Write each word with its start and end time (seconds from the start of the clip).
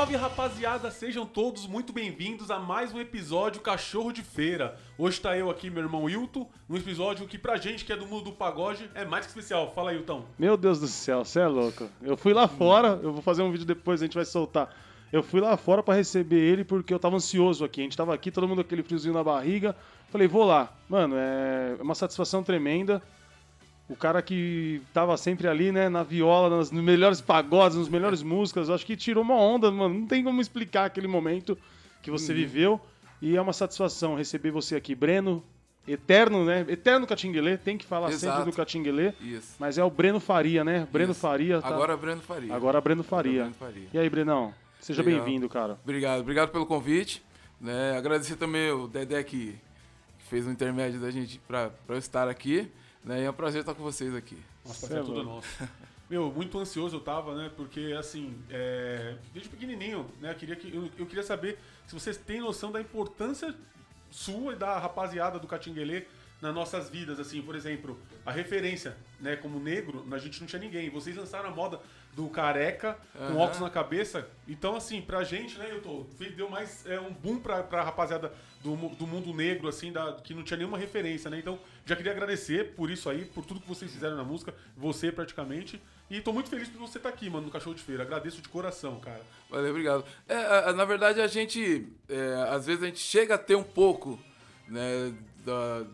Salve 0.00 0.16
rapaziada, 0.16 0.90
sejam 0.90 1.26
todos 1.26 1.66
muito 1.66 1.92
bem-vindos 1.92 2.50
a 2.50 2.58
mais 2.58 2.90
um 2.90 2.98
episódio 2.98 3.60
Cachorro 3.60 4.12
de 4.12 4.22
Feira. 4.22 4.78
Hoje 4.96 5.20
tá 5.20 5.36
eu 5.36 5.50
aqui, 5.50 5.68
meu 5.68 5.82
irmão 5.82 6.08
Hilton, 6.08 6.48
num 6.66 6.78
episódio 6.78 7.28
que 7.28 7.36
pra 7.36 7.58
gente 7.58 7.84
que 7.84 7.92
é 7.92 7.96
do 7.96 8.06
mundo 8.06 8.24
do 8.24 8.32
pagode 8.32 8.90
é 8.94 9.04
mais 9.04 9.26
que 9.26 9.32
especial. 9.32 9.70
Fala 9.74 9.90
aí, 9.90 9.98
Hilton. 9.98 10.24
Meu 10.38 10.56
Deus 10.56 10.80
do 10.80 10.88
céu, 10.88 11.22
você 11.22 11.40
é 11.40 11.46
louco. 11.46 11.86
Eu 12.00 12.16
fui 12.16 12.32
lá 12.32 12.48
fora, 12.48 12.98
eu 13.02 13.12
vou 13.12 13.20
fazer 13.20 13.42
um 13.42 13.52
vídeo 13.52 13.66
depois, 13.66 14.00
a 14.00 14.06
gente 14.06 14.14
vai 14.14 14.24
soltar. 14.24 14.74
Eu 15.12 15.22
fui 15.22 15.38
lá 15.38 15.54
fora 15.58 15.82
pra 15.82 15.92
receber 15.92 16.40
ele 16.40 16.64
porque 16.64 16.94
eu 16.94 16.98
tava 16.98 17.16
ansioso 17.16 17.62
aqui. 17.62 17.82
A 17.82 17.84
gente 17.84 17.96
tava 17.96 18.14
aqui, 18.14 18.30
todo 18.30 18.48
mundo 18.48 18.62
aquele 18.62 18.82
friozinho 18.82 19.12
na 19.12 19.22
barriga. 19.22 19.76
Falei, 20.08 20.26
vou 20.26 20.44
lá. 20.44 20.72
Mano, 20.88 21.14
é 21.18 21.76
uma 21.78 21.94
satisfação 21.94 22.42
tremenda. 22.42 23.02
O 23.90 23.96
cara 23.96 24.22
que 24.22 24.80
tava 24.94 25.16
sempre 25.16 25.48
ali, 25.48 25.72
né, 25.72 25.88
na 25.88 26.04
viola, 26.04 26.56
nas 26.56 26.70
nos 26.70 26.82
melhores 26.82 27.20
pagodes, 27.20 27.76
nas 27.76 27.88
melhores 27.88 28.22
músicas, 28.22 28.70
acho 28.70 28.86
que 28.86 28.96
tirou 28.96 29.22
uma 29.24 29.34
onda, 29.34 29.68
mano. 29.68 29.92
Não 30.00 30.06
tem 30.06 30.22
como 30.22 30.40
explicar 30.40 30.84
aquele 30.84 31.08
momento 31.08 31.58
que 32.00 32.08
você 32.08 32.32
viveu. 32.32 32.80
E 33.20 33.36
é 33.36 33.40
uma 33.40 33.52
satisfação 33.52 34.14
receber 34.14 34.52
você 34.52 34.76
aqui, 34.76 34.94
Breno. 34.94 35.42
Eterno, 35.88 36.44
né? 36.44 36.64
Eterno 36.68 37.04
Catinguelê, 37.04 37.56
tem 37.56 37.76
que 37.76 37.84
falar 37.84 38.10
Exato. 38.10 38.36
sempre 38.36 38.50
do 38.52 38.56
Catinguelê. 38.56 39.12
Isso. 39.20 39.56
Mas 39.58 39.76
é 39.76 39.82
o 39.82 39.90
Breno 39.90 40.20
Faria, 40.20 40.62
né? 40.62 40.86
Breno 40.92 41.10
Isso. 41.10 41.20
Faria. 41.20 41.60
tá- 41.60 41.66
Agora 41.68 41.96
Breno 41.96 42.20
Faria. 42.20 42.54
Agora 42.54 42.80
Breno 42.80 43.02
Faria. 43.02 43.40
Breno 43.40 43.54
Faria. 43.54 43.88
E 43.92 43.98
aí, 43.98 44.08
Brenão? 44.08 44.54
Seja 44.78 45.02
bem-vindo, 45.02 45.48
cara. 45.48 45.78
Obrigado, 45.82 46.20
obrigado 46.20 46.50
pelo 46.50 46.64
convite. 46.64 47.22
Né? 47.60 47.96
Agradecer 47.98 48.36
também 48.36 48.70
o 48.70 48.86
Dedé 48.86 49.22
que 49.24 49.58
fez 50.28 50.46
o 50.46 50.50
intermédio 50.50 51.00
da 51.00 51.10
gente 51.10 51.40
pra, 51.48 51.70
pra 51.86 51.96
eu 51.96 51.98
estar 51.98 52.28
aqui. 52.28 52.70
Né? 53.04 53.22
E 53.22 53.24
é 53.24 53.30
um 53.30 53.34
prazer 53.34 53.60
estar 53.60 53.74
com 53.74 53.82
vocês 53.82 54.14
aqui. 54.14 54.38
Nossa, 54.64 54.86
Cê 54.86 54.94
é 54.94 54.98
é 54.98 55.02
tudo 55.02 55.22
nosso. 55.22 55.48
Meu, 56.10 56.30
muito 56.32 56.58
ansioso 56.58 56.96
eu 56.96 57.00
tava, 57.00 57.36
né? 57.36 57.50
Porque, 57.56 57.94
assim, 57.96 58.36
é, 58.50 59.14
desde 59.32 59.48
pequenininho, 59.48 60.10
né? 60.20 60.32
Eu 60.32 60.34
queria, 60.34 60.56
que, 60.56 60.74
eu, 60.74 60.90
eu 60.98 61.06
queria 61.06 61.22
saber 61.22 61.56
se 61.86 61.94
vocês 61.94 62.16
têm 62.16 62.40
noção 62.40 62.72
da 62.72 62.80
importância 62.80 63.54
sua 64.10 64.54
e 64.54 64.56
da 64.56 64.76
rapaziada 64.76 65.38
do 65.38 65.46
Catinguelê 65.46 66.06
nas 66.40 66.54
nossas 66.54 66.88
vidas, 66.88 67.20
assim, 67.20 67.40
por 67.42 67.54
exemplo, 67.54 67.96
a 68.24 68.32
referência, 68.32 68.96
né? 69.20 69.36
Como 69.36 69.60
negro, 69.60 70.04
a 70.10 70.18
gente 70.18 70.40
não 70.40 70.48
tinha 70.48 70.60
ninguém. 70.60 70.90
Vocês 70.90 71.14
lançaram 71.14 71.50
a 71.50 71.54
moda 71.54 71.80
do 72.14 72.28
careca, 72.28 72.98
com 73.12 73.24
Aham. 73.24 73.36
óculos 73.36 73.60
na 73.60 73.70
cabeça. 73.70 74.26
Então, 74.48 74.74
assim, 74.74 75.00
pra 75.00 75.22
gente, 75.22 75.56
né, 75.58 75.68
eu 75.70 75.80
tô, 75.80 76.06
deu 76.36 76.50
mais 76.50 76.84
é, 76.86 76.98
um 76.98 77.12
boom 77.12 77.38
pra, 77.38 77.62
pra 77.62 77.84
rapaziada 77.84 78.32
do, 78.62 78.76
do 78.90 79.06
mundo 79.06 79.32
negro, 79.32 79.68
assim, 79.68 79.90
da, 79.90 80.12
que 80.14 80.34
não 80.34 80.42
tinha 80.42 80.56
nenhuma 80.58 80.76
referência, 80.76 81.30
né? 81.30 81.38
Então, 81.38 81.58
já 81.86 81.96
queria 81.96 82.12
agradecer 82.12 82.74
por 82.74 82.90
isso 82.90 83.08
aí, 83.08 83.24
por 83.24 83.44
tudo 83.44 83.60
que 83.60 83.68
vocês 83.68 83.90
fizeram 83.90 84.16
na 84.16 84.24
música, 84.24 84.54
você 84.76 85.10
praticamente. 85.10 85.80
E 86.10 86.20
tô 86.20 86.32
muito 86.32 86.50
feliz 86.50 86.68
por 86.68 86.78
você 86.80 86.98
estar 86.98 87.08
aqui, 87.08 87.30
mano, 87.30 87.46
no 87.46 87.52
Cachorro 87.52 87.74
de 87.74 87.82
Feira. 87.82 88.02
Agradeço 88.02 88.42
de 88.42 88.48
coração, 88.48 88.98
cara. 89.00 89.22
Valeu, 89.48 89.70
obrigado. 89.70 90.04
É, 90.28 90.34
a- 90.34 90.68
a- 90.70 90.72
na 90.72 90.84
verdade, 90.84 91.20
a 91.20 91.26
gente, 91.26 91.86
é, 92.08 92.46
às 92.50 92.66
vezes, 92.66 92.82
a 92.82 92.86
gente 92.86 92.98
chega 92.98 93.36
a 93.36 93.38
ter 93.38 93.54
um 93.54 93.62
pouco 93.62 94.18
né, 94.68 95.12
da, 95.44 95.84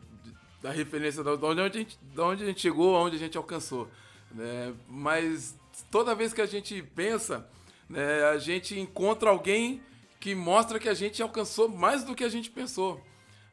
da 0.62 0.70
referência 0.70 1.22
da, 1.22 1.36
da 1.36 1.46
onde 1.46 1.60
a 1.60 1.68
gente, 1.68 1.98
da 2.14 2.24
onde 2.26 2.42
a 2.42 2.46
gente 2.46 2.60
chegou, 2.60 2.96
aonde 2.96 3.16
a 3.16 3.18
gente 3.18 3.36
alcançou. 3.36 3.88
Né? 4.32 4.74
Mas 4.88 5.54
toda 5.90 6.14
vez 6.14 6.32
que 6.32 6.40
a 6.40 6.46
gente 6.46 6.82
pensa, 6.94 7.46
né, 7.88 8.24
a 8.24 8.38
gente 8.38 8.78
encontra 8.78 9.30
alguém 9.30 9.80
que 10.20 10.34
mostra 10.34 10.78
que 10.78 10.88
a 10.88 10.94
gente 10.94 11.22
alcançou 11.22 11.68
mais 11.68 12.04
do 12.04 12.14
que 12.14 12.24
a 12.24 12.28
gente 12.28 12.50
pensou. 12.50 13.00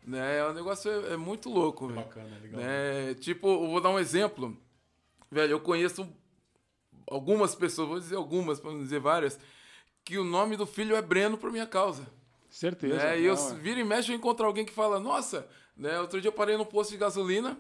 Né? 0.06 0.44
O 0.46 0.54
negócio 0.54 0.92
é, 0.92 1.14
é 1.14 1.18
muito 1.18 1.50
louco. 1.50 1.88
velho. 1.88 2.02
Bacana, 2.02 2.40
legal. 2.42 2.62
Né? 2.62 3.14
Tipo, 3.16 3.48
eu 3.48 3.70
vou 3.70 3.82
dar 3.82 3.90
um 3.90 4.00
exemplo. 4.00 4.58
Velho, 5.32 5.52
eu 5.52 5.60
conheço 5.60 6.08
algumas 7.08 7.56
pessoas, 7.56 7.88
vou 7.88 8.00
dizer 8.00 8.16
algumas, 8.16 8.60
para 8.60 8.72
não 8.72 8.80
dizer 8.80 9.00
várias, 9.00 9.40
que 10.04 10.18
o 10.18 10.24
nome 10.24 10.58
do 10.58 10.66
filho 10.66 10.96
é 10.96 11.02
Breno 11.02 11.38
por 11.38 11.52
minha 11.52 11.68
causa. 11.68 12.08
Certeza. 12.50 12.96
Né? 12.96 13.22
E 13.22 13.26
eu 13.26 13.34
é. 13.34 13.54
vira 13.56 13.80
e 13.80 13.84
mexe 13.84 14.12
eu 14.12 14.16
encontro 14.16 14.46
alguém 14.46 14.66
que 14.66 14.74
fala, 14.74 15.00
nossa, 15.00 15.48
né? 15.76 16.00
Outro 16.00 16.22
dia 16.22 16.30
eu 16.30 16.34
parei 16.34 16.56
no 16.56 16.66
posto 16.66 16.92
de 16.92 16.98
gasolina, 16.98 17.58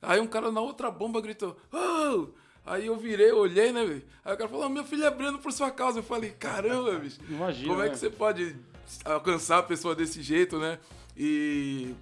aí 0.00 0.18
um 0.18 0.26
cara 0.26 0.50
na 0.50 0.60
outra 0.60 0.90
bomba 0.90 1.20
gritou, 1.20 1.56
oh! 1.72 2.28
Aí 2.64 2.86
eu 2.86 2.96
virei, 2.96 3.32
olhei, 3.32 3.72
né, 3.72 3.84
velho? 3.84 4.02
Aí 4.24 4.34
o 4.34 4.36
cara 4.36 4.48
falou, 4.48 4.68
meu 4.68 4.84
filho 4.84 5.04
é 5.04 5.10
Breno 5.10 5.38
por 5.38 5.52
sua 5.52 5.70
causa. 5.70 5.98
Eu 5.98 6.02
falei, 6.02 6.30
caramba, 6.30 6.98
bicho. 6.98 7.18
Imagina, 7.28 7.68
Como 7.68 7.80
é 7.82 7.86
né? 7.86 7.90
que 7.90 7.98
você 7.98 8.10
pode 8.10 8.56
alcançar 9.04 9.58
a 9.58 9.62
pessoa 9.62 9.94
desse 9.94 10.22
jeito, 10.22 10.58
né? 10.58 10.78
E 11.16 11.94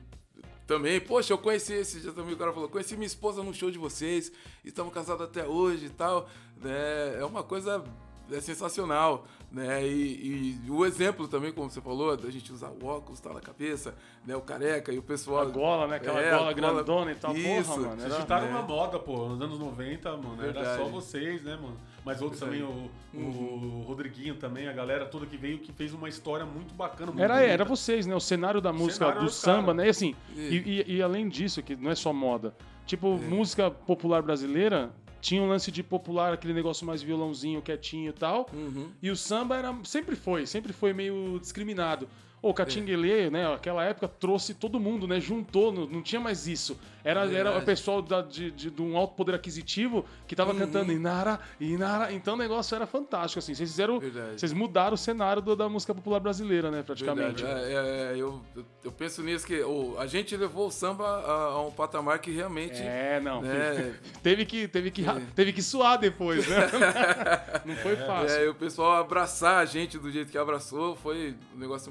também, 0.67 1.01
poxa, 1.01 1.33
eu 1.33 1.39
conheci 1.39 1.73
esse 1.73 2.01
dia 2.01 2.13
também, 2.13 2.35
o 2.35 2.37
cara 2.37 2.53
falou, 2.53 2.69
conheci 2.69 2.95
minha 2.95 3.07
esposa 3.07 3.43
num 3.43 3.55
show 3.55 3.71
de 3.71 3.79
vocês, 3.79 4.31
estamos 4.65 4.93
casados 4.93 5.25
até 5.25 5.47
hoje 5.47 5.87
e 5.87 5.91
tal. 5.91 6.29
Né? 6.61 7.19
É 7.19 7.25
uma 7.25 7.43
coisa 7.43 7.83
é 8.31 8.41
sensacional, 8.41 9.27
né? 9.50 9.86
E, 9.86 10.59
e 10.66 10.70
o 10.70 10.84
exemplo 10.84 11.26
também, 11.26 11.50
como 11.53 11.70
você 11.70 11.81
falou, 11.81 12.16
da 12.16 12.31
gente 12.31 12.53
usar 12.53 12.69
o 12.70 12.84
óculos, 12.84 13.19
tá 13.19 13.32
na 13.32 13.41
cabeça, 13.41 13.94
né? 14.26 14.36
O 14.36 14.41
careca 14.42 14.92
e 14.92 14.98
o 14.98 15.03
pessoal. 15.03 15.41
A 15.41 15.44
gola, 15.47 15.86
né? 15.88 15.97
Aquela 15.97 16.20
É, 16.20 16.28
a 16.28 16.38
gola 16.38 16.53
gola- 16.53 16.72
grandona 16.75 17.12
e 17.12 17.14
tal. 17.14 17.34
Isso. 17.36 17.70
Porra, 17.70 17.82
mano. 17.88 18.00
Vocês 18.00 18.12
Era... 18.12 18.20
ditaram 18.20 18.47
é. 18.47 18.50
uma 18.50 18.62
moda, 18.62 18.98
pô, 18.98 19.28
nos 19.28 19.41
anos 19.41 19.59
90, 19.59 20.10
mano. 20.16 20.34
Era 20.42 20.53
Verdade. 20.53 20.82
só 20.82 20.88
vocês, 20.88 21.42
né, 21.44 21.56
mano? 21.56 21.76
Mas 22.04 22.20
outros 22.22 22.41
Verdade. 22.41 22.62
também, 22.62 22.91
o, 23.14 23.78
o 23.81 23.82
Rodriguinho 23.86 24.34
também, 24.36 24.69
a 24.69 24.72
galera 24.72 25.06
toda 25.06 25.26
que 25.26 25.36
veio, 25.36 25.59
que 25.59 25.72
fez 25.72 25.92
uma 25.92 26.09
história 26.09 26.44
muito 26.47 26.75
bacana. 26.75 27.10
Muito 27.10 27.22
Era, 27.22 27.34
bonita. 27.34 27.53
era 27.53 27.65
vocês, 27.65 28.06
né? 28.06 28.15
O 28.15 28.20
cenário 28.20 28.60
da 28.60 28.72
música 28.72 29.06
cenário 29.06 29.20
do 29.20 29.25
era 29.26 29.32
samba, 29.32 29.62
cara. 29.62 29.75
né? 29.75 29.86
E 29.86 29.91
assim, 29.91 30.15
E- 30.36 30.41
e, 30.41 30.84
e- 30.86 30.97
e 30.97 31.03
além 31.03 31.28
disso, 31.28 31.62
que 31.62 31.75
não 31.75 31.91
é 31.91 31.94
só 31.94 32.12
moda. 32.12 32.54
Tipo, 32.86 33.15
É. 33.15 33.16
música 33.28 33.70
popular 33.70 34.22
brasileira 34.22 34.91
tinha 35.21 35.43
um 35.43 35.49
lance 35.49 35.71
de 35.71 35.83
popular, 35.83 36.33
aquele 36.33 36.55
negócio 36.55 36.87
mais 36.87 37.03
violãozinho, 37.03 37.62
quietinho 37.62 38.11
e 38.11 38.12
tal. 38.12 38.49
Uhum. 38.53 38.89
E 39.03 39.11
o 39.11 39.17
samba 39.17 39.56
era, 39.56 39.75
sempre 39.84 40.17
foi, 40.17 40.47
sempre 40.47 40.73
foi 40.73 40.93
meio 40.93 41.39
discriminado. 41.41 42.09
O 42.41 42.51
É. 42.51 42.53
Catinguelê, 42.53 43.28
né, 43.31 43.53
aquela 43.53 43.84
época 43.84 44.07
trouxe 44.07 44.55
todo 44.55 44.78
mundo, 44.78 45.09
né, 45.09 45.21
juntou, 45.21 45.73
não, 45.73 45.87
não 45.87 46.03
tinha 46.03 46.21
mais 46.21 46.47
isso. 46.47 46.78
Era, 47.09 47.25
era 47.33 47.59
o 47.59 47.63
pessoal 47.63 48.03
da- 48.03 48.21
de, 48.21 48.51
de, 48.51 48.71
de 48.71 48.83
um 48.83 48.97
alto 48.97 49.15
poder 49.15 49.35
aquisitivo 49.35 50.05
que 50.27 50.37
tava 50.37 50.53
Uhum. 50.53 50.59
cantando 50.59 50.93
Inara, 50.93 51.41
Inara. 51.59 52.13
Então 52.13 52.35
o 52.35 52.37
negócio 52.37 52.75
era 52.75 52.87
fantástico, 52.87 53.39
assim. 53.39 53.55
Vocês 53.55 53.71
fizeram, 53.71 53.99
Verdade. 53.99 54.39
vocês 54.39 54.53
mudaram 54.53 54.95
o 54.95 54.99
cenário 54.99 55.41
do- 55.41 55.57
da 55.57 55.69
música 55.69 55.95
popular 55.95 56.21
brasileira, 56.21 56.71
né, 56.71 56.83
praticamente. 56.83 57.45
É, 57.45 57.49
é, 57.49 58.13
é, 58.13 58.13
eu, 58.17 58.43
eu- 58.85 58.93
penso 58.93 59.23
nisso 59.23 59.47
que 59.47 59.61
o, 59.63 59.97
a 59.99 60.07
gente 60.07 60.37
levou 60.37 60.67
o 60.67 60.71
samba 60.71 61.05
a, 61.07 61.33
a 61.53 61.63
um 61.67 61.71
patamar 61.71 62.19
que 62.19 62.31
realmente. 62.31 62.77
É, 62.83 63.21
não. 63.21 63.41
né, 63.41 63.95
Teve 64.23 64.45
que, 64.45 64.69
teve 64.69 64.91
que, 64.91 65.09
É. 65.09 65.23
teve 65.35 65.53
que 65.53 65.63
suar 65.63 65.97
depois, 65.99 66.47
né? 66.47 66.57
não 67.65 67.77
foi 67.77 67.97
fácil. 67.97 68.37
É, 68.39 68.49
o 68.51 68.55
pessoal 68.55 68.97
abraçar 69.01 69.59
a 69.59 69.65
gente 69.65 69.99
do 69.99 70.11
jeito 70.11 70.31
que 70.31 70.37
abraçou 70.39 70.95
foi 70.97 71.35
um 71.55 71.59
negócio 71.59 71.91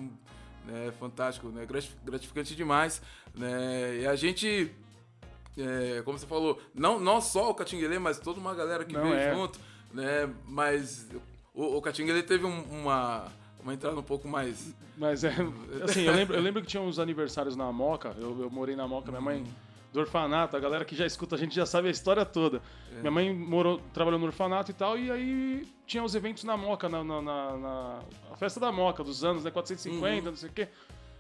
né, 0.66 0.92
fantástico, 1.00 1.48
né, 1.50 1.66
gratif- 1.66 1.96
gratificante 2.06 2.56
demais. 2.56 3.02
Né, 3.34 4.00
e 4.02 4.08
a 4.08 4.16
gente, 4.16 4.72
é, 5.58 6.02
como 6.04 6.18
você 6.18 6.26
falou, 6.28 6.60
não, 6.74 7.00
não 7.00 7.20
só 7.22 7.50
o 7.50 7.54
Catinguelê, 7.56 7.98
mas 8.00 8.20
toda 8.20 8.40
uma 8.40 8.54
galera 8.54 8.86
que 8.86 8.94
Não, 8.94 9.04
veio 9.04 9.16
é. 9.16 9.34
junto. 9.36 9.60
Né, 9.94 10.30
mas 10.46 11.08
o, 11.54 11.78
o 11.78 11.82
Catinguelê 11.82 12.22
teve 12.22 12.46
um- 12.46 12.64
uma, 12.82 13.26
uma 13.62 13.74
entrada 13.74 13.98
um 13.98 14.04
pouco 14.04 14.28
mais. 14.28 14.74
Mas 14.98 15.24
é. 15.24 15.34
Assim, 15.84 16.02
eu 16.04 16.14
lembro, 16.14 16.36
eu 16.36 16.42
lembro 16.42 16.62
que 16.62 16.68
tinha 16.68 16.82
uns 16.84 17.00
aniversários 17.00 17.56
na 17.56 17.72
Moca. 17.72 18.14
Eu, 18.20 18.38
eu 18.42 18.50
morei 18.50 18.76
na 18.76 18.88
Moca, 18.88 19.10
minha 19.12 19.22
mãe. 19.22 19.44
Do 19.94 20.02
orfanato, 20.02 20.56
a 20.58 20.60
galera 20.60 20.84
que 20.84 20.94
já 20.94 21.06
escuta 21.06 21.36
a 21.36 21.38
gente 21.40 21.56
já 21.56 21.66
sabe 21.66 21.88
a 21.88 21.92
história 21.92 22.26
toda. 22.26 22.62
Minha 23.00 23.10
mãe 23.10 23.34
morou, 23.34 23.80
trabalhou 23.94 24.20
no 24.20 24.26
orfanato 24.26 24.70
e 24.70 24.74
tal, 24.74 24.98
e 25.00 25.10
aí 25.10 25.66
tinha 25.88 26.04
os 26.04 26.14
eventos 26.14 26.44
na 26.44 26.58
Moca, 26.58 26.90
na, 26.90 27.02
na, 27.06 27.22
na- 27.22 27.58
na- 27.58 28.00
a 28.32 28.36
festa 28.36 28.60
da 28.60 28.70
Moca 28.70 29.02
dos 29.02 29.24
anos, 29.24 29.46
né? 29.46 29.50
450, 29.50 30.30
não 30.30 30.36
sei 30.38 30.50
o 30.50 30.52
quê. 30.52 30.68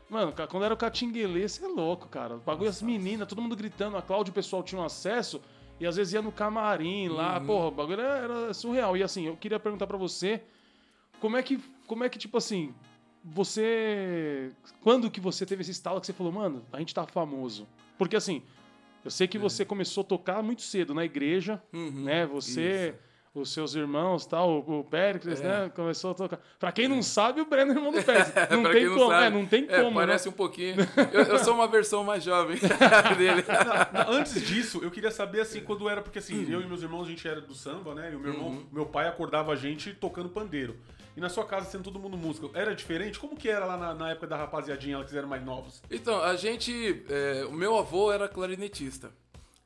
Mano, 0.09 0.33
quando 0.49 0.63
era 0.63 0.73
o 0.73 0.77
Catinguelê, 0.77 1.47
você 1.47 1.65
é 1.65 1.67
louco, 1.67 2.07
cara. 2.07 2.35
O 2.35 2.39
bagulho, 2.39 2.69
as 2.69 2.81
meninas, 2.81 3.27
todo 3.27 3.41
mundo 3.41 3.55
gritando, 3.55 3.97
a 3.97 4.01
Cláudia 4.01 4.29
e 4.29 4.31
o 4.31 4.35
pessoal 4.35 4.63
tinham 4.63 4.83
acesso, 4.83 5.41
e 5.79 5.85
às 5.85 5.97
vezes 5.97 6.13
ia 6.13 6.21
no 6.21 6.31
camarim 6.31 7.09
lá, 7.09 7.39
porra, 7.41 7.67
o 7.67 7.71
bagulho 7.71 8.01
era, 8.01 8.53
surreal. 8.53 8.95
E 8.95 9.03
assim, 9.03 9.27
eu 9.27 9.35
queria 9.35 9.59
perguntar 9.59 9.85
pra 9.85 9.97
você, 9.97 10.41
como 11.19 11.35
é 11.35 11.43
que, 11.43 11.59
como 11.85 12.03
é 12.03 12.09
que 12.09 12.17
tipo 12.17 12.37
assim, 12.37 12.73
você. 13.23 14.51
Quando 14.81 15.11
que 15.11 15.19
você 15.19 15.45
teve 15.45 15.61
esse 15.61 15.71
estalo 15.71 15.99
que 15.99 16.07
você 16.07 16.13
falou, 16.13 16.31
mano, 16.31 16.65
a 16.71 16.79
gente 16.79 16.93
tá 16.93 17.05
famoso? 17.05 17.67
Porque 17.97 18.15
assim, 18.15 18.41
eu 19.03 19.11
sei 19.11 19.27
que 19.27 19.37
você 19.37 19.65
começou 19.65 20.01
a 20.01 20.05
tocar 20.05 20.41
muito 20.41 20.61
cedo 20.61 20.93
na 20.93 21.03
igreja, 21.03 21.61
Uhum, 21.73 22.03
né? 22.03 22.25
Você, 22.25 22.95
os 23.33 23.53
seus 23.53 23.75
irmãos, 23.75 24.25
tal, 24.25 24.49
o, 24.49 24.79
o 24.79 24.83
Péricles, 24.83 25.41
né? 25.41 25.71
Começou 25.75 26.11
a 26.11 26.13
tocar. 26.13 26.39
Pra 26.59 26.71
quem 26.71 26.87
não 26.87 27.01
sabe, 27.03 27.41
o 27.41 27.45
Breno 27.45 27.71
é 27.71 27.75
irmão 27.75 27.91
do 27.91 28.01
Péricles. 28.03 28.33
Não 28.49 28.71
tem 28.71 28.85
não 28.85 28.97
como, 28.97 29.09
sabe, 29.11 29.25
é, 29.25 29.29
não 29.29 29.45
tem 29.45 29.65
é, 29.69 29.81
como, 29.81 29.95
Parece 29.95 30.27
né? 30.27 30.33
um 30.33 30.35
pouquinho. 30.35 30.75
Eu, 31.11 31.23
eu 31.23 31.39
sou 31.39 31.53
uma 31.53 31.67
versão 31.67 32.03
mais 32.03 32.23
jovem 32.23 32.57
dele. 33.17 33.43
Não, 33.93 34.13
Antes 34.13 34.41
disso, 34.45 34.79
eu 34.83 34.91
queria 34.91 35.11
saber 35.11 35.41
assim, 35.41 35.61
quando 35.61 35.87
era, 35.87 36.01
porque 36.01 36.19
assim, 36.19 36.51
eu 36.51 36.61
e 36.61 36.65
meus 36.65 36.81
irmãos, 36.81 37.03
a 37.03 37.09
gente 37.09 37.27
era 37.27 37.41
do 37.41 37.53
samba, 37.53 37.93
né? 37.93 38.11
E 38.11 38.15
o 38.15 38.19
meu 38.19 38.33
irmão, 38.33 38.63
meu 38.71 38.85
pai 38.85 39.07
acordava 39.07 39.51
a 39.51 39.55
gente 39.55 39.93
tocando 39.93 40.29
pandeiro. 40.29 40.75
E 41.15 41.19
na 41.19 41.29
sua 41.29 41.43
casa, 41.45 41.67
sendo 41.67 41.83
todo 41.83 41.99
mundo 41.99 42.15
músico, 42.15 42.51
era 42.53 42.75
diferente? 42.75 43.17
Como 43.17 43.35
que 43.35 43.49
era 43.49 43.65
lá 43.65 43.75
na, 43.75 43.93
na 43.95 44.11
época 44.11 44.27
da 44.27 44.37
rapaziadinha, 44.37 45.03
que 45.03 45.17
eram 45.17 45.27
mais 45.27 45.43
novos? 45.43 45.81
Então, 45.89 46.21
a 46.21 46.35
gente. 46.35 47.03
é, 47.09 47.43
o 47.45 47.53
meu 47.53 47.75
avô 47.75 48.11
era 48.11 48.27
clarinetista. 48.27 49.11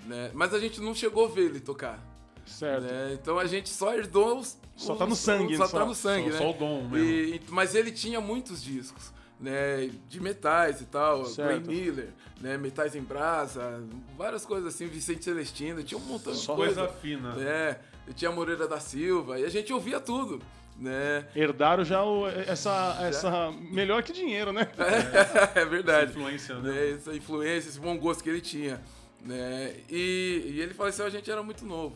Né? 0.06 0.31
Mas 0.34 0.54
a 0.54 0.60
gente 0.60 0.80
não 0.80 0.96
chegou 0.96 1.25
a 1.25 1.28
ver 1.30 1.46
ele 1.46 1.60
tocar. 1.60 2.00
Certo. 2.45 2.83
né? 2.83 3.11
Então 3.21 3.38
a 3.39 3.45
gente 3.45 3.69
só 3.69 3.93
herdou 3.93 4.39
os. 4.39 4.57
Só 4.75 4.93
os- 4.93 4.99
tá 4.99 5.05
no 5.05 5.15
sangue, 5.15 5.57
Só, 5.57 5.67
só- 5.67 5.79
tá 5.79 5.85
no 5.85 5.93
sangue, 5.95 6.31
só- 6.31 6.33
né? 6.33 6.38
só 6.39 6.49
o 6.51 6.53
dom 6.53 6.88
mesmo. 6.88 6.97
E- 7.09 7.41
mas 7.49 7.75
ele 7.75 7.91
tinha 7.91 8.19
muitos 8.21 8.63
discos. 8.63 9.11
Né, 9.39 9.89
de 10.07 10.21
metais 10.21 10.81
e 10.81 10.85
tal, 10.85 11.25
Certo. 11.25 11.63
Glenn 11.65 11.75
Miller, 11.75 12.09
né, 12.39 12.59
Metais 12.59 12.93
em 12.95 13.01
Brasa, 13.01 13.83
várias 14.15 14.45
coisas 14.45 14.71
assim, 14.75 14.85
Vicente 14.85 15.25
Celestino, 15.25 15.81
tinha 15.81 15.97
um 15.99 16.03
montão 16.03 16.31
de 16.31 16.38
Só 16.38 16.53
coisa. 16.55 16.81
coisa 16.85 16.93
fina. 17.01 17.33
É, 17.41 17.79
eu 18.07 18.13
tinha 18.13 18.31
Moreira 18.31 18.67
da 18.67 18.79
Silva, 18.79 19.39
e 19.39 19.43
a 19.43 19.49
gente 19.49 19.73
ouvia 19.73 19.99
tudo, 19.99 20.39
né? 20.77 21.25
Herdaram 21.35 21.83
já 21.83 22.03
o- 22.03 22.27
essa, 22.27 22.99
essa. 23.01 23.51
Melhor 23.71 24.03
que 24.03 24.13
dinheiro, 24.13 24.53
né? 24.53 24.67
É, 25.55 25.65
verdade. 25.65 26.11
Influência, 26.11 26.59
né? 26.59 26.71
né, 26.71 26.91
essa 26.91 27.15
influência, 27.15 27.69
esse 27.69 27.79
bom 27.79 27.97
gosto 27.97 28.23
que 28.23 28.29
ele 28.29 28.41
tinha. 28.41 28.79
Né? 29.25 29.73
E, 29.89 30.51
e 30.55 30.61
ele 30.61 30.75
faleceu, 30.75 31.03
a 31.05 31.09
gente 31.09 31.31
era 31.31 31.41
muito 31.41 31.65
novo. 31.65 31.95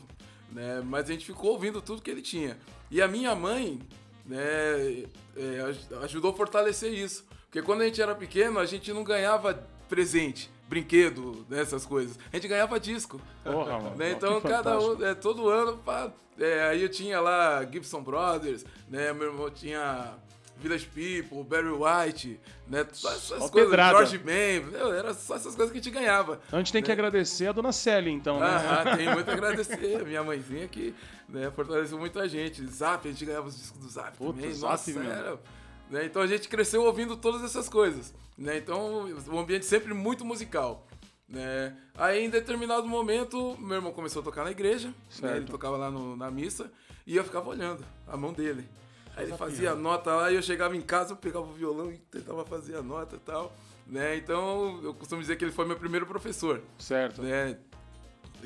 Né? 0.51 0.81
Mas 0.86 1.09
a 1.09 1.13
gente 1.13 1.25
ficou 1.25 1.51
ouvindo 1.51 1.81
tudo 1.81 2.01
que 2.01 2.09
ele 2.09 2.21
tinha. 2.21 2.57
E 2.89 3.01
a 3.01 3.07
minha 3.07 3.36
mãe 3.36 3.80
né, 4.25 5.06
é, 5.36 5.62
aj- 5.62 5.94
ajudou 6.03 6.31
a 6.31 6.33
fortalecer 6.33 6.94
isso. 6.94 7.25
Porque 7.45 7.62
quando 7.62 7.81
a 7.81 7.86
gente 7.86 8.01
era 8.01 8.15
pequeno, 8.15 8.59
a 8.59 8.65
gente 8.65 8.92
não 8.94 9.03
ganhava 9.03 9.53
presente, 9.88 10.50
brinquedo, 10.68 11.45
né, 11.50 11.62
essas 11.62 11.86
coisas. 11.86 12.18
A 12.31 12.36
gente 12.36 12.47
ganhava 12.47 12.80
disco. 12.80 13.19
Porra, 13.44 13.77
mano. 13.80 13.95
Né? 13.95 14.12
Então, 14.12 14.42
cada 14.42 14.80
um, 14.80 15.03
é, 15.06 15.13
todo 15.13 15.47
ano, 15.50 15.77
pá, 15.77 16.12
é, 16.39 16.63
aí 16.69 16.81
eu 16.81 16.89
tinha 16.89 17.19
lá 17.21 17.63
Gibson 17.65 18.01
Brothers, 18.03 18.65
né? 18.89 19.13
Meu 19.13 19.27
irmão 19.27 19.50
tinha 19.50 20.15
Village 20.57 20.88
People, 20.88 21.44
Barry 21.44 21.69
White, 21.69 22.40
né? 22.68 22.86
Só 22.94 23.10
essas 23.12 23.40
Só 23.40 23.50
coisas, 23.50 23.69
pedrada. 23.69 23.98
George 23.98 24.18
Ben, 24.18 24.62
meu, 24.66 24.94
era 24.94 25.13
só 25.13 25.36
essas 25.36 25.54
coisas 25.56 25.72
que 25.72 25.80
a 25.80 25.81
gente 25.81 25.94
ganhava. 25.94 26.40
Então 26.48 26.57
a 26.57 26.62
gente 26.62 26.72
tem 26.74 26.81
que 26.81 26.92
agradecer 26.92 27.48
a 27.48 27.52
dona 27.52 27.72
Célia, 27.72 28.10
então, 28.10 28.40
né? 28.40 28.46
Ah, 28.48 28.96
tem 28.98 29.13
muito 29.13 29.30
a 29.30 29.34
agradecer. 29.34 30.04
Minha 30.06 30.24
mãezinha 30.24 30.68
que 30.68 30.96
né, 31.30 31.52
fortaleceu 31.56 31.98
muito 32.00 32.19
a 32.19 32.28
gente. 32.28 32.66
Zap, 32.68 33.07
a 33.07 33.12
gente 33.12 33.25
ganhava 33.25 33.48
os 33.48 33.57
discos 33.57 33.80
do 33.81 33.90
Zap 33.90 34.18
Puta, 34.18 34.34
também. 34.34 34.54
Zap, 34.54 34.72
Nossa, 34.72 34.92
meu. 34.92 35.12
era, 35.12 35.40
né, 35.92 36.06
Então 36.06 36.22
a 36.22 36.28
gente 36.28 36.48
cresceu 36.48 36.84
ouvindo 36.84 37.16
todas 37.18 37.44
essas 37.44 37.68
coisas. 37.69 38.13
Né? 38.38 38.57
Então, 38.57 39.06
um 39.30 39.40
ambiente 39.40 39.66
sempre 39.66 39.94
muito 39.94 40.24
musical. 40.25 40.88
Né? 41.28 41.75
Aí, 41.98 42.24
em 42.24 42.30
determinado 42.30 42.88
momento, 42.88 43.57
meu 43.60 43.75
irmão 43.78 43.92
começou 43.92 44.22
a 44.22 44.25
tocar 44.25 44.44
na 44.44 44.52
igreja. 44.52 44.94
Né? 45.22 45.38
Ele 45.38 45.46
tocava 45.46 45.75
lá 45.78 45.90
no- 45.92 46.16
na 46.16 46.30
missa. 46.31 46.72
E 47.07 47.16
eu 47.16 47.24
ficava 47.24 47.50
olhando 47.50 47.84
a 48.07 48.16
mão 48.18 48.31
dele. 48.34 48.68
Aí 49.16 49.26
ele 49.26 49.38
fazia 49.38 49.72
a 49.72 49.76
nota 49.76 50.14
lá 50.14 50.32
e 50.32 50.36
eu 50.36 50.42
chegava 50.42 50.76
em 50.76 50.82
casa, 50.82 51.14
eu 51.14 51.18
pegava 51.18 51.46
o 51.46 51.54
violão 51.54 51.92
e 51.92 51.98
tentava 51.98 52.46
fazer 52.46 52.76
a 52.76 52.82
nota 52.82 53.16
e 53.16 53.20
tal. 53.20 53.56
Né? 53.88 54.18
Então, 54.18 54.80
eu 54.84 54.94
costumo 54.94 55.22
dizer 55.22 55.36
que 55.36 55.46
ele 55.46 55.52
foi 55.52 55.66
meu 55.66 55.78
primeiro 55.78 56.06
professor 56.06 56.62
Certo. 56.78 57.22
né? 57.22 57.58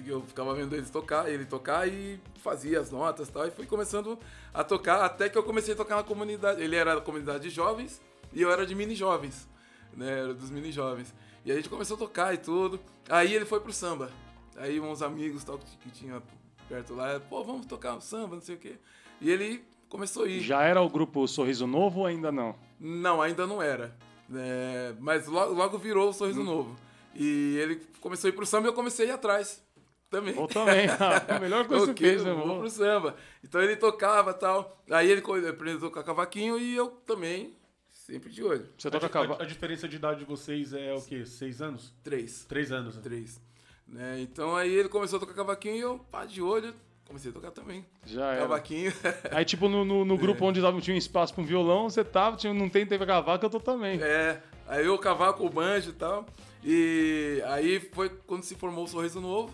Eu 0.05 0.21
ficava 0.21 0.53
vendo 0.53 0.75
ele 0.75 0.85
tocar, 0.85 1.29
ele 1.29 1.45
tocar 1.45 1.87
e 1.87 2.19
fazia 2.41 2.79
as 2.79 2.91
notas 2.91 3.27
e 3.27 3.31
tal, 3.31 3.47
e 3.47 3.51
fui 3.51 3.65
começando 3.65 4.17
a 4.53 4.63
tocar 4.63 5.03
até 5.03 5.27
que 5.27 5.37
eu 5.37 5.43
comecei 5.43 5.73
a 5.73 5.77
tocar 5.77 5.97
na 5.97 6.03
comunidade. 6.03 6.61
Ele 6.61 6.75
era 6.75 6.95
da 6.95 7.01
comunidade 7.01 7.43
de 7.43 7.49
jovens 7.49 8.01
e 8.31 8.41
eu 8.41 8.51
era 8.51 8.65
de 8.65 8.75
mini 8.75 8.95
jovens, 8.95 9.47
né? 9.93 10.19
Era 10.19 10.33
dos 10.33 10.49
mini 10.49 10.71
jovens. 10.71 11.13
E 11.43 11.51
a 11.51 11.55
gente 11.55 11.67
começou 11.67 11.95
a 11.95 11.99
tocar 11.99 12.33
e 12.33 12.37
tudo. 12.37 12.79
Aí 13.09 13.33
ele 13.33 13.45
foi 13.45 13.59
pro 13.59 13.73
samba. 13.73 14.09
Aí 14.55 14.79
uns 14.79 15.01
amigos 15.01 15.43
tal 15.43 15.57
que, 15.57 15.89
tinha 15.89 16.21
perto 16.67 16.93
lá, 16.93 17.19
pô, 17.19 17.43
vamos 17.43 17.65
tocar 17.65 17.95
um 17.95 18.01
samba, 18.01 18.35
não 18.35 18.41
sei 18.41 18.55
o 18.55 18.59
quê. 18.59 18.77
E 19.19 19.29
ele 19.29 19.65
começou 19.89 20.23
a 20.23 20.27
ir. 20.27 20.41
Já 20.41 20.61
era 20.61 20.81
o 20.81 20.89
grupo 20.89 21.27
Sorriso 21.27 21.65
Novo 21.67 22.01
ou 22.01 22.05
ainda 22.05 22.31
não? 22.31 22.55
Não, 22.79 23.21
ainda 23.21 23.45
não 23.47 23.61
era. 23.61 23.95
né? 24.27 24.95
mas 24.99 25.27
logo, 25.27 25.53
logo 25.53 25.77
virou 25.77 26.07
o 26.07 26.09
Hum. 26.09 26.13
Sorriso 26.13 26.43
Novo. 26.43 26.75
E 27.15 27.57
ele 27.59 27.81
começou 27.99 28.27
a 28.27 28.29
ir 28.29 28.33
pro 28.35 28.45
samba 28.45 28.67
e 28.67 28.69
eu 28.69 28.73
comecei 28.73 29.05
a 29.07 29.09
ir 29.09 29.11
atrás. 29.13 29.61
Também. 30.09 30.35
Ou 30.37 30.47
também. 30.47 30.87
a 31.27 31.39
melhor 31.39 31.67
coisa 31.67 31.85
que 31.87 31.91
Ok, 31.91 32.09
fez, 32.09 32.25
eu 32.25 32.35
vou 32.37 32.59
pro 32.59 32.69
samba. 32.69 33.15
Então 33.43 33.61
ele 33.61 33.75
tocava 33.75 34.31
e 34.31 34.33
tal. 34.35 34.81
Aí 34.89 35.09
ele 35.11 35.21
aprendeu 35.47 35.77
a 35.77 35.81
tocar 35.81 36.03
cavaquinho 36.03 36.57
e 36.57 36.75
eu 36.75 36.87
também, 37.05 37.55
sempre 37.91 38.31
de 38.31 38.43
olho. 38.43 38.67
Você 38.77 38.87
A, 38.87 38.91
toca 38.91 39.19
a- 39.19 39.43
a 39.43 39.45
diferença 39.45 39.87
de 39.87 39.95
idade 39.97 40.19
de 40.19 40.25
vocês 40.25 40.73
é 40.73 40.93
o 40.95 41.01
quê? 41.01 41.25
Seis 41.25 41.61
anos? 41.61 41.93
Três. 42.03 42.43
Três 42.45 42.71
anos. 42.71 42.95
né? 42.95 43.01
Três. 43.03 43.39
Né? 43.87 44.21
Então 44.21 44.55
aí 44.55 44.71
ele 44.73 44.89
começou 44.89 45.17
a 45.17 45.19
tocar 45.19 45.33
cavaquinho 45.33 45.75
e 45.75 45.79
eu, 45.79 45.99
pá, 46.11 46.25
de 46.25 46.41
olho, 46.41 46.73
comecei 47.09 47.31
a 47.31 47.33
tocar 47.33 47.51
também. 47.51 47.85
Já 48.05 48.31
era. 48.31 48.41
Cavaquinho. 48.43 48.93
Aí, 49.31 49.43
tipo, 49.43 49.67
no, 49.67 49.83
no, 49.83 50.05
no 50.05 50.17
grupo 50.17 50.45
onde 50.45 50.61
tava- 50.61 50.79
tinha 50.79 50.95
um 50.95 50.97
espaço 50.97 51.33
pra 51.33 51.43
um 51.43 51.45
violão, 51.45 51.89
você 51.89 52.03
tava, 52.03 52.37
tinha, 52.37 52.53
não 52.53 52.69
tem 52.69 52.85
teve 52.85 53.05
cavaco, 53.05 53.43
eu 53.45 53.49
tô 53.49 53.59
também. 53.59 54.01
é. 54.01 54.41
Aí 54.67 54.85
eu 54.85 54.97
cavaco 54.99 55.43
o 55.43 55.49
banjo 55.49 55.89
e 55.89 55.93
tal. 55.93 56.25
E 56.63 57.41
aí 57.47 57.79
foi 57.91 58.07
quando 58.27 58.43
se 58.43 58.53
formou 58.53 58.83
o 58.83 58.87
Sorriso 58.87 59.19
Novo, 59.19 59.51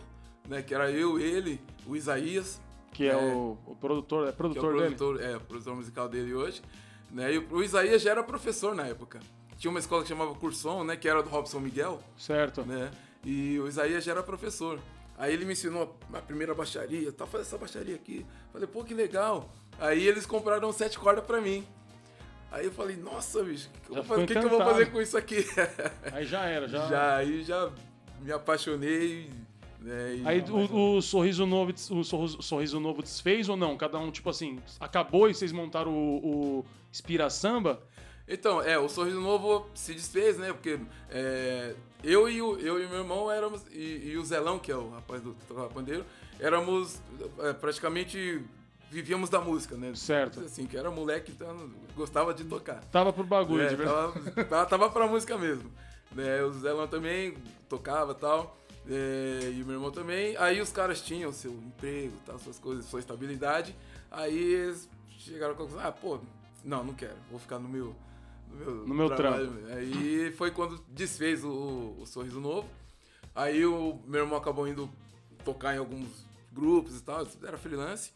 né? 0.47 0.61
Que 0.61 0.75
era 0.75 0.91
eu, 0.91 1.17
ele, 1.17 1.59
o 1.87 1.95
Isaías. 1.95 2.59
Que 2.91 3.07
é, 3.07 3.13
É. 3.13 3.15
O, 3.15 3.57
o 3.65 3.75
produtor, 3.77 4.23
é 4.23 4.25
que 4.25 4.29
é 4.31 4.33
o 4.33 4.35
produtor 4.35 4.73
dele. 4.73 4.95
produtor, 4.95 5.21
é, 5.23 5.37
o 5.37 5.39
produtor 5.39 5.75
musical 5.75 6.09
dele 6.09 6.33
hoje. 6.33 6.61
Né? 7.09 7.33
E 7.33 7.37
o, 7.37 7.47
o 7.55 7.63
Isaías 7.63 8.01
já 8.01 8.11
era 8.11 8.23
professor 8.23 8.75
na 8.75 8.87
época. 8.87 9.21
Tinha 9.57 9.71
uma 9.71 9.79
escola 9.79 10.01
que 10.01 10.09
chamava 10.09 10.33
Curson, 10.35 10.83
né? 10.83 10.97
Que 10.97 11.07
era 11.07 11.23
do 11.23 11.29
Robson 11.29 11.59
Miguel, 11.61 12.01
Certo. 12.17 12.63
né? 12.63 12.91
E 13.23 13.57
o 13.59 13.67
Isaías 13.69 14.03
já 14.03 14.11
era 14.11 14.21
professor. 14.21 14.79
Aí 15.17 15.33
ele 15.33 15.45
me 15.45 15.53
ensinou 15.53 15.97
a, 16.13 16.21
primeira 16.21 16.53
baixaria, 16.53 17.11
tá, 17.11 17.25
faz 17.25 17.47
essa 17.47 17.57
baixaria 17.57 17.95
aqui. 17.95 18.25
Falei, 18.51 18.67
pô, 18.67 18.83
que 18.83 18.93
legal. 18.93 19.49
Aí 19.79 20.05
eles 20.05 20.25
compraram 20.25 20.71
sete 20.73 20.99
cordas 20.99 21.25
pra 21.25 21.39
mim. 21.39 21.65
Aí 22.51 22.65
eu 22.65 22.71
falei, 22.71 22.95
nossa, 22.95 23.43
bicho, 23.43 23.69
o 23.89 24.03
que, 24.03 24.27
que, 24.27 24.39
que 24.39 24.45
eu 24.45 24.49
vou 24.49 24.59
fazer 24.59 24.91
com 24.91 25.01
isso 25.01 25.17
aqui? 25.17 25.45
Aí 26.11 26.25
já 26.25 26.45
era, 26.45 26.67
já. 26.67 26.87
já, 26.87 27.15
aí 27.17 27.43
já 27.43 27.71
me 28.21 28.31
apaixonei. 28.31 29.29
Né? 29.81 30.21
Aí 30.23 30.41
o, 30.49 30.95
o 30.95 31.01
sorriso 31.01 31.45
novo, 31.45 31.73
o 31.91 32.03
sorriso 32.03 32.79
novo 32.79 33.01
desfez 33.01 33.49
ou 33.49 33.57
não? 33.57 33.75
Cada 33.75 33.97
um, 33.99 34.09
tipo 34.09 34.29
assim, 34.29 34.59
acabou 34.79 35.29
e 35.29 35.33
vocês 35.33 35.51
montaram 35.51 35.91
o, 35.91 36.59
o 36.59 36.65
Inspira 36.91 37.29
Samba? 37.29 37.81
Então, 38.27 38.61
é, 38.61 38.77
o 38.79 38.89
Sorriso 38.89 39.21
Novo 39.21 39.67
se 39.75 39.93
desfez, 39.93 40.37
né? 40.37 40.51
Porque 40.51 40.79
é, 41.09 41.75
eu, 42.03 42.27
e 42.27 42.41
o, 42.41 42.57
eu 42.57 42.83
e 42.83 42.87
meu 42.87 42.99
irmão 42.99 43.29
éramos, 43.31 43.61
e, 43.71 44.09
e 44.11 44.17
o 44.17 44.25
Zelão, 44.25 44.57
que 44.57 44.71
é 44.71 44.75
o 44.75 44.89
rapaz 44.89 45.21
do 45.21 45.35
tocava 45.47 45.69
pandeiro, 45.69 46.03
éramos 46.39 46.99
é, 47.39 47.53
praticamente, 47.53 48.41
vivíamos 48.89 49.29
da 49.29 49.39
música, 49.39 49.75
né? 49.77 49.93
Certo. 49.93 50.39
Assim, 50.39 50.65
que 50.65 50.75
era 50.75 50.89
moleque, 50.89 51.31
então 51.31 51.69
gostava 51.95 52.33
de 52.33 52.43
tocar. 52.45 52.83
Tava 52.91 53.13
pro 53.13 53.23
bagulho, 53.23 53.61
É, 53.63 53.67
de 53.67 53.75
verdade. 53.75 54.13
tava, 54.49 54.65
tava, 54.65 54.89
pra 54.89 55.05
música 55.07 55.37
mesmo. 55.37 55.71
Né? 56.11 56.41
O 56.43 56.51
Zelão 56.53 56.87
também 56.87 57.35
tocava 57.69 58.13
e 58.13 58.15
tal. 58.15 58.57
é, 58.89 59.51
e 59.53 59.61
o 59.61 59.65
meu 59.67 59.75
irmão 59.75 59.91
também. 59.91 60.35
Aí 60.37 60.59
os 60.61 60.71
caras 60.71 60.99
tinham 60.99 61.31
seu 61.31 61.51
emprego, 61.51 62.13
tal, 62.25 62.39
suas 62.39 62.57
coisas, 62.57 62.85
sua 62.85 62.99
estabilidade. 62.99 63.75
Aí 64.09 64.35
eles 64.35 64.89
chegaram 65.19 65.53
com 65.53 65.61
a 65.63 65.65
conclusão, 65.65 65.87
ah, 65.87 65.91
pô, 65.91 66.19
não, 66.63 66.83
não 66.83 66.93
quero, 66.95 67.15
vou 67.29 67.39
ficar 67.39 67.59
no 67.59 67.69
meu. 67.69 67.95
No 68.59 68.65
meu, 68.65 68.87
No 68.87 68.93
meu 68.95 69.09
trabalho. 69.15 69.51
Aí 69.75 70.31
foi 70.37 70.51
quando 70.51 70.79
desfez 70.89 71.43
o, 71.43 71.95
o 71.99 72.05
Sorriso 72.05 72.39
Novo. 72.39 72.67
Aí 73.33 73.65
o 73.65 73.99
meu 74.07 74.21
irmão 74.23 74.37
acabou 74.37 74.67
indo 74.67 74.89
tocar 75.43 75.75
em 75.75 75.77
alguns 75.77 76.25
grupos 76.51 76.97
e 76.97 77.03
tal, 77.03 77.27
era 77.43 77.57
freelance. 77.57 78.11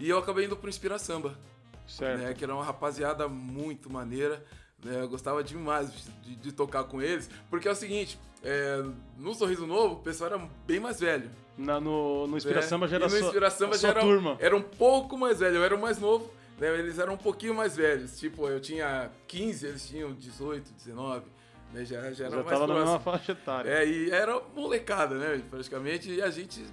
E 0.00 0.08
eu 0.08 0.18
acabei 0.18 0.46
indo 0.46 0.56
pro 0.56 0.68
Inspira 0.68 0.98
Samba 0.98 1.38
Certo. 1.86 2.20
né, 2.20 2.34
que 2.34 2.42
era 2.42 2.52
uma 2.54 2.64
rapaziada 2.64 3.28
muito 3.28 3.88
maneira. 3.90 4.44
né, 4.84 5.00
eu 5.00 5.08
gostava 5.08 5.44
demais 5.44 5.90
de, 6.22 6.34
de 6.36 6.52
tocar 6.52 6.84
com 6.84 7.00
eles. 7.00 7.30
Porque 7.48 7.68
é 7.68 7.70
o 7.70 7.74
seguinte, 7.76 8.18
é, 8.42 8.82
no 9.16 9.32
Sorriso 9.34 9.66
Novo, 9.66 9.94
o 9.94 10.00
pessoal 10.00 10.32
era 10.32 10.48
bem 10.66 10.80
mais 10.80 10.98
velho. 10.98 11.30
Na- 11.56 11.78
no, 11.80 12.26
no 12.26 12.36
Inspira 12.36 12.56
né, 12.60 12.66
Samba 12.66 12.88
já 12.88 12.96
era 12.96 13.04
no 13.04 13.10
só, 13.12 13.18
Inspira 13.26 13.50
Samba 13.50 13.78
já 13.78 13.88
era, 13.90 14.00
turma. 14.00 14.36
era 14.40 14.56
um 14.56 14.62
pouco 14.62 15.16
mais 15.16 15.38
velho. 15.38 15.56
Eu 15.56 15.64
era 15.64 15.76
o 15.76 15.80
mais 15.80 15.98
novo, 15.98 16.28
né, 16.58 16.78
eles 16.78 16.98
eram 16.98 17.14
um 17.14 17.18
pouquinho 17.18 17.54
mais 17.54 17.76
velhos. 17.76 18.18
Tipo, 18.18 18.48
eu 18.48 18.60
tinha 18.60 19.10
15, 19.26 19.66
eles 19.66 19.88
tinham 19.88 20.12
18, 20.14 20.72
19. 20.72 21.26
Né, 21.72 21.84
já, 21.84 22.12
já 22.12 22.26
era 22.26 22.36
Já 22.36 22.42
mais 22.42 22.46
tava 22.48 22.66
na 22.66 22.74
mesma 22.74 23.00
próximo. 23.00 23.00
faixa 23.12 23.32
etária. 23.32 23.70
É, 23.70 23.86
e 23.86 24.10
era 24.10 24.40
molecada, 24.54 25.16
né, 25.18 25.42
praticamente. 25.50 26.10
E 26.10 26.22
a 26.22 26.30
gente 26.30 26.64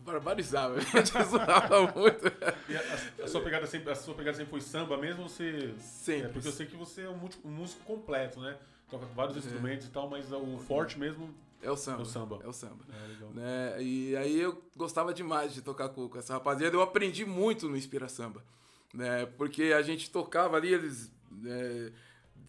barbarizava, 0.00 0.76
a 0.78 0.80
gente 0.80 1.10
zoava 1.24 1.92
muito. 1.94 2.26
E 2.68 2.76
a, 2.76 3.24
a 3.24 3.28
sua 3.28 3.40
pegada 3.42 3.66
sempre, 3.66 3.90
a 3.92 3.94
sua 3.94 4.14
pegada 4.14 4.36
sempre 4.36 4.50
foi 4.50 4.60
samba 4.60 4.96
mesmo 4.96 5.22
ou 5.22 5.28
você. 5.28 5.74
Sempre. 5.78 6.26
É, 6.26 6.28
porque 6.28 6.48
eu 6.48 6.52
sei 6.52 6.66
que 6.66 6.76
você 6.76 7.02
é 7.02 7.08
um, 7.08 7.16
músico- 7.16 7.48
um 7.48 7.50
músico 7.50 7.82
completo, 7.84 8.40
né? 8.40 8.56
Toca 8.90 9.06
vários 9.14 9.36
instrumentos 9.36 9.86
e 9.86 9.90
tal, 9.90 10.08
mas 10.08 10.30
o 10.30 10.58
forte 10.58 10.98
mesmo 10.98 11.34
É 11.62 11.70
o 11.70 11.76
samba. 11.76 12.00
É 12.00 12.02
o 12.02 12.04
samba. 12.06 12.40
É 12.44 12.48
o 12.48 12.52
samba. 12.52 12.84
é 12.92 13.06
legal. 13.08 13.30
né? 13.30 13.82
E 13.82 14.14
aí 14.16 14.38
eu 14.40 14.62
gostava 14.76 15.12
demais 15.14 15.54
de 15.54 15.62
tocar 15.62 15.88
com, 15.88 16.06
com 16.08 16.18
essa 16.18 16.34
rapaziada. 16.34 16.76
Eu 16.76 16.82
aprendi 16.82 17.24
muito 17.24 17.66
no 17.68 17.76
Inspira 17.76 18.08
Samba, 18.08 18.44
né? 18.94 19.26
Porque 19.36 19.64
a 19.76 19.82
gente 19.82 20.08
tocava 20.10 20.56
ali, 20.56 20.72
eles 20.72 21.10
né, 21.30 21.90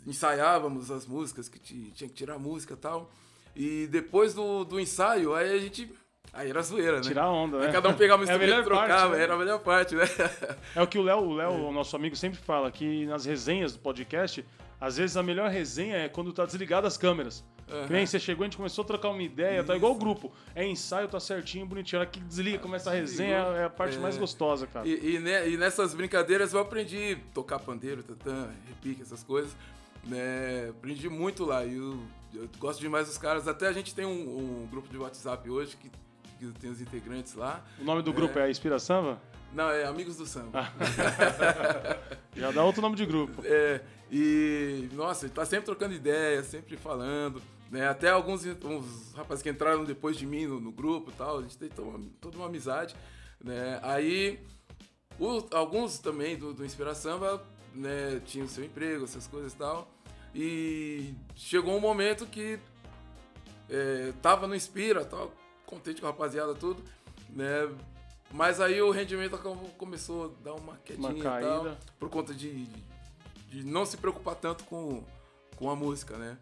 ensaiávamos 0.05 0.91
as 0.91 1.05
músicas 1.05 1.49
que 1.49 1.59
ti- 1.59 1.91
tinha 1.93 2.07
que 2.07 2.13
tirar 2.15 2.35
a 2.35 2.39
música 2.39 2.73
e 2.73 2.77
tal. 2.77 3.11
E 3.55 3.87
depois 3.87 4.33
do, 4.33 4.63
do 4.63 4.79
ensaio, 4.79 5.33
aí 5.33 5.53
a 5.53 5.57
gente 5.57 5.91
aí 6.33 6.49
era 6.49 6.61
zoeira, 6.61 6.97
né? 6.97 7.01
Tirar 7.01 7.29
onda, 7.29 7.59
né? 7.59 7.67
Aí 7.67 7.71
cada 7.71 7.89
um 7.89 7.93
pegava 7.93 8.21
o 8.21 8.25
É 8.29 8.29
instrumento 8.29 8.49
e 8.51 8.55
melhor 8.59 8.69
parte, 8.69 8.87
trocava, 8.87 9.15
né? 9.15 9.23
era 9.23 9.33
a 9.33 9.37
melhor 9.37 9.59
parte, 9.59 9.95
né? 9.95 10.03
É 10.75 10.81
o 10.81 10.87
que 10.87 10.97
o 10.99 11.01
Léo, 11.03 11.19
o 11.19 11.33
Léo, 11.33 11.51
o 11.51 11.71
nosso 11.71 11.95
amigo, 11.95 12.15
sempre 12.15 12.39
fala, 12.39 12.69
que 12.71 13.05
nas 13.05 13.25
resenhas 13.25 13.73
do 13.73 13.79
podcast, 13.79 14.45
às 14.79 14.97
vezes 14.97 15.15
a 15.17 15.23
melhor 15.23 15.49
resenha 15.49 15.97
é 15.97 16.09
quando 16.09 16.33
tá 16.33 16.45
desligado 16.45 16.85
as 16.85 16.97
câmeras. 16.97 17.43
Que 17.87 17.93
nem 17.93 18.05
você 18.05 18.19
chegou, 18.19 18.43
a 18.43 18.47
gente 18.47 18.57
começou 18.57 18.83
a 18.83 18.85
trocar 18.87 19.09
uma 19.09 19.23
ideia, 19.23 19.63
tá 19.63 19.75
igual 19.75 19.93
o 19.93 19.95
grupo. 19.95 20.31
É 20.53 20.63
ensaio, 20.65 21.07
tá 21.07 21.19
certinho, 21.19 21.65
bonitinho. 21.65 21.99
A 21.99 22.01
hora 22.03 22.09
que 22.09 22.19
desliga, 22.19 22.59
começa 22.59 22.91
a 22.91 22.93
resenha, 22.93 23.37
é 23.37 23.65
a 23.65 23.69
parte 23.69 23.97
É. 23.97 23.99
mais 23.99 24.17
gostosa, 24.17 24.67
cara. 24.67 24.87
E, 24.87 24.91
e, 24.93 25.53
e 25.53 25.57
nessas 25.57 25.93
brincadeiras 25.95 26.53
eu 26.53 26.59
aprendi 26.59 27.13
a 27.13 27.33
tocar 27.33 27.57
pandeiro, 27.59 28.03
tantã, 28.03 28.49
repique, 28.67 29.01
essas 29.01 29.23
coisas. 29.23 29.55
Né? 30.03 30.69
Aprendi 30.69 31.09
muito 31.09 31.43
lá. 31.43 31.65
E 31.65 31.75
eu, 31.75 31.99
eu 32.35 32.47
gosto 32.59 32.79
demais 32.79 33.07
dos 33.07 33.17
caras. 33.17 33.47
Até 33.47 33.67
a 33.67 33.73
gente 33.73 33.95
tem 33.95 34.05
um, 34.05 34.11
um 34.63 34.67
grupo 34.69 34.87
de 34.87 34.97
WhatsApp 34.99 35.49
hoje 35.49 35.75
que, 35.75 35.89
que 36.37 36.59
tem 36.59 36.69
os 36.69 36.79
integrantes 36.79 37.33
lá. 37.33 37.63
O 37.79 37.83
nome 37.83 38.03
do 38.03 38.13
grupo 38.13 38.37
é, 38.37 38.43
a 38.43 38.49
Inspira 38.49 38.77
Samba? 38.77 39.19
Não, 39.51 39.71
é 39.71 39.85
Amigos 39.85 40.17
do 40.17 40.25
Samba. 40.27 40.71
Já 42.35 42.51
dá 42.51 42.63
outro 42.63 42.81
nome 42.81 42.95
de 42.95 43.05
grupo. 43.05 43.41
É, 43.43 43.81
e, 44.11 44.89
nossa, 44.93 45.27
tá 45.29 45.45
sempre 45.45 45.65
trocando 45.65 45.93
ideia, 45.93 46.43
sempre 46.43 46.75
falando. 46.77 47.41
Né? 47.75 47.89
Até 47.89 48.09
alguns 48.09 48.45
uns 48.45 49.11
rapazes 49.13 49.43
que 49.43 49.49
entraram 49.49 49.83
depois 49.83 50.15
de 50.15 50.25
mim 50.25 50.45
no, 50.47 50.61
no 50.61 50.71
grupo 50.71 51.11
e 51.11 51.13
tal, 51.13 51.39
a 51.39 51.41
gente 51.41 51.57
tem 51.57 51.67
toda 51.67 51.89
uma, 51.89 52.09
toda 52.21 52.37
uma 52.37 52.45
amizade. 52.45 52.95
Né? 53.43 53.81
Aí, 53.83 54.39
o- 55.19 55.43
alguns 55.51 55.99
também 55.99 56.37
do, 56.37 56.53
do 56.53 56.63
Inspira 56.63 56.95
Samba 56.95 57.45
né, 57.73 58.21
tinham 58.25 58.47
seu 58.47 58.63
emprego, 58.63 59.03
essas 59.03 59.27
coisas 59.27 59.51
e 59.51 59.57
tal. 59.57 59.91
E 60.33 61.13
chegou 61.35 61.75
um 61.75 61.81
momento 61.81 62.25
que 62.25 62.57
é, 63.69 64.13
tava 64.21 64.47
no 64.47 64.55
Inspira, 64.55 65.03
tal, 65.03 65.33
contente 65.65 65.99
com 65.99 66.07
a 66.07 66.11
rapaziada, 66.11 66.55
tudo. 66.55 66.81
Né? 67.29 67.69
Mas 68.31 68.61
aí 68.61 68.81
o 68.81 68.89
rendimento 68.89 69.37
começou 69.77 70.27
a 70.27 70.43
dar 70.43 70.53
uma 70.53 70.77
quedinha 70.77 71.09
Uma 71.09 71.19
e 71.19 71.21
tal 71.43 71.63
por 71.99 72.09
conta 72.09 72.33
de, 72.33 72.63
de 73.49 73.65
não 73.65 73.85
se 73.85 73.97
preocupar 73.97 74.35
tanto 74.35 74.63
com, 74.63 75.03
com 75.57 75.69
a 75.69 75.75
música, 75.75 76.17
né? 76.17 76.37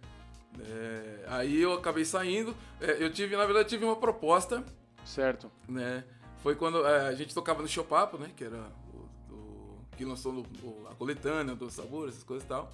É, 0.59 1.25
aí 1.27 1.61
eu 1.61 1.73
acabei 1.73 2.05
saindo. 2.05 2.55
É, 2.79 3.03
eu 3.03 3.11
tive, 3.11 3.35
na 3.35 3.45
verdade, 3.45 3.69
tive 3.69 3.85
uma 3.85 3.95
proposta, 3.95 4.63
Certo. 5.05 5.51
né? 5.67 6.03
Foi 6.41 6.55
quando 6.55 6.85
é, 6.85 7.07
a 7.07 7.15
gente 7.15 7.33
tocava 7.33 7.61
no 7.61 7.67
Chopapo, 7.67 8.17
né? 8.17 8.29
Que 8.35 8.43
era 8.45 8.57
o, 8.93 9.33
o- 9.33 9.79
que 9.97 10.03
lançou 10.05 10.31
no- 10.33 10.41
o- 10.63 10.87
a 10.91 10.95
coletânea 10.95 11.55
do 11.55 11.69
sabor, 11.71 12.09
essas 12.09 12.23
coisas 12.23 12.43
e 12.45 12.47
tal. 12.49 12.71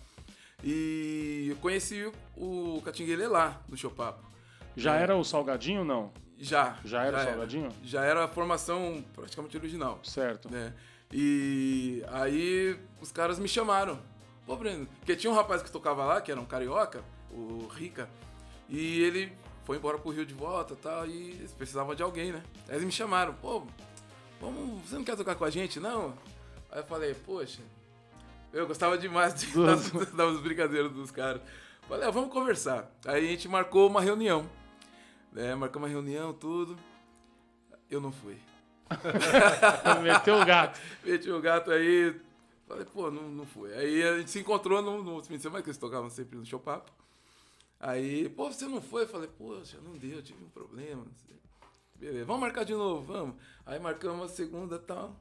E 0.63 1.47
eu 1.49 1.55
conheci 1.57 2.11
o 2.35 2.81
Catinguele 2.83 3.27
lá 3.27 3.61
no 3.69 3.77
Chopapo. 3.77 4.27
Já 4.75 4.95
era 4.95 5.15
o 5.15 5.23
Salgadinho 5.23 5.83
não? 5.85 6.11
Já. 6.37 6.77
Já 6.85 7.03
era 7.03 7.17
o 7.17 7.23
Salgadinho? 7.23 7.69
Já 7.83 8.03
era 8.03 8.23
a 8.25 8.27
formação 8.27 9.03
praticamente 9.13 9.57
original 9.57 9.99
Certo. 10.03 10.49
né? 10.51 10.73
E 11.11 12.03
aí 12.11 12.77
os 13.01 13.11
caras 13.11 13.39
me 13.39 13.47
chamaram. 13.47 13.99
Pô, 14.45 14.55
Breno, 14.55 14.87
porque 14.99 15.15
tinha 15.15 15.31
um 15.31 15.35
rapaz 15.35 15.61
que 15.61 15.71
tocava 15.71 16.03
lá, 16.05 16.21
que 16.21 16.31
era 16.31 16.39
um 16.39 16.45
carioca, 16.45 17.03
o 17.31 17.67
Rica, 17.67 18.09
e 18.67 19.01
ele 19.01 19.31
foi 19.63 19.77
embora 19.77 19.97
pro 19.97 20.11
Rio 20.11 20.25
de 20.25 20.33
volta 20.33 20.73
e 20.73 20.77
tal, 20.77 21.05
e 21.05 21.31
eles 21.31 21.51
precisavam 21.53 21.93
de 21.93 22.03
alguém, 22.03 22.31
né? 22.31 22.43
Aí 22.67 22.75
eles 22.75 22.85
me 22.85 22.91
chamaram, 22.91 23.33
pô, 23.35 23.63
vamos, 24.39 24.81
você 24.81 24.95
não 24.95 25.03
quer 25.03 25.15
tocar 25.15 25.35
com 25.35 25.45
a 25.45 25.49
gente, 25.49 25.79
não? 25.79 26.13
Aí 26.71 26.79
eu 26.79 26.85
falei, 26.85 27.13
poxa, 27.13 27.61
eu 28.51 28.67
gostava 28.67 28.97
demais 28.97 29.33
de, 29.35 29.47
das, 29.53 29.91
das 30.11 30.39
brincadeiras 30.39 30.91
dos 30.91 31.11
caras. 31.11 31.41
Falei, 31.87 32.07
ah, 32.07 32.11
vamos 32.11 32.31
conversar. 32.31 32.91
Aí 33.05 33.27
a 33.27 33.31
gente 33.31 33.47
marcou 33.47 33.87
uma 33.87 34.01
reunião, 34.01 34.47
né? 35.31 35.55
Marcou 35.55 35.81
uma 35.81 35.87
reunião, 35.87 36.33
tudo. 36.33 36.77
Eu 37.89 37.99
não 37.99 38.11
fui. 38.11 38.37
Meteu 40.03 40.39
o 40.39 40.45
gato. 40.45 40.79
Meti 41.03 41.31
o 41.31 41.41
gato 41.41 41.71
aí. 41.71 42.15
Falei, 42.67 42.85
pô, 42.85 43.09
não, 43.09 43.23
não 43.29 43.45
foi. 43.45 43.73
Aí 43.73 44.03
a 44.03 44.17
gente 44.19 44.29
se 44.29 44.39
encontrou 44.39 44.81
no, 44.81 45.03
no 45.03 45.23
fim 45.23 45.37
de 45.37 45.41
semana, 45.41 45.63
que 45.63 45.69
eles 45.69 45.77
tocavam 45.77 46.09
sempre 46.09 46.37
no 46.37 46.45
show 46.45 46.59
papo. 46.59 46.91
Aí, 47.79 48.27
pô, 48.29 48.51
você 48.51 48.65
não 48.65 48.81
foi? 48.81 49.03
Eu 49.03 49.07
falei, 49.07 49.29
poxa, 49.37 49.77
não 49.83 49.93
deu, 49.97 50.17
eu 50.17 50.23
tive 50.23 50.43
um 50.43 50.49
problema. 50.49 51.05
Beleza, 51.95 52.25
vamos 52.25 52.41
marcar 52.41 52.63
de 52.65 52.73
novo, 52.73 53.01
vamos. 53.13 53.35
Aí 53.65 53.79
marcamos 53.79 54.31
a 54.31 54.33
segunda 54.35 54.75
e 54.75 54.79
tal. 54.79 55.15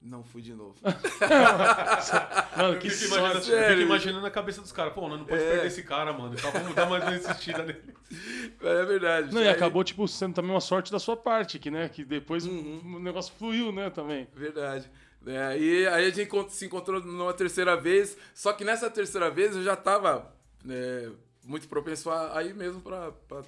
Não 0.00 0.22
fui 0.22 0.42
de 0.42 0.52
novo. 0.52 0.76
Mano, 2.56 2.74
Eu 2.74 2.78
que 2.78 2.90
fico, 2.90 3.14
imaginando, 3.16 3.38
eu 3.52 3.68
fico 3.70 3.80
imaginando 3.80 4.26
a 4.26 4.30
cabeça 4.30 4.60
dos 4.60 4.70
caras. 4.72 4.92
Pô, 4.92 5.08
nós 5.08 5.18
não 5.18 5.24
pode 5.26 5.42
É. 5.42 5.50
perder 5.50 5.66
esse 5.66 5.82
cara, 5.82 6.12
mano. 6.12 6.34
Então 6.34 6.50
vamos 6.52 6.74
dar 6.74 6.88
mais 6.88 7.02
uma 7.04 7.16
insistida 7.16 7.62
nele. 7.62 7.94
é 8.60 8.84
verdade. 8.84 9.32
Não, 9.34 9.40
e 9.40 9.48
Aí- 9.48 9.54
acabou, 9.54 9.82
tipo, 9.82 10.06
sendo 10.06 10.34
também 10.34 10.50
uma 10.50 10.60
sorte 10.60 10.92
da 10.92 10.98
sua 10.98 11.16
parte, 11.16 11.58
que, 11.58 11.70
né? 11.70 11.88
Que 11.88 12.04
depois 12.04 12.44
Uhum. 12.46 12.96
o 12.96 12.98
negócio 12.98 13.32
fluiu, 13.38 13.72
né, 13.72 13.88
também. 13.90 14.28
Verdade. 14.34 14.90
É, 15.26 15.42
aí, 15.42 15.86
aí 15.86 16.06
a 16.06 16.10
gente 16.10 16.30
se 16.52 16.66
encontrou 16.66 17.00
numa 17.02 17.32
terceira 17.32 17.74
vez, 17.74 18.14
só 18.34 18.52
que 18.52 18.62
nessa 18.62 18.90
terceira 18.90 19.30
vez 19.30 19.56
eu 19.56 19.62
já 19.62 19.74
tava 19.74 20.30
né, 20.62 21.10
muito 21.44 21.68
propenso 21.68 22.10
a, 22.10 22.38
a 22.38 22.42
ir 22.42 22.54
mesmo 22.54 22.80
pra, 22.80 23.12
pro, 23.12 23.44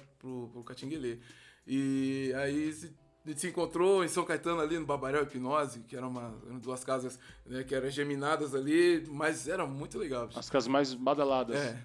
pro 0.49 0.63
Catinguelê. 0.63 1.19
E 1.65 2.31
aí 2.35 2.71
se- 2.73 2.95
a 3.25 3.29
gente 3.29 3.41
se 3.41 3.47
encontrou 3.49 4.05
em 4.05 4.07
São 4.07 4.23
Caetano 4.23 4.61
ali 4.61 4.79
no 4.79 4.85
Babarel 4.85 5.23
Hipnose, 5.23 5.81
que 5.81 5.97
era 5.97 6.07
uma, 6.07 6.33
eram 6.45 6.59
duas 6.59 6.83
casas 6.85 7.19
né, 7.45 7.61
que 7.63 7.75
eram 7.75 7.89
geminadas 7.89 8.55
ali, 8.55 9.05
mas 9.09 9.47
era 9.49 9.65
muito 9.65 9.97
legal. 9.99 10.27
bicho. 10.27 10.39
As 10.39 10.49
casas 10.49 10.69
mais 10.69 10.93
badaladas. 10.93 11.57
É. 11.57 11.83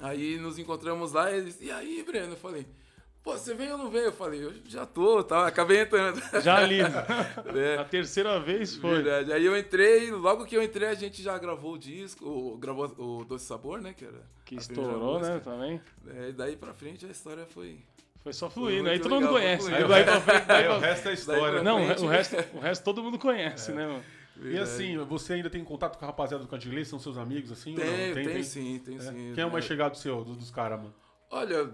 Aí 0.00 0.38
nos 0.38 0.58
encontramos 0.58 1.12
lá 1.12 1.30
e 1.32 1.38
eles, 1.38 1.60
e 1.60 1.70
aí, 1.70 2.02
Breno? 2.06 2.32
Eu 2.34 2.36
falei, 2.36 2.66
pô, 3.22 3.32
você 3.32 3.54
vem 3.54 3.70
ou 3.72 3.78
não 3.78 3.90
vem? 3.90 4.02
Eu 4.02 4.12
falei, 4.12 4.44
eu 4.44 4.52
já 4.66 4.84
tô, 4.86 5.22
tá? 5.22 5.46
Acabei 5.46 5.80
entrando. 5.82 6.20
Já 6.42 6.56
ali. 6.58 6.78
É. 7.54 7.78
A 7.78 7.84
terceira 7.84 8.38
vez 8.40 8.74
foi. 8.76 9.02
Verdade. 9.02 9.32
Aí 9.32 9.44
eu 9.44 9.56
entrei, 9.58 10.10
logo 10.10 10.44
que 10.44 10.56
eu 10.56 10.62
entrei, 10.62 10.88
a 10.88 10.94
gente 10.94 11.22
já 11.22 11.36
gravou 11.38 11.74
o 11.74 11.78
disco, 11.78 12.26
o- 12.28 12.56
gravou 12.58 12.86
o 12.98 13.24
Doce 13.24 13.44
Sabor, 13.46 13.80
né? 13.80 13.92
Que 13.96 14.04
era. 14.04 14.22
Que 14.44 14.56
estourou, 14.56 15.20
né, 15.20 15.40
também. 15.42 15.80
É, 16.08 16.28
e 16.30 16.32
daí 16.32 16.56
pra 16.56 16.72
frente 16.74 17.06
a 17.06 17.08
história 17.10 17.46
foi. 17.46 17.78
Foi 18.22 18.32
só 18.32 18.48
fluindo. 18.48 18.82
muito 18.84 18.92
Aí 18.92 18.98
todo 19.00 19.14
mundo 19.16 19.28
conhece. 19.30 19.64
foi 19.64 19.74
Aí 19.74 19.84
fluindo. 19.84 19.88
daí 19.94 20.04
pra 20.04 20.20
frente, 20.20 20.46
daí 20.46 20.56
Aí 20.58 20.64
pra- 20.68 20.76
o 20.76 20.80
resto 20.80 21.08
é 21.08 21.12
história. 21.12 21.62
Não, 21.62 21.84
frente. 21.86 22.02
o 22.02 22.06
resto, 22.08 22.36
o 22.54 22.60
resto 22.60 22.84
todo 22.84 23.02
mundo 23.02 23.18
conhece, 23.18 23.72
né, 23.72 23.86
mano? 23.86 24.04
E 24.44 24.58
assim, 24.58 24.96
você 24.98 25.34
ainda 25.34 25.50
tem 25.50 25.62
contato 25.64 25.98
com 25.98 26.04
a 26.04 26.08
rapaziada 26.08 26.42
do 26.44 26.48
Cantilê? 26.48 26.84
São 26.84 26.98
seus 26.98 27.16
amigos, 27.18 27.52
assim? 27.52 27.72
ou 27.78 27.84
não? 27.84 28.14
Tem, 28.14 28.24
tem, 28.28 28.42
sim, 28.42 28.80
tem 28.84 28.96
É. 28.96 29.00
sim. 29.00 29.32
Quem 29.34 29.42
é 29.42 29.46
o 29.46 29.50
mais 29.52 29.64
É, 29.64 29.68
chegado 29.68 29.96
seu, 29.96 30.24
dos, 30.24 30.36
dos 30.36 30.50
caras, 30.50 30.78
mano? 30.78 30.94
Olha, 31.30 31.70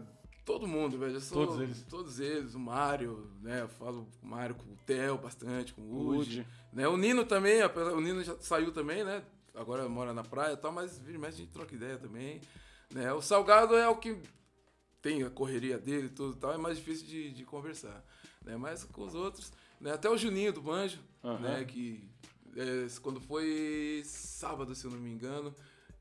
todo 0.49 0.67
mundo, 0.67 0.97
velho. 0.99 1.21
Sou- 1.21 1.47
Todos 1.47 1.61
eles. 1.61 1.83
Todos 1.89 2.21
eles. 2.21 2.55
O 2.55 2.59
Mário, 2.59 3.31
né? 3.43 3.61
Eu 3.63 3.69
falo 3.69 4.09
com 4.21 4.27
o 4.27 4.31
Mário, 4.31 4.55
com 4.55 4.65
o 4.73 4.77
Theo 4.87 5.19
bastante, 5.19 5.75
com 5.75 5.83
o. 5.83 6.09
Uji. 6.17 6.47
Né? 6.73 6.89
O 6.89 6.97
Nino 6.97 7.25
também, 7.27 7.61
apesar- 7.61 7.93
o 7.93 8.01
Nino 8.01 8.25
já 8.25 8.35
saiu 8.41 8.73
também, 8.73 9.05
né? 9.05 9.23
Agora 9.55 9.87
mora 9.89 10.15
na 10.15 10.25
praia 10.25 10.55
e 10.55 10.57
tal, 10.57 10.73
mas 10.73 10.99
vira 10.99 11.19
e 11.19 11.21
mexe 11.21 11.37
a 11.37 11.41
gente 11.45 11.53
troca 11.53 11.75
ideia 11.75 11.99
também. 11.99 12.41
Né? 12.91 13.13
O 13.13 13.21
Salgado 13.21 13.75
é 13.77 13.87
o 13.89 13.97
que 13.97 14.17
tem 15.03 15.23
a 15.23 15.31
correria 15.31 15.79
dele 15.79 16.07
e 16.07 16.11
tudo 16.11 16.37
e 16.37 16.41
tal, 16.41 16.53
é 16.55 16.57
mais 16.59 16.79
difícil 16.79 17.07
de, 17.07 17.31
de 17.31 17.45
conversar. 17.45 18.03
Né? 18.45 18.57
Mas 18.57 18.85
com 18.85 19.03
os 19.05 19.15
outros, 19.15 19.53
né? 19.81 19.93
até 19.93 20.09
o 20.09 20.17
Juninho 20.17 20.53
do 20.53 20.63
Banjo, 20.63 20.99
Aham. 21.23 21.39
né? 21.41 21.65
Que 21.65 22.09
é, 22.57 22.87
quando 23.03 23.21
foi 23.21 24.01
sábado, 24.05 24.75
se 24.75 24.85
eu 24.87 24.91
não 24.91 24.99
me 24.99 25.11
engano. 25.11 25.55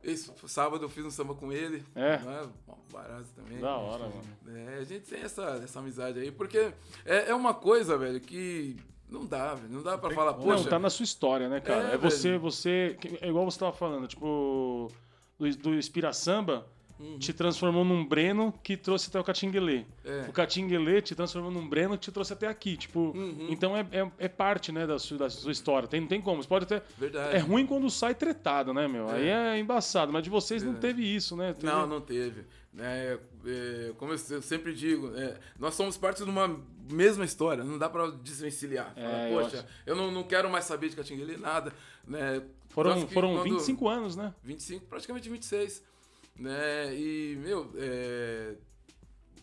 Esse, 0.07 0.31
sábado 0.47 0.85
eu 0.85 0.89
fiz 0.89 1.05
um 1.05 1.11
samba 1.11 1.35
com 1.35 1.51
ele. 1.51 1.83
É? 1.93 2.17
Né? 2.17 2.49
Barato 2.91 3.25
também. 3.35 3.59
Da 3.59 3.75
hora, 3.75 4.05
mano. 4.05 4.57
É, 4.57 4.77
a 4.79 4.83
gente 4.83 5.01
tem 5.01 5.21
essa, 5.21 5.59
essa 5.61 5.79
amizade 5.79 6.17
aí, 6.19 6.31
porque 6.31 6.71
é, 7.05 7.29
é 7.29 7.35
uma 7.35 7.53
coisa, 7.53 7.97
velho, 7.97 8.19
que 8.21 8.77
não 9.09 9.25
dá, 9.25 9.53
velho. 9.55 9.73
Não 9.73 9.83
dá 9.83 9.97
pra 9.97 10.07
tem 10.09 10.15
falar, 10.17 10.33
como. 10.33 10.45
poxa. 10.45 10.63
Não, 10.63 10.69
tá 10.69 10.79
na 10.79 10.89
sua 10.89 11.03
história, 11.03 11.49
né, 11.49 11.59
cara? 11.59 11.89
É, 11.89 11.93
É, 11.95 11.97
você, 11.97 12.29
velho. 12.29 12.39
você. 12.41 12.97
É 13.21 13.27
igual 13.27 13.43
você 13.43 13.59
tava 13.59 13.73
falando, 13.73 14.07
tipo. 14.07 14.89
Do, 15.37 15.55
do 15.57 15.75
Inspira 15.75 16.11
Samba 16.13 16.65
Uhum. 16.99 17.19
te 17.19 17.31
transformou 17.31 17.85
num 17.85 18.03
Breno 18.05 18.53
que 18.63 18.75
trouxe 18.75 19.09
até 19.09 19.19
o 19.19 19.23
Catinguelê. 19.23 19.85
É. 20.03 20.25
O 20.27 20.31
Catinguelê 20.33 21.01
te 21.01 21.13
transformou 21.13 21.51
num 21.51 21.67
Breno 21.67 21.95
que 21.97 22.05
te 22.05 22.11
trouxe 22.11 22.33
até 22.33 22.47
aqui. 22.47 22.75
Tipo, 22.75 23.11
Uhum. 23.15 23.47
então 23.49 23.75
é, 23.77 23.85
é, 23.91 24.11
é 24.17 24.27
parte, 24.27 24.71
né, 24.71 24.87
da 24.87 24.97
sua, 24.97 25.17
da 25.17 25.29
sua 25.29 25.51
história. 25.51 25.87
Tem, 25.87 26.01
não 26.01 26.07
tem 26.07 26.19
como. 26.21 26.41
Você 26.41 26.49
pode 26.49 26.65
até. 26.65 26.81
Verdade. 26.97 27.35
É 27.35 27.39
ruim 27.39 27.65
quando 27.67 27.89
sai 27.89 28.15
tretado, 28.15 28.73
né, 28.73 28.87
meu? 28.87 29.07
É. 29.09 29.13
Aí 29.13 29.27
é 29.29 29.59
embaçado. 29.59 30.11
Mas 30.11 30.23
de 30.23 30.29
vocês 30.29 30.63
não 30.63 30.73
Verdade. 30.73 30.93
teve 30.95 31.15
isso, 31.15 31.35
né? 31.35 31.53
Teve- 31.53 31.71
Não, 31.71 31.85
não 31.85 32.01
teve. 32.01 32.45
Né, 32.73 33.17
é, 33.45 33.91
como 33.97 34.11
eu 34.13 34.17
se- 34.19 34.33
eu 34.33 34.41
sempre 34.41 34.71
digo, 34.73 35.11
é, 35.15 35.35
nós 35.57 35.73
somos 35.73 35.97
parte 35.97 36.23
de 36.23 36.29
uma 36.29 36.59
mesma 36.91 37.25
história, 37.25 37.63
não 37.63 37.75
dá 37.77 37.89
pra 37.89 38.07
desvencilhar. 38.11 38.93
Falar, 38.93 39.07
É, 39.27 39.33
eu 39.33 39.41
Poxa, 39.41 39.65
eu, 39.85 39.95
não, 39.95 40.11
não 40.11 40.23
quero 40.23 40.47
mais 40.49 40.65
saber 40.65 40.89
de 40.89 40.95
Catinguele, 40.95 41.37
nada. 41.37 41.73
Né? 42.07 42.41
Foram, 42.69 43.07
foram 43.07 43.33
quando- 43.35 43.43
25 43.45 43.87
anos, 43.89 44.15
né? 44.15 44.31
25, 44.43 44.85
praticamente 44.85 45.27
26. 45.27 45.83
Né? 46.37 46.95
E, 46.95 47.37
meu, 47.41 47.71
é, 47.75 48.55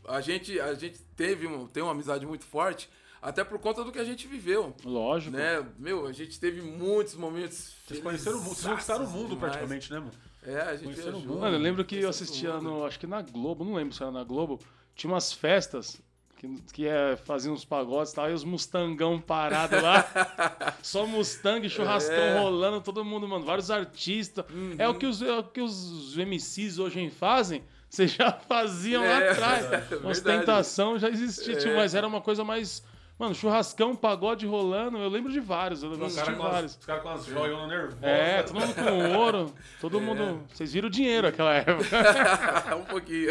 a, 0.06 0.20
gente, 0.20 0.58
a 0.60 0.74
gente 0.74 1.00
teve 1.16 1.46
um, 1.46 1.66
tem 1.66 1.82
uma 1.82 1.92
amizade 1.92 2.24
muito 2.26 2.44
forte, 2.44 2.88
até 3.20 3.42
por 3.42 3.58
conta 3.58 3.82
do 3.82 3.90
que 3.90 3.98
a 3.98 4.04
gente 4.04 4.26
viveu. 4.26 4.74
Lógico. 4.84 5.36
Né? 5.36 5.66
Meu, 5.78 6.06
a 6.06 6.12
gente 6.12 6.38
teve 6.38 6.60
muitos 6.60 7.14
momentos. 7.14 7.74
Vocês 7.86 8.00
conheceram 8.00 8.38
o 8.38 8.42
mundo, 8.42 8.54
vocês 8.54 8.66
conquistaram 8.66 9.04
o 9.04 9.10
mundo 9.10 9.34
demais. 9.34 9.40
praticamente, 9.40 9.90
né, 9.90 9.98
mano? 9.98 10.12
É, 10.42 10.60
a 10.60 10.72
gente 10.74 10.84
Conheceram 10.84 11.18
o 11.18 11.20
mundo. 11.20 11.40
Mano, 11.40 11.56
eu 11.56 11.60
lembro 11.60 11.84
que 11.84 11.96
eu 11.96 12.00
Conheceu 12.02 12.10
assistia 12.10 12.60
no. 12.60 12.84
Acho 12.84 13.00
que 13.00 13.06
na 13.06 13.22
Globo, 13.22 13.64
não 13.64 13.74
lembro 13.74 13.94
se 13.94 14.02
era 14.02 14.12
na 14.12 14.22
Globo. 14.22 14.60
Tinha 14.94 15.12
umas 15.12 15.32
festas 15.32 16.00
que, 16.36 16.62
que 16.72 16.86
é, 16.86 17.16
fazia 17.16 17.50
uns 17.52 17.64
pagodes 17.64 18.12
e 18.12 18.14
tal, 18.16 18.30
e 18.30 18.32
os 18.32 18.44
Mustangão 18.44 19.20
parados 19.20 19.80
lá. 19.82 20.04
Só 20.82 21.06
Mustang, 21.06 21.68
churrascão 21.68 22.14
É. 22.14 22.38
rolando, 22.38 22.80
todo 22.80 23.04
mundo, 23.04 23.26
mano, 23.26 23.44
vários 23.44 23.70
artistas. 23.70 24.44
É, 24.78 24.88
o 24.88 24.94
que 24.94 25.06
os, 25.06 25.22
é 25.22 25.32
o 25.38 25.42
que 25.44 25.60
os 25.60 26.16
MCs 26.16 26.78
hoje 26.78 27.08
fazem. 27.10 27.62
Vocês 27.88 28.10
já 28.12 28.32
faziam 28.32 29.02
lá 29.02 29.20
É, 29.22 29.30
atrás. 29.30 29.66
verdade. 29.70 30.06
Ostentação 30.06 30.98
já 30.98 31.08
existia, 31.08 31.54
tipo, 31.56 31.70
É. 31.72 31.76
mas 31.76 31.94
era 31.94 32.06
uma 32.06 32.20
coisa 32.20 32.42
mais. 32.44 32.82
Mano, 33.16 33.32
churrascão, 33.32 33.94
pagode 33.94 34.44
rolando, 34.44 34.98
eu 34.98 35.08
lembro 35.08 35.30
de 35.32 35.38
vários, 35.38 35.84
eu 35.84 35.90
Os 35.92 36.02
assisti 36.02 36.20
caras 36.24 36.36
com, 36.36 36.44
as- 36.46 36.52
vários. 36.52 36.72
os 36.76 36.84
cara 36.84 37.00
com 37.00 37.08
as 37.10 37.24
joias 37.26 37.68
nervosas. 37.68 38.02
É, 38.02 38.42
todo 38.42 38.60
mundo 38.60 38.74
com 38.74 39.16
ouro, 39.18 39.54
todo 39.80 40.00
mundo. 40.00 40.40
Vocês 40.52 40.72
viram 40.72 40.88
o 40.88 40.90
dinheiro 40.90 41.28
naquela 41.28 41.54
época. 41.54 42.76
um 42.76 42.84
pouquinho. 42.86 43.28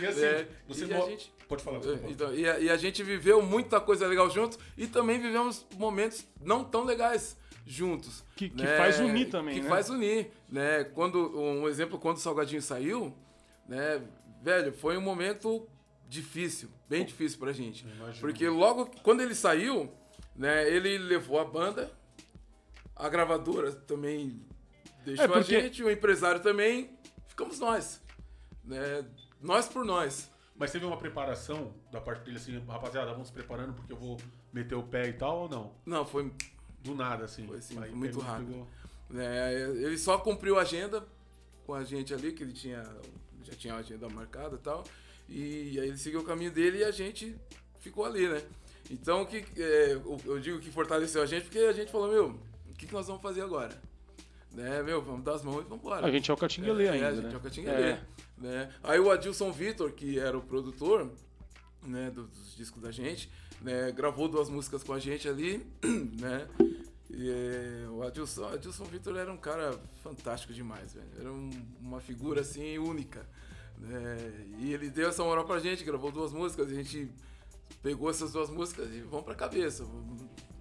E 0.00 0.06
assim, 0.06 0.24
É, 0.24 0.46
você 0.66 0.86
e 0.86 0.94
a 0.94 0.96
mo- 0.96 1.06
gente- 1.10 1.30
Pode 1.52 1.62
falar. 1.62 1.80
pode 1.80 1.98
falar. 1.98 2.10
Então, 2.10 2.34
e, 2.34 2.48
a, 2.48 2.58
e 2.58 2.70
a 2.70 2.76
gente 2.76 3.02
viveu 3.02 3.42
muita 3.42 3.80
coisa 3.80 4.06
legal 4.06 4.30
juntos 4.30 4.58
e 4.76 4.86
também 4.86 5.20
vivemos 5.20 5.66
momentos 5.76 6.24
não 6.40 6.64
tão 6.64 6.84
legais 6.84 7.36
juntos. 7.66 8.24
Que- 8.36 8.48
que 8.48 8.62
né? 8.62 8.76
faz 8.76 8.98
unir 8.98 9.28
também, 9.30 9.54
Que 9.56 9.60
né? 9.62 9.68
faz 9.68 9.88
unir, 9.90 10.30
né? 10.48 10.84
Quando, 10.84 11.38
um 11.38 11.68
exemplo, 11.68 11.98
quando 11.98 12.16
o 12.16 12.20
Salgadinho 12.20 12.62
saiu, 12.62 13.14
né? 13.68 14.02
Velho, 14.42 14.72
foi 14.72 14.96
um 14.96 15.00
momento 15.00 15.68
difícil, 16.08 16.68
bem 16.88 17.04
difícil 17.04 17.38
pra 17.38 17.52
gente. 17.52 17.86
Imagino. 17.86 18.20
Porque 18.20 18.48
logo 18.48 18.86
quando 19.02 19.20
ele 19.20 19.34
saiu, 19.34 19.92
né? 20.34 20.68
Ele 20.68 20.98
levou 20.98 21.38
a 21.38 21.44
banda, 21.44 21.92
a 22.96 23.08
gravadora 23.08 23.72
também 23.72 24.44
deixou 25.04 25.24
É, 25.24 25.28
porque- 25.28 25.54
a 25.56 25.60
gente, 25.60 25.82
o 25.84 25.90
empresário 25.90 26.40
também, 26.40 26.90
ficamos 27.28 27.58
nós. 27.60 28.00
Né? 28.64 29.04
Nós 29.40 29.68
por 29.68 29.84
nós. 29.84 30.30
Mas 30.56 30.70
teve 30.70 30.84
uma 30.84 30.96
preparação 30.96 31.72
da 31.90 32.00
parte 32.00 32.24
dele 32.24 32.36
assim, 32.36 32.58
rapaziada, 32.66 33.10
vamos 33.12 33.28
se 33.28 33.32
preparando 33.32 33.72
porque 33.74 33.92
eu 33.92 33.96
vou 33.96 34.16
meter 34.52 34.74
o 34.74 34.82
pé 34.82 35.08
e 35.08 35.12
tal 35.14 35.40
ou 35.42 35.48
não? 35.48 35.72
Não, 35.84 36.04
foi 36.04 36.30
Do 36.82 36.94
nada, 36.94 37.24
assim. 37.24 37.46
Foi, 37.46 37.58
assim, 37.58 37.78
Aí 37.82 37.90
muito 37.92 38.20
rápido. 38.20 38.46
pegou- 38.48 38.66
né, 39.10 39.54
ele 39.54 39.98
só 39.98 40.18
cumpriu 40.18 40.58
a 40.58 40.62
agenda 40.62 41.04
com 41.66 41.74
a 41.74 41.84
gente 41.84 42.12
ali, 42.14 42.32
que 42.32 42.42
ele 42.42 42.52
tinha 42.52 42.82
já 43.44 43.54
tinha 43.54 43.74
a 43.74 43.78
agenda 43.78 44.08
marcada 44.08 44.54
e 44.56 44.58
tal. 44.58 44.84
E 45.28 45.78
aí 45.80 45.88
ele 45.88 45.98
seguiu 45.98 46.20
o 46.20 46.24
caminho 46.24 46.50
dele 46.50 46.78
e 46.78 46.84
a 46.84 46.90
gente 46.90 47.36
ficou 47.80 48.04
ali, 48.04 48.28
né? 48.28 48.42
Então, 48.90 49.24
que, 49.24 49.44
é, 49.60 49.92
eu, 49.92 50.20
eu 50.24 50.38
digo 50.40 50.58
que 50.60 50.70
fortaleceu 50.70 51.22
a 51.22 51.26
gente 51.26 51.44
porque 51.44 51.58
a 51.58 51.72
gente 51.72 51.90
falou, 51.90 52.10
meu, 52.10 52.28
o 52.70 52.74
que, 52.74 52.86
que 52.86 52.92
nós 52.92 53.06
vamos 53.06 53.22
fazer 53.22 53.40
agora? 53.42 53.80
Né, 54.54 54.82
meu, 54.82 55.00
vamos 55.00 55.24
dar 55.24 55.34
as 55.34 55.42
mãos 55.42 55.60
e 55.60 55.64
vamos 55.64 55.78
embora. 55.84 56.06
A 56.06 56.10
gente 56.10 56.30
é 56.30 56.34
o 56.34 56.36
Catinguelê 56.36 56.84
É, 56.86 56.90
ainda. 56.90 57.08
a 57.08 57.14
gente 57.14 57.24
né? 57.24 57.32
é 57.32 57.36
o 57.36 57.40
Catinguelê, 57.40 57.96
né? 58.38 58.74
Aí 58.82 59.00
o 59.00 59.10
Adilson 59.10 59.50
Vitor, 59.50 59.92
que 59.92 60.18
era 60.18 60.36
o 60.36 60.42
produtor 60.42 61.10
né, 61.82 62.10
dos, 62.10 62.28
dos 62.28 62.54
discos 62.56 62.82
da 62.82 62.92
gente, 62.92 63.30
né, 63.62 63.90
gravou 63.92 64.28
duas 64.28 64.50
músicas 64.50 64.84
com 64.84 64.92
a 64.92 64.98
gente 64.98 65.26
ali, 65.28 65.66
né? 66.20 66.46
E, 67.10 67.30
é, 67.30 67.88
o 67.90 68.02
Adilson, 68.02 68.44
Adilson 68.48 68.84
Vitor 68.84 69.16
era 69.16 69.32
um 69.32 69.36
cara 69.38 69.78
fantástico 70.02 70.52
demais, 70.52 70.92
velho. 70.94 71.08
Era 71.18 71.32
um- 71.32 71.50
uma 71.80 72.00
figura 72.00 72.40
assim 72.42 72.76
única. 72.78 73.26
né? 73.78 74.46
E 74.60 74.72
ele 74.72 74.88
deu 74.90 75.08
essa 75.08 75.24
moral 75.24 75.44
pra 75.44 75.58
gente, 75.60 75.82
gravou 75.82 76.12
duas 76.12 76.32
músicas, 76.32 76.70
a 76.70 76.74
gente 76.74 77.10
pegou 77.82 78.08
essas 78.10 78.32
duas 78.32 78.48
músicas 78.50 78.88
e 78.94 79.00
vamos 79.00 79.24
pra 79.24 79.34
cabeça. 79.34 79.84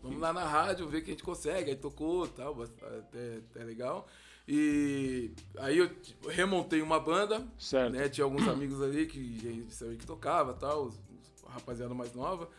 Vamos, 0.02 0.18
vamos 0.18 0.20
lá 0.22 0.34
na 0.34 0.46
rádio 0.48 0.88
ver 0.88 1.00
o 1.00 1.02
que 1.04 1.12
a 1.12 1.14
gente 1.14 1.24
consegue. 1.24 1.70
Aí 1.72 1.76
tocou 1.76 2.28
tal, 2.28 2.62
até, 2.62 3.38
até 3.50 3.64
legal. 3.64 4.08
E 4.48 5.32
aí 5.58 5.78
eu 5.78 5.90
remontei 6.30 6.82
uma 6.82 7.00
banda, 7.00 7.46
Certo. 7.58 7.94
né? 7.94 8.10
Tinha 8.10 8.26
alguns 8.26 8.48
amigos 8.48 8.82
ali 8.82 9.06
que 9.06 9.38
a 9.48 9.52
gente 9.52 9.74
sabia 9.74 9.96
que 9.98 10.06
tocava 10.06 10.54
tal, 10.54 10.86
os, 10.86 10.96
os- 10.96 11.46
a 11.48 11.52
rapaziada 11.54 11.94
mais 11.94 12.14
nova. 12.14 12.50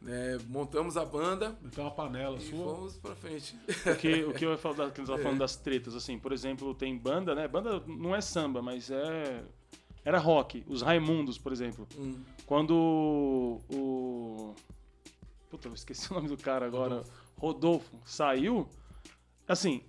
Né? 0.00 0.36
Montamos 0.48 0.96
a 0.96 1.04
banda 1.04 1.56
Então 1.64 1.84
uma 1.84 1.90
panela 1.92 2.36
e 2.36 2.40
sua. 2.40 2.74
fomos 2.74 2.96
pra 2.96 3.14
frente. 3.14 3.56
O 3.86 3.96
que, 3.96 4.24
o 4.24 4.32
que 4.32 4.44
eu 4.44 4.50
ia 4.50 4.56
falar, 4.58 4.90
que 4.90 5.00
a 5.00 5.04
tava 5.04 5.20
É. 5.20 5.22
falando 5.22 5.38
das 5.38 5.54
tretas, 5.56 5.94
assim, 5.94 6.18
por 6.18 6.32
exemplo, 6.32 6.74
tem 6.74 6.96
banda, 6.98 7.34
né? 7.36 7.46
Banda 7.46 7.80
não 7.86 8.14
é 8.14 8.20
samba, 8.20 8.60
mas 8.62 8.90
é. 8.90 9.44
Era 10.04 10.18
rock. 10.18 10.64
Os 10.66 10.82
Raimundos, 10.82 11.38
por 11.38 11.52
exemplo. 11.52 11.86
Hum. 11.96 12.16
Quando 12.46 13.60
o. 13.72 14.54
Puta, 15.52 15.68
eu 15.68 15.74
esqueci 15.74 16.08
o 16.10 16.14
nome 16.14 16.28
do 16.28 16.36
cara 16.38 16.64
agora. 16.64 17.02
Rodolfo, 17.36 17.94
saiu. 18.06 18.66
Assim, 19.46 19.82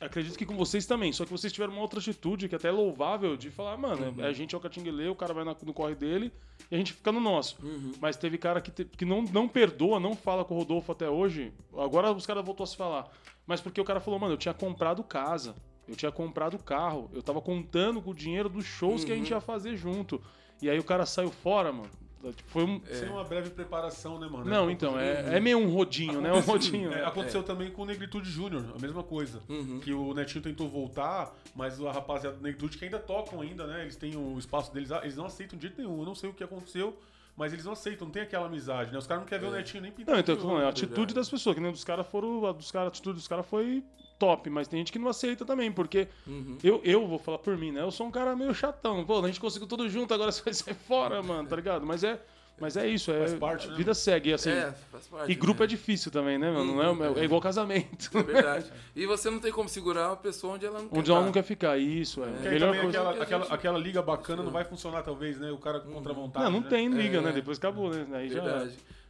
acredito 0.00 0.36
que 0.36 0.44
com 0.44 0.56
vocês 0.56 0.84
também. 0.84 1.12
Só 1.12 1.24
que 1.24 1.30
vocês 1.30 1.52
tiveram 1.52 1.72
uma 1.74 1.80
outra 1.82 2.00
atitude 2.00 2.48
que 2.48 2.56
até 2.56 2.66
é 2.68 2.72
louvável 2.72 3.36
de 3.36 3.48
falar, 3.50 3.76
mano, 3.76 4.08
Uhum. 4.18 4.24
a 4.24 4.32
gente 4.32 4.52
é 4.54 4.58
o 4.58 4.60
Catinguelê, 4.60 5.08
o 5.08 5.14
cara 5.14 5.32
vai 5.32 5.44
no 5.44 5.54
corre 5.72 5.94
dele 5.94 6.32
e 6.70 6.74
a 6.74 6.78
gente 6.78 6.92
fica 6.92 7.12
no 7.12 7.20
nosso. 7.20 7.56
Uhum. 7.64 7.92
Mas 8.00 8.16
teve 8.16 8.36
cara 8.36 8.60
que, 8.60 8.72
te- 8.72 8.84
que 8.84 9.04
não, 9.04 9.22
não 9.22 9.46
perdoa, 9.46 10.00
não 10.00 10.16
fala 10.16 10.44
com 10.44 10.54
o 10.54 10.58
Rodolfo 10.58 10.90
até 10.90 11.08
hoje. 11.08 11.52
Agora 11.76 12.10
os 12.10 12.26
caras 12.26 12.44
voltou 12.44 12.64
a 12.64 12.66
se 12.66 12.76
falar. 12.76 13.08
Mas 13.46 13.60
porque 13.60 13.80
o 13.80 13.84
cara 13.84 14.00
falou, 14.00 14.18
mano, 14.18 14.32
eu 14.34 14.38
tinha 14.38 14.52
comprado 14.54 15.04
casa, 15.04 15.54
eu 15.86 15.94
tinha 15.94 16.10
comprado 16.10 16.58
carro, 16.58 17.08
eu 17.14 17.22
tava 17.22 17.40
contando 17.40 18.02
com 18.02 18.10
o 18.10 18.14
dinheiro 18.14 18.48
dos 18.48 18.64
shows 18.64 19.04
que 19.04 19.12
a 19.12 19.14
Uhum. 19.14 19.20
gente 19.20 19.30
ia 19.30 19.40
fazer 19.40 19.76
junto. 19.76 20.20
E 20.60 20.68
aí 20.68 20.78
o 20.80 20.84
cara 20.84 21.06
saiu 21.06 21.30
fora, 21.30 21.70
mano. 21.72 21.90
Tipo, 22.24 22.50
Foi 22.50 22.64
um. 22.64 22.80
Sem 22.90 23.08
uma 23.08 23.22
breve 23.22 23.50
preparação, 23.50 24.18
né, 24.18 24.26
mano? 24.26 24.44
Não, 24.44 24.70
então, 24.70 24.98
é, 24.98 25.36
é 25.36 25.40
meio 25.40 25.58
um 25.58 25.68
rodinho, 25.68 26.20
né? 26.20 26.32
Um 26.32 26.40
rodinho. 26.40 26.92
É, 26.92 27.04
aconteceu 27.04 27.42
também 27.42 27.70
com 27.70 27.82
o 27.82 27.84
Negritude 27.84 28.28
Júnior, 28.28 28.64
a 28.74 28.80
mesma 28.80 29.02
coisa. 29.02 29.40
Uhum. 29.48 29.80
Que 29.80 29.92
o 29.92 30.12
Netinho 30.12 30.42
tentou 30.42 30.68
voltar, 30.68 31.34
mas 31.54 31.80
a 31.80 31.92
rapaziada 31.92 32.36
do 32.36 32.42
Negritude, 32.42 32.78
que 32.78 32.84
ainda 32.84 32.98
tocam 32.98 33.40
ainda, 33.40 33.66
né? 33.66 33.82
Eles 33.82 33.96
têm 33.96 34.16
o 34.16 34.38
espaço 34.38 34.72
deles, 34.72 34.90
eles 35.02 35.16
não 35.16 35.26
aceitam 35.26 35.58
de 35.58 35.66
jeito 35.66 35.80
nenhum. 35.80 35.98
Eu 36.00 36.04
não 36.04 36.14
sei 36.14 36.28
o 36.30 36.32
que 36.32 36.42
aconteceu, 36.42 36.98
mas 37.36 37.52
eles 37.52 37.64
não 37.64 37.72
aceitam, 37.72 38.06
não 38.06 38.12
tem 38.12 38.22
aquela 38.22 38.46
amizade, 38.46 38.90
né? 38.90 38.98
Os 38.98 39.06
caras 39.06 39.22
não 39.22 39.28
querem 39.28 39.48
ver 39.48 39.54
o 39.54 39.56
Netinho 39.56 39.82
nem 39.82 39.92
pintar. 39.92 40.14
Não, 40.14 40.20
então, 40.20 40.32
eu 40.34 40.36
de 40.36 40.42
tô 40.42 40.48
falando, 40.48 40.62
é 40.62 40.64
a 40.64 40.68
ouro. 40.68 40.78
atitude 40.78 41.14
das 41.14 41.28
pessoas, 41.28 41.54
que 41.54 41.60
nem 41.60 41.70
dos 41.70 41.84
caras 41.84 42.06
foram. 42.06 42.46
A 42.46 42.52
dos 42.52 42.70
cara, 42.70 42.86
a 42.86 42.88
atitude 42.88 43.16
dos 43.16 43.28
caras 43.28 43.46
foi 43.46 43.84
top, 44.18 44.48
mas 44.50 44.66
tem 44.68 44.78
gente 44.80 44.92
que 44.92 44.98
não 44.98 45.08
aceita 45.08 45.44
também, 45.44 45.70
porque 45.70 46.08
Uhum. 46.26 46.58
eu, 46.62 46.80
eu 46.84 47.06
vou 47.06 47.18
falar 47.18 47.38
por 47.38 47.56
mim, 47.56 47.70
né? 47.72 47.82
Eu 47.82 47.90
sou 47.90 48.06
um 48.06 48.10
cara 48.10 48.34
meio 48.36 48.54
chatão. 48.54 49.04
Pô, 49.04 49.22
a 49.22 49.26
gente 49.26 49.40
conseguiu 49.40 49.68
tudo 49.68 49.88
junto, 49.88 50.12
agora 50.14 50.32
você 50.32 50.42
vai 50.42 50.54
sair 50.54 50.74
fora, 50.88 51.22
mano, 51.22 51.48
tá 51.48 51.56
ligado? 51.56 51.84
Mas 51.86 52.02
é. 52.04 52.20
Mas 52.58 52.74
é 52.74 52.88
isso, 52.88 53.10
é. 53.12 53.18
Faz 53.18 53.34
parte, 53.34 53.66
a 53.66 53.70
né, 53.72 53.76
vida 53.76 53.92
segue, 53.92 54.32
assim. 54.32 54.48
É, 54.48 54.72
faz 54.90 55.06
parte. 55.08 55.30
e 55.30 55.34
grupo 55.34 55.60
né? 55.60 55.64
é 55.64 55.68
difícil 55.68 56.10
também, 56.10 56.38
né, 56.38 56.50
mano? 56.50 56.74
Não 56.74 56.82
é, 56.82 56.88
Uhum, 57.10 57.18
é 57.18 57.24
igual 57.24 57.38
casamento. 57.38 58.08
É 58.16 58.22
verdade. 58.22 58.72
E 58.94 59.04
você 59.04 59.28
não 59.28 59.38
tem 59.38 59.52
como 59.52 59.68
segurar 59.68 60.08
uma 60.08 60.16
pessoa 60.16 60.54
onde 60.54 60.64
ela 60.64 60.80
não 60.80 60.88
quer 60.88 60.98
Onde 60.98 61.10
ela 61.10 61.20
tá. 61.20 61.26
não 61.26 61.32
quer 61.32 61.42
ficar. 61.42 61.76
Isso, 61.76 62.24
é. 62.24 62.28
Aí 62.28 62.48
melhor 62.54 62.74
coisa. 62.80 62.88
aquela, 62.88 63.22
aquela, 63.22 63.42
gente- 63.44 63.52
aquela 63.52 63.78
liga 63.78 64.00
bacana 64.00 64.42
não 64.42 64.50
vai 64.50 64.64
funcionar, 64.64 65.02
talvez, 65.02 65.38
né? 65.38 65.50
O 65.52 65.58
cara 65.58 65.80
contra 65.80 66.12
a 66.12 66.14
vontade. 66.14 66.44
Não, 66.46 66.50
não 66.52 66.60
né? 66.60 66.66
tem 66.70 66.88
liga, 66.88 67.18
É. 67.18 67.20
né? 67.20 67.32
Depois 67.32 67.58
acabou, 67.58 67.90
né? 67.90 68.06
Aí 68.14 68.30
já. 68.30 68.66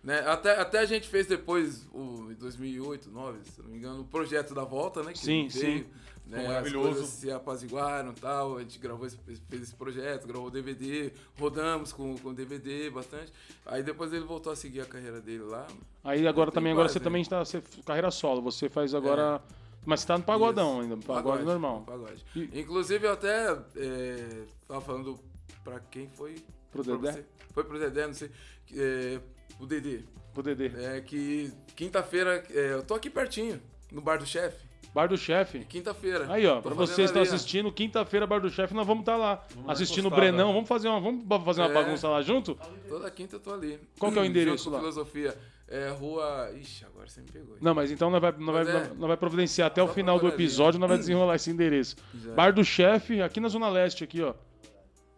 Né? 0.07 0.21
Até, 0.21 0.53
até 0.61 0.79
a 0.79 0.85
gente 0.85 1.09
fez 1.09 1.27
depois, 1.27 1.85
o, 1.93 2.31
em 2.31 2.35
2008, 2.35 3.11
2009, 3.11 3.39
se 3.51 3.61
não 3.61 3.69
me 3.71 3.77
engano, 3.79 4.03
o 4.03 4.05
projeto 4.05 4.55
da 4.55 4.63
volta, 4.63 5.03
né? 5.03 5.13
Que 5.13 5.19
Sim, 5.19 5.49
veio, 5.49 5.79
sim. 5.79 5.87
Né? 6.29 6.43
As 6.43 6.47
maravilhoso. 6.47 6.89
coisas 6.91 7.09
se 7.09 7.29
apaziguaram 7.29 8.13
e 8.13 8.21
tal. 8.21 8.57
A 8.57 8.61
gente 8.61 8.79
gravou 8.79 9.05
esse, 9.05 9.17
fez 9.17 9.63
esse 9.63 9.75
projeto, 9.75 10.29
gravou 10.29 10.49
DVD, 10.49 11.11
rodamos 11.37 11.93
com 11.93 12.17
com 12.19 12.29
o 12.29 12.35
DVD 12.35 12.89
bastante. 12.89 13.33
Aí 13.67 13.83
depois 13.83 14.13
ele 14.13 14.25
voltou 14.25 14.53
a 14.53 14.57
seguir 14.57 14.81
a 14.81 14.85
carreira 14.87 15.21
dele 15.21 15.43
lá. 15.43 15.67
Aí 16.05 16.25
agora 16.29 16.53
também, 16.53 16.71
agora 16.71 16.89
você 16.89 17.01
né? 17.01 17.05
também 17.05 17.23
está. 17.23 17.45
Você, 17.45 17.61
carreira 17.85 18.13
solo, 18.13 18.41
você 18.41 18.69
faz 18.69 18.95
agora. 18.95 19.43
Mas 19.85 20.01
você 20.01 20.07
tá 20.07 20.19
no 20.19 20.25
pagodão 20.25 20.75
Isso. 20.75 20.93
ainda, 20.93 20.97
pagode, 21.05 21.43
normal. 21.43 21.83
Pagode. 21.85 22.25
E- 22.37 22.61
Inclusive 22.61 23.09
eu 23.09 23.13
até 23.13 23.59
é, 23.75 24.45
tava 24.69 24.81
falando 24.81 25.19
pra 25.65 25.81
quem 25.81 26.09
foi. 26.09 26.37
Pro 26.71 26.85
Dedé? 26.85 27.11
você. 27.13 27.25
Foi 27.53 27.65
pro 27.65 27.79
Dedé, 27.79 28.07
não 28.07 28.15
sei. 28.15 28.31
É, 28.73 29.21
o 29.61 29.67
Dedê. 29.67 30.01
Pro 30.35 30.43
Dedê. 30.43 30.71
É 30.85 31.01
que 31.01 31.53
quinta-feira, 31.75 32.43
é, 32.51 32.73
eu 32.75 32.83
tô 32.83 32.95
aqui 32.95 33.09
pertinho, 33.11 33.61
no 33.91 34.01
bar 34.01 34.19
do 34.19 34.27
chefe. 34.27 34.65
Bar 34.95 35.09
do 35.09 35.17
chefe. 35.19 35.61
Quinta-feira. 35.67 36.27
Aí, 36.33 36.47
ó, 36.47 36.61
pra 36.63 36.73
vocês 36.75 36.97
que 36.97 37.03
estão 37.19 37.21
assistindo, 37.21 37.71
quinta-feira, 37.71 38.27
Bar 38.27 38.41
do 38.41 38.49
Chefe, 38.49 38.73
nós 38.73 38.87
vamos 38.87 39.03
estar 39.03 39.17
lá. 39.19 39.45
Vamos 39.55 39.71
assistindo 39.71 40.07
o. 40.07 40.11
Brenão. 40.11 40.55
Vamos 40.55 40.67
fazer 40.67 40.89
uma, 40.89 40.99
vamos 40.99 41.45
fazer 41.45 41.61
uma 41.61 41.69
É. 41.71 41.75
bagunça 41.75 42.09
lá 42.09 42.23
junto? 42.23 42.59
Toda 42.89 43.11
quinta 43.11 43.37
eu 43.37 43.41
tô 43.41 43.53
ali. 43.53 43.79
Qual 43.99 44.11
que 44.11 44.19
é 44.19 44.23
o 44.23 44.25
endereço 44.25 44.71
lá? 44.71 44.79
Filosofia. 44.79 45.37
É 45.69 45.91
rua. 45.91 46.51
Ixi, 46.59 46.87
agora 46.87 47.07
você 47.07 47.21
me 47.21 47.27
pegou. 47.31 47.57
hein? 47.57 47.61
Não, 47.61 47.75
mas 47.75 47.91
então 47.91 48.09
nós 48.09 48.23
vai, 48.23 48.33
nós 48.39 48.67
vai, 48.67 48.77
é. 48.77 48.89
nós 48.97 49.09
vai 49.09 49.17
providenciar 49.19 49.67
até 49.67 49.83
o 49.83 49.89
final 49.89 50.19
do 50.19 50.29
episódio, 50.29 50.81
nós 50.81 50.89
vai 50.89 50.97
desenrolar 50.99 51.35
esse 51.37 51.51
endereço. 51.51 51.97
Já. 52.15 52.33
Bar 52.33 52.55
do 52.55 52.65
Chefe, 52.65 53.21
aqui 53.21 53.39
na 53.39 53.49
Zona 53.49 53.69
Leste, 53.69 54.03
aqui, 54.03 54.23
ó. 54.23 54.33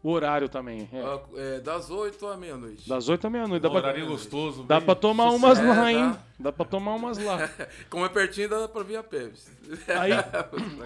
O 0.08 0.12
horário 0.12 0.48
também. 0.48 0.88
é. 0.90 1.02
Ó, 1.02 1.20
é, 1.36 1.60
das 1.60 1.90
8 1.90 2.26
à 2.28 2.34
meia-noite. 2.34 2.88
Das 2.88 3.10
8 3.10 3.26
à 3.26 3.30
meia-noite. 3.30 3.60
Dá, 3.60 3.68
Um 3.68 3.72
pra, 3.72 3.80
horário 3.80 4.06
gostoso. 4.06 4.62
dá 4.62 4.80
pra 4.80 4.94
tomar 4.94 5.30
umas 5.32 5.58
É, 5.58 5.62
lá, 5.62 5.74
dá. 5.74 5.92
hein? 5.92 6.16
Dá 6.38 6.50
pra 6.50 6.64
tomar 6.64 6.94
umas 6.94 7.18
lá. 7.18 7.38
Como 7.90 8.06
é 8.06 8.08
pertinho, 8.08 8.48
dá 8.48 8.66
pra 8.66 8.82
vir 8.82 8.96
a 8.96 9.02
pé. 9.02 9.30
Aí, 10.00 10.12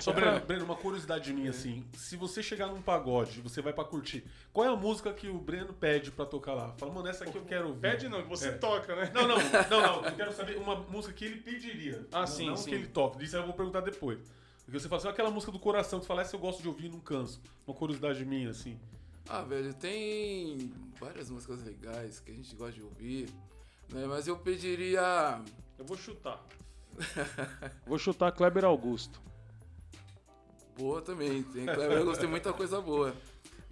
Só, 0.00 0.12
Breno, 0.12 0.40
Breno, 0.40 0.64
uma 0.64 0.74
curiosidade 0.74 1.32
minha, 1.32 1.50
assim. 1.50 1.84
Se 1.92 2.16
você 2.16 2.42
chegar 2.42 2.66
num 2.66 2.82
pagode, 2.82 3.40
você 3.42 3.62
vai 3.62 3.72
pra 3.72 3.84
curtir, 3.84 4.24
qual 4.52 4.66
é 4.66 4.70
a 4.72 4.74
música 4.76 5.12
que 5.12 5.28
o 5.28 5.38
Breno 5.38 5.72
pede 5.72 6.10
pra 6.10 6.26
tocar 6.26 6.54
lá? 6.54 6.74
Fala, 6.76 6.92
mano, 6.92 7.06
essa 7.06 7.22
aqui 7.22 7.36
eu 7.38 7.44
quero 7.44 7.68
ouvir. 7.68 7.80
Pede 7.80 8.08
não, 8.08 8.22
que 8.22 8.28
você 8.28 8.48
É. 8.48 8.52
toca, 8.52 8.96
né? 8.96 9.08
Não, 9.14 9.28
não, 9.28 9.36
não, 9.70 9.80
não. 9.80 10.04
Eu 10.04 10.12
quero 10.16 10.32
saber 10.32 10.56
uma 10.56 10.74
música 10.90 11.14
que 11.14 11.24
ele 11.26 11.36
pediria. 11.36 12.04
Ah, 12.10 12.20
não, 12.20 12.26
sim, 12.26 12.46
não 12.48 12.56
sim. 12.56 12.70
que 12.70 12.74
ele 12.74 12.86
toca. 12.88 13.22
Isso 13.22 13.36
aí 13.36 13.42
eu 13.42 13.46
vou 13.46 13.54
perguntar 13.54 13.82
depois. 13.82 14.18
Porque 14.64 14.80
você 14.80 14.88
fala 14.88 15.00
assim, 15.00 15.08
aquela 15.10 15.30
música 15.30 15.52
do 15.52 15.58
coração 15.60 15.98
que 16.00 16.06
você 16.06 16.08
fala, 16.08 16.22
essa 16.22 16.34
eu 16.34 16.40
gosto 16.40 16.60
de 16.62 16.66
ouvir 16.66 16.86
e 16.86 16.88
não 16.88 16.98
canso. 16.98 17.40
Uma 17.66 17.76
curiosidade 17.76 18.24
minha, 18.24 18.50
assim. 18.50 18.78
Ah, 19.28 19.42
velho, 19.42 19.72
tem 19.74 20.72
várias 21.00 21.30
músicas 21.30 21.64
legais 21.64 22.20
que 22.20 22.30
a 22.30 22.34
gente 22.34 22.54
gosta 22.54 22.72
de 22.72 22.82
ouvir, 22.82 23.28
né? 23.90 24.06
Mas 24.06 24.26
eu 24.26 24.36
pediria. 24.36 25.40
Eu 25.78 25.84
vou 25.84 25.96
chutar. 25.96 26.44
vou 27.86 27.98
chutar 27.98 28.32
Kleber 28.32 28.64
Augusto. 28.64 29.20
Boa 30.76 31.00
também, 31.00 31.42
tem 31.42 31.64
Kleber 31.64 31.98
Augusto, 31.98 32.20
tem 32.20 32.28
muita 32.28 32.52
coisa 32.52 32.80
boa. 32.80 33.14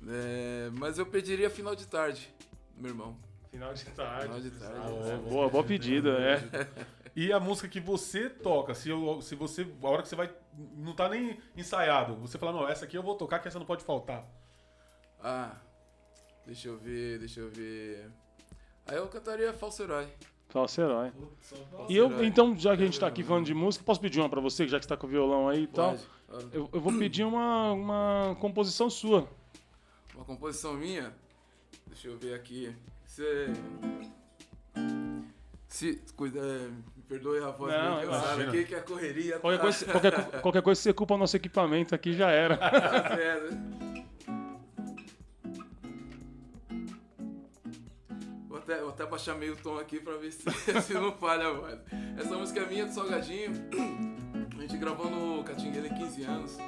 É, 0.08 0.70
mas 0.72 0.98
eu 0.98 1.04
pediria 1.04 1.50
final 1.50 1.74
de 1.74 1.86
tarde, 1.86 2.32
meu 2.76 2.90
irmão. 2.90 3.16
Final 3.50 3.74
de 3.74 3.84
tarde. 3.86 4.22
Final 4.22 4.40
de 4.40 4.50
tarde. 4.50 4.88
Boa, 4.88 5.16
boa, 5.18 5.48
boa 5.48 5.64
pedida, 5.64 6.10
é. 6.10 6.68
E 7.16 7.32
a 7.32 7.40
música 7.40 7.68
que 7.68 7.80
você 7.80 8.30
toca, 8.30 8.74
se, 8.74 8.88
eu, 8.88 9.20
se 9.20 9.34
você. 9.34 9.66
A 9.82 9.88
hora 9.88 10.02
que 10.02 10.08
você 10.08 10.16
vai. 10.16 10.32
Não 10.76 10.94
tá 10.94 11.08
nem 11.08 11.38
ensaiado. 11.56 12.14
Você 12.16 12.38
fala, 12.38 12.52
não, 12.52 12.68
essa 12.68 12.84
aqui 12.84 12.96
eu 12.96 13.02
vou 13.02 13.16
tocar, 13.16 13.40
que 13.40 13.48
essa 13.48 13.58
não 13.58 13.66
pode 13.66 13.84
faltar. 13.84 14.24
Ah, 15.22 15.56
deixa 16.46 16.68
eu 16.68 16.78
ver, 16.78 17.18
deixa 17.18 17.40
eu 17.40 17.50
ver. 17.50 18.10
Aí 18.86 18.96
eu 18.96 19.06
cantaria 19.08 19.52
Falso 19.52 19.82
Herói. 19.82 20.08
Falso 20.50 20.80
herói. 20.80 21.12
Falso 21.40 21.92
E 21.92 21.96
eu, 21.96 22.24
então, 22.24 22.56
já 22.56 22.76
que 22.76 22.82
a 22.82 22.84
gente 22.86 22.98
tá 22.98 23.06
aqui 23.06 23.22
falando 23.22 23.46
de 23.46 23.54
música, 23.54 23.84
posso 23.84 24.00
pedir 24.00 24.18
uma 24.18 24.28
pra 24.28 24.40
você, 24.40 24.66
já 24.66 24.78
que 24.78 24.84
você 24.84 24.88
tá 24.88 24.96
com 24.96 25.06
o 25.06 25.10
violão 25.10 25.48
aí 25.48 25.62
e 25.62 25.66
tal? 25.68 25.96
Pode. 26.28 26.48
Eu, 26.52 26.68
eu 26.72 26.80
vou 26.80 26.92
pedir 26.98 27.24
uma, 27.24 27.72
uma 27.72 28.36
composição 28.40 28.90
sua. 28.90 29.28
Uma 30.14 30.24
composição 30.24 30.74
minha. 30.74 31.14
Deixa 31.86 32.08
eu 32.08 32.18
ver 32.18 32.34
aqui. 32.34 32.74
Você. 33.06 33.46
Se. 35.68 36.02
Cuida, 36.16 36.40
é, 36.40 36.68
me 36.68 37.02
perdoe 37.08 37.38
a 37.42 37.50
voz 37.50 37.72
Não, 37.72 37.96
meio 37.98 38.10
cansada 38.10 38.42
aqui, 38.44 38.64
que 38.64 38.74
a 38.74 38.82
correria 38.82 39.38
Qualquer 39.38 39.56
tá- 39.58 39.62
coisa, 39.62 39.84
qualquer, 39.86 40.40
qualquer 40.40 40.62
coisa 40.62 40.80
você 40.80 40.92
culpa 40.92 41.14
o 41.14 41.18
nosso 41.18 41.36
equipamento 41.36 41.94
aqui, 41.94 42.12
já 42.12 42.30
era. 42.30 42.56
tá 42.58 43.16
zero. 43.16 43.89
Até, 48.70 48.80
vou 48.80 48.90
até 48.90 49.04
baixar 49.06 49.34
meio 49.34 49.56
tom 49.56 49.78
aqui 49.78 49.98
pra 49.98 50.16
ver 50.16 50.30
se, 50.30 50.44
se 50.82 50.94
não 50.94 51.12
falha 51.12 51.48
a 51.48 51.52
voz. 51.52 51.78
Essa 52.16 52.36
música 52.36 52.60
é 52.60 52.66
minha 52.66 52.86
do 52.86 52.92
Salgadinho. 52.92 53.50
A 54.56 54.60
gente 54.60 54.76
gravou 54.76 55.10
no 55.10 55.42
Catinguele 55.42 55.88
15 55.88 56.22
anos. 56.24 56.58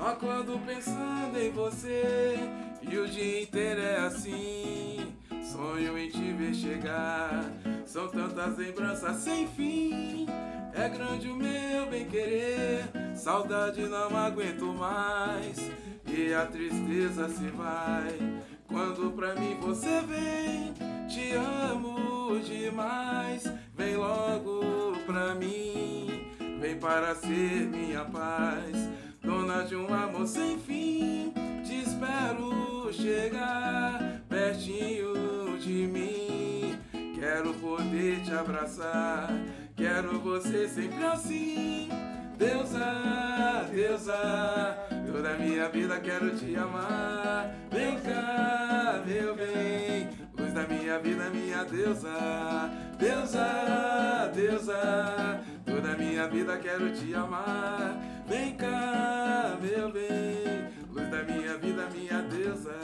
Acordo 0.00 0.58
pensando 0.64 1.38
em 1.38 1.50
você 1.50 2.36
e 2.82 2.96
o 2.96 3.06
dia 3.06 3.42
inteiro 3.42 3.80
é 3.80 3.98
assim. 3.98 5.14
Sonho 5.42 5.98
em 5.98 6.08
te 6.08 6.32
ver 6.32 6.54
chegar. 6.54 7.44
São 7.84 8.08
tantas 8.08 8.56
lembranças 8.56 9.16
sem 9.16 9.46
fim. 9.48 10.26
É 10.74 10.88
grande 10.88 11.28
o 11.28 11.36
meu 11.36 11.86
bem 11.90 12.06
querer. 12.06 12.84
Saudade 13.14 13.82
não 13.82 14.16
aguento 14.16 14.64
mais. 14.64 15.58
E 16.06 16.32
a 16.32 16.46
tristeza 16.46 17.28
se 17.28 17.48
vai. 17.48 18.37
Quando 18.68 19.10
pra 19.12 19.34
mim 19.34 19.56
você 19.60 20.02
vem, 20.02 20.74
te 21.08 21.32
amo 21.32 22.38
demais. 22.40 23.50
Vem 23.74 23.96
logo 23.96 24.94
pra 25.06 25.34
mim, 25.34 26.28
vem 26.60 26.76
para 26.78 27.14
ser 27.14 27.66
minha 27.66 28.04
paz. 28.04 28.90
Dona 29.22 29.64
de 29.64 29.74
um 29.74 29.92
amor 29.92 30.26
sem 30.26 30.58
fim, 30.58 31.32
te 31.64 31.80
espero 31.80 32.92
chegar 32.92 34.20
pertinho 34.28 35.58
de 35.58 35.86
mim. 35.86 36.78
Quero 37.18 37.54
poder 37.54 38.22
te 38.22 38.32
abraçar, 38.32 39.28
quero 39.76 40.20
você 40.20 40.68
sempre 40.68 41.04
assim. 41.04 41.88
Deusa, 42.36 43.68
deusa, 43.72 44.78
toda 45.12 45.34
minha 45.36 45.68
vida 45.68 45.98
quero 46.00 46.30
te 46.36 46.54
amar. 46.56 47.50
Vem 47.70 47.98
cá, 48.00 49.02
meu 49.06 49.34
bem, 49.34 50.08
luz 50.38 50.52
da 50.52 50.62
minha 50.66 50.98
vida, 50.98 51.30
minha 51.30 51.64
deusa. 51.64 52.70
Deusa, 52.98 54.30
deusa, 54.34 55.40
toda 55.64 55.96
minha 55.96 56.26
vida 56.28 56.56
quero 56.58 56.90
te 56.92 57.14
amar. 57.14 57.96
Vem 58.26 58.54
cá, 58.56 59.56
meu 59.60 59.90
bem, 59.92 60.68
luz 60.92 61.08
da 61.08 61.22
minha 61.22 61.56
vida, 61.58 61.88
minha 61.94 62.22
deusa. 62.22 62.74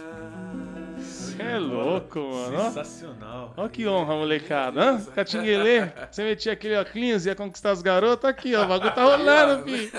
Você 0.99 1.43
é 1.43 1.59
louco, 1.59 2.21
mano. 2.21 2.57
ó. 2.59 2.65
Sensacional. 2.71 3.53
Ó 3.57 3.69
que 3.69 3.87
honra, 3.89 4.15
molecada. 4.15 4.81
Hã? 4.81 5.01
Catinguelê, 5.15 5.91
você 6.11 6.23
metia 6.23 6.53
aquele 6.53 6.77
óculos 6.77 7.27
e 7.27 7.29
ia 7.29 7.35
conquistar 7.35 7.71
as 7.73 7.83
garotas, 7.83 8.31
aqui, 8.31 8.55
ó. 8.55 8.65
O 8.65 8.69
bagulho 8.69 8.95
tá 8.95 9.03
rolando, 9.03 9.65
fi. 9.69 9.91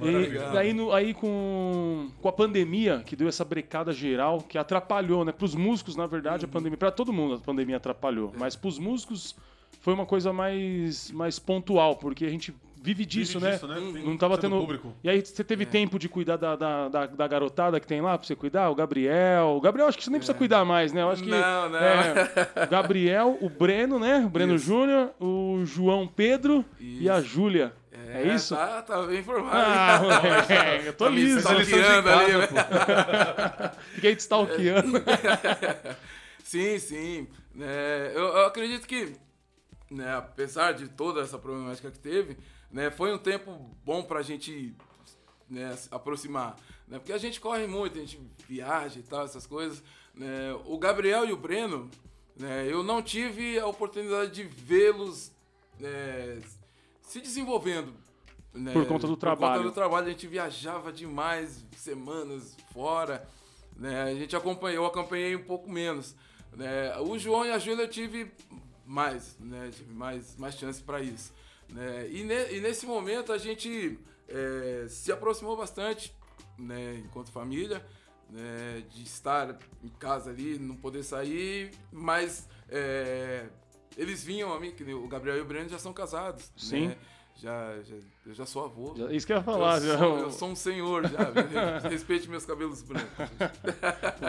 E 0.00 0.52
daí 0.52 0.72
no- 0.72 0.92
aí 0.92 1.14
com, 1.14 2.08
com 2.20 2.28
a 2.28 2.32
pandemia, 2.32 3.02
que 3.04 3.16
deu 3.16 3.28
essa 3.28 3.44
brecada 3.44 3.92
geral, 3.92 4.40
que 4.40 4.58
atrapalhou, 4.58 5.24
né? 5.24 5.32
Pros 5.32 5.54
músicos, 5.54 5.96
na 5.96 6.06
verdade, 6.06 6.44
a 6.44 6.48
pandemia. 6.48 6.76
Pra 6.76 6.90
todo 6.90 7.12
mundo 7.12 7.34
a 7.34 7.38
pandemia 7.38 7.76
atrapalhou. 7.76 8.32
Mas 8.36 8.54
pros 8.56 8.78
músicos 8.78 9.34
foi 9.80 9.94
uma 9.94 10.06
coisa 10.06 10.32
mais, 10.32 11.10
mais 11.12 11.38
pontual, 11.38 11.96
porque 11.96 12.24
a 12.24 12.30
gente 12.30 12.52
vive 12.82 13.04
disso, 13.04 13.40
Vive 13.40 13.44
né? 13.50 13.52
disso, 13.56 13.66
Tem 13.94 14.04
Não 14.06 14.16
tava 14.16 14.36
sendo 14.36 14.42
tendo. 14.54 14.60
público. 14.60 14.92
E 15.02 15.10
aí 15.10 15.20
você 15.24 15.42
teve 15.42 15.66
tempo 15.66 15.98
de 15.98 16.08
cuidar 16.08 16.36
da, 16.36 16.54
da, 16.54 16.88
da, 16.88 17.06
da 17.06 17.26
garotada 17.26 17.80
que 17.80 17.86
tem 17.86 18.00
lá 18.00 18.16
pra 18.16 18.24
você 18.24 18.36
cuidar? 18.36 18.70
O 18.70 18.76
Gabriel. 18.76 19.54
O 19.56 19.60
Gabriel 19.60 19.88
acho 19.88 19.98
que 19.98 20.04
você 20.04 20.10
nem 20.10 20.20
precisa 20.20 20.36
cuidar 20.38 20.64
mais, 20.64 20.92
né? 20.92 21.02
Eu 21.02 21.10
acho 21.10 21.22
que. 21.22 21.28
Não, 21.28 21.68
não. 21.68 21.78
é, 21.78 22.14
o 22.64 22.68
Gabriel, 22.70 23.38
o 23.40 23.48
Breno, 23.48 23.98
né? 23.98 24.22
O 24.24 24.28
Breno 24.28 24.54
Isso. 24.54 24.66
Júnior, 24.66 25.10
o 25.20 25.62
João 25.64 26.06
Pedro 26.06 26.64
e 26.78 27.10
a 27.10 27.18
Isso. 27.18 27.26
Júlia. 27.28 27.72
É, 28.16 28.34
isso? 28.34 28.54
Tá, 28.54 28.82
tá 28.82 29.02
bem 29.02 29.20
informado. 29.20 29.56
Ah, 29.56 30.00
moleque, 30.22 30.86
eu 30.86 30.92
tô 30.94 31.04
Tá 31.04 31.10
me 31.10 31.22
liso. 31.22 31.42
Faz 31.42 31.56
a 31.56 31.58
lição 31.60 31.78
de 31.78 31.84
stalkeando 31.86 32.08
ali, 32.10 32.32
casa, 32.32 32.52
né? 33.64 33.72
Fiquei 33.94 34.16
te 34.16 34.20
stalkeando. 34.20 35.02
Sim, 36.44 36.78
sim. 36.78 37.28
É, 37.60 38.12
eu, 38.14 38.22
eu 38.22 38.46
acredito 38.46 38.86
que, 38.86 39.16
né, 39.90 40.14
apesar 40.16 40.72
de 40.72 40.86
toda 40.88 41.20
essa 41.20 41.36
problemática 41.38 41.90
que 41.90 41.98
teve, 41.98 42.36
né, 42.70 42.88
foi 42.90 43.12
um 43.12 43.18
tempo 43.18 43.68
bom 43.84 44.02
pra 44.02 44.22
gente 44.22 44.72
né, 45.50 45.74
se 45.74 45.88
aproximar. 45.90 46.54
Né, 46.86 46.98
porque 46.98 47.12
a 47.12 47.18
gente 47.18 47.40
corre 47.40 47.66
muito, 47.66 47.98
a 47.98 48.00
gente 48.00 48.20
viaja 48.48 49.00
e 49.00 49.02
tal, 49.02 49.24
essas 49.24 49.44
coisas. 49.44 49.82
né. 50.14 50.54
o 50.66 50.78
Gabriel 50.78 51.24
e 51.26 51.32
o 51.32 51.36
Breno, 51.36 51.90
né, 52.38 52.66
eu 52.70 52.84
não 52.84 53.02
tive 53.02 53.58
a 53.58 53.66
oportunidade 53.66 54.30
de 54.30 54.44
vê-los 54.44 55.32
né, 55.80 56.40
se 57.02 57.20
desenvolvendo. 57.20 57.92
Né, 58.56 58.72
Por 58.72 58.86
conta 58.86 59.06
do 59.06 59.14
Por 59.14 59.20
trabalho. 59.20 59.56
conta 59.62 59.68
do 59.70 59.74
trabalho, 59.74 60.06
a 60.06 60.10
gente 60.10 60.26
viajava 60.26 60.92
demais, 60.92 61.64
semanas 61.76 62.56
fora. 62.72 63.28
Né? 63.76 64.02
A 64.02 64.14
gente 64.14 64.34
acompanhou, 64.34 64.84
eu 64.84 64.86
acompanhei 64.88 65.36
um 65.36 65.44
pouco 65.44 65.70
menos. 65.70 66.14
Né? 66.56 66.96
O 67.00 67.18
João 67.18 67.44
e 67.44 67.50
a 67.50 67.58
Júlia 67.58 67.82
eu 67.84 67.88
tive 67.90 68.30
mais, 68.86 69.36
né? 69.38 69.70
Tive 69.74 69.92
mais, 69.92 70.36
mais 70.36 70.54
chance 70.56 70.82
para 70.82 71.00
isso. 71.02 71.32
Né? 71.68 72.08
E, 72.10 72.22
ne- 72.24 72.52
e 72.56 72.60
nesse 72.60 72.86
momento 72.86 73.32
a 73.32 73.38
gente 73.38 73.98
é, 74.28 74.86
se 74.88 75.12
aproximou 75.12 75.56
bastante, 75.56 76.14
né? 76.58 77.02
Enquanto 77.04 77.30
família, 77.30 77.84
né? 78.30 78.82
De 78.90 79.02
estar 79.02 79.58
em 79.84 79.88
casa 79.88 80.30
ali, 80.30 80.58
não 80.58 80.76
poder 80.76 81.02
sair, 81.02 81.72
mas 81.92 82.48
é, 82.68 83.46
eles 83.96 84.22
vinham 84.24 84.52
a 84.54 84.58
mim, 84.60 84.70
que 84.70 84.82
o 84.94 85.06
Gabriel 85.08 85.36
e 85.36 85.40
o 85.40 85.44
Breno 85.44 85.68
já 85.68 85.78
são 85.78 85.92
casados. 85.92 86.50
Sim. 86.56 86.88
Né? 86.88 86.96
Já, 87.38 87.74
já, 87.82 87.96
eu 88.26 88.34
já 88.34 88.46
sou 88.46 88.64
avô. 88.64 88.94
Já- 88.96 89.12
Isso 89.12 89.26
que 89.26 89.32
eu 89.32 89.36
ia 89.36 89.42
falar. 89.42 89.76
eu, 89.82 89.86
já- 89.92 89.98
sou, 89.98 90.18
eu 90.20 90.30
sou 90.30 90.48
um 90.48 90.56
senhor 90.56 91.06
já, 91.06 91.24
viu? 91.30 91.44
respeite 91.90 92.28
meus 92.30 92.46
cabelos 92.46 92.80
brancos. 92.82 93.10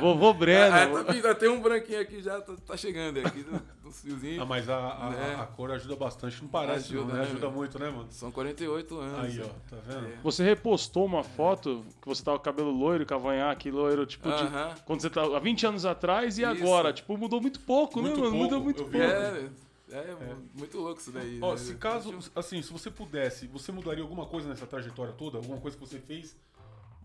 Vovô 0.01 0.33
Breno. 0.35 0.75
Ah, 0.99 1.03
tá 1.05 1.11
vindo, 1.13 1.35
tem 1.35 1.49
um 1.49 1.61
branquinho 1.61 2.01
aqui 2.01 2.21
já, 2.21 2.41
tá, 2.41 2.53
tá 2.65 2.75
chegando 2.75 3.19
aqui, 3.25 3.45
uns 3.85 4.01
fiozinhos. 4.01 4.41
Ah, 4.41 4.45
mas 4.45 4.67
a, 4.69 4.77
a, 4.77 5.09
Né? 5.11 5.37
a 5.39 5.45
cor 5.45 5.71
ajuda 5.71 5.95
bastante. 5.95 6.41
Não 6.41 6.49
parece, 6.49 6.93
Ajuda, 6.93 6.99
não, 7.01 7.07
né? 7.13 7.19
né, 7.21 7.21
Ajuda 7.29 7.49
muito, 7.49 7.79
né, 7.79 7.89
mano? 7.89 8.07
São 8.11 8.29
48 8.29 8.99
anos. 8.99 9.19
Aí, 9.23 9.41
ó, 9.41 9.47
tá 9.69 9.77
vendo? 9.87 10.07
É. 10.07 10.17
Você 10.23 10.43
repostou 10.43 11.05
uma 11.05 11.23
foto 11.23 11.85
que 12.01 12.07
você 12.09 12.21
tava 12.21 12.37
com 12.37 12.43
cabelo 12.43 12.71
loiro, 12.71 13.05
cavanhaque, 13.05 13.71
loiro, 13.71 14.05
tipo, 14.05 14.27
de- 14.27 14.33
Aham. 14.43 14.75
quando 14.85 15.01
você 15.01 15.09
tava 15.09 15.37
há 15.37 15.39
20 15.39 15.65
anos 15.65 15.85
atrás 15.85 16.37
e 16.37 16.41
Isso. 16.41 16.51
agora. 16.51 16.91
Tipo, 16.91 17.17
mudou 17.17 17.39
muito 17.39 17.59
pouco, 17.61 18.01
Muito 18.01 18.15
né, 18.19 18.23
mano? 18.25 18.35
Mudou 18.35 18.49
pouco, 18.61 18.63
muito 18.65 18.81
eu 18.81 18.85
vi. 18.87 18.97
pouco. 18.99 19.11
É, 19.13 19.66
é, 19.91 20.35
muito 20.53 20.77
louco 20.79 20.99
isso 20.99 21.11
daí. 21.11 21.39
Ó, 21.41 21.51
né? 21.51 21.57
se 21.57 21.75
caso, 21.75 22.17
assim, 22.35 22.61
se 22.61 22.71
você 22.71 22.91
pudesse, 22.91 23.47
você 23.47 23.71
mudaria 23.71 24.03
alguma 24.03 24.25
coisa 24.25 24.49
nessa 24.49 24.67
trajetória 24.67 25.13
toda? 25.13 25.37
Alguma 25.37 25.59
coisa 25.59 25.77
que 25.77 25.85
você 25.85 25.99
fez, 25.99 26.35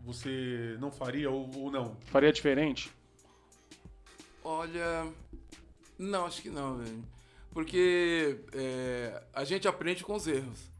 você 0.04 0.76
não 0.80 0.90
faria 0.90 1.30
ou, 1.30 1.48
ou 1.56 1.70
não? 1.70 1.96
Faria 2.06 2.32
diferente? 2.32 2.92
Olha. 4.42 5.06
Não, 5.98 6.26
acho 6.26 6.42
que 6.42 6.50
não, 6.50 6.78
velho. 6.78 7.04
Porque 7.52 8.40
é, 8.52 9.22
a 9.32 9.44
gente 9.44 9.68
aprende 9.68 10.02
com 10.02 10.14
os 10.14 10.26
erros. 10.26 10.71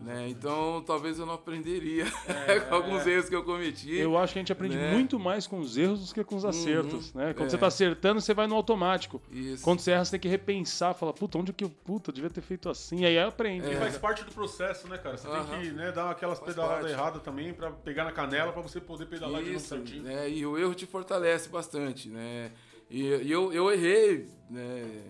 Né? 0.00 0.28
Então 0.30 0.82
talvez 0.86 1.18
eu 1.18 1.26
não 1.26 1.34
aprenderia 1.34 2.06
com 2.68 2.74
alguns 2.74 3.06
erros 3.06 3.28
que 3.28 3.34
eu 3.36 3.44
cometi. 3.44 3.94
Eu 3.96 4.16
acho 4.16 4.32
que 4.32 4.38
a 4.38 4.42
gente 4.42 4.50
aprende 4.52 4.74
Né? 4.76 4.92
muito 4.94 5.18
mais 5.18 5.46
com 5.46 5.58
os 5.58 5.76
erros 5.76 6.08
do 6.08 6.14
que 6.14 6.24
com 6.24 6.36
os 6.36 6.44
acertos, 6.44 7.12
né? 7.12 7.34
Quando 7.34 7.48
é. 7.48 7.50
você 7.50 7.58
tá 7.58 7.66
acertando, 7.66 8.18
você 8.20 8.32
vai 8.32 8.46
no 8.46 8.54
automático. 8.54 9.20
Isso. 9.30 9.62
Quando 9.62 9.80
você 9.80 9.90
erra, 9.90 10.04
você 10.04 10.12
tem 10.12 10.20
que 10.20 10.28
repensar, 10.28 10.94
falar, 10.94 11.12
puta, 11.12 11.36
onde 11.36 11.52
que 11.52 11.64
eu, 11.64 11.68
puta, 11.70 12.10
eu 12.10 12.14
devia 12.14 12.30
ter 12.30 12.40
feito 12.40 12.68
assim. 12.70 13.04
Aí 13.04 13.18
aprende. 13.18 13.70
E 13.70 13.76
faz 13.76 13.98
parte 13.98 14.24
do 14.24 14.32
processo, 14.32 14.88
né, 14.88 14.96
cara? 14.96 15.18
Você 15.18 15.28
É. 15.28 15.30
Aham. 15.30 15.44
tem 15.50 15.60
que 15.60 15.70
né, 15.72 15.92
dar 15.92 16.10
aquelas 16.10 16.38
Faz 16.38 16.50
pedaladas 16.54 16.80
parte. 16.86 16.92
erradas 16.98 17.22
também 17.22 17.52
pra 17.52 17.70
pegar 17.70 18.04
na 18.04 18.12
canela 18.12 18.52
pra 18.52 18.62
você 18.62 18.80
poder 18.80 19.04
pedalar 19.06 19.40
de 19.42 19.48
novo 19.48 19.56
Isso, 19.58 19.68
certinho. 19.68 20.02
né? 20.02 20.30
E 20.30 20.46
o 20.46 20.56
erro 20.56 20.74
te 20.74 20.86
fortalece 20.86 21.48
bastante, 21.50 22.08
né? 22.08 22.52
E, 22.88 23.02
e 23.02 23.30
eu, 23.30 23.52
eu 23.52 23.70
errei, 23.70 24.28
né? 24.48 25.02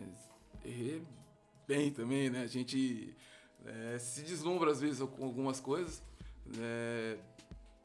Errei 0.65 1.03
bem 1.69 1.91
também, 1.93 2.29
né? 2.29 2.43
A 2.43 2.47
gente 2.49 3.15
né, 3.65 3.99
se 3.99 4.23
deslumbra 4.23 4.71
às 4.71 4.81
vezes 4.81 5.01
com 5.09 5.25
algumas 5.25 5.61
coisas, 5.61 6.03
né? 6.47 7.19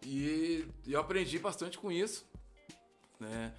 E 0.04 0.66
eu 0.88 1.00
aprendi 1.00 1.40
bastante 1.40 1.78
com 1.80 1.92
isso, 1.92 2.26
né? 3.20 3.54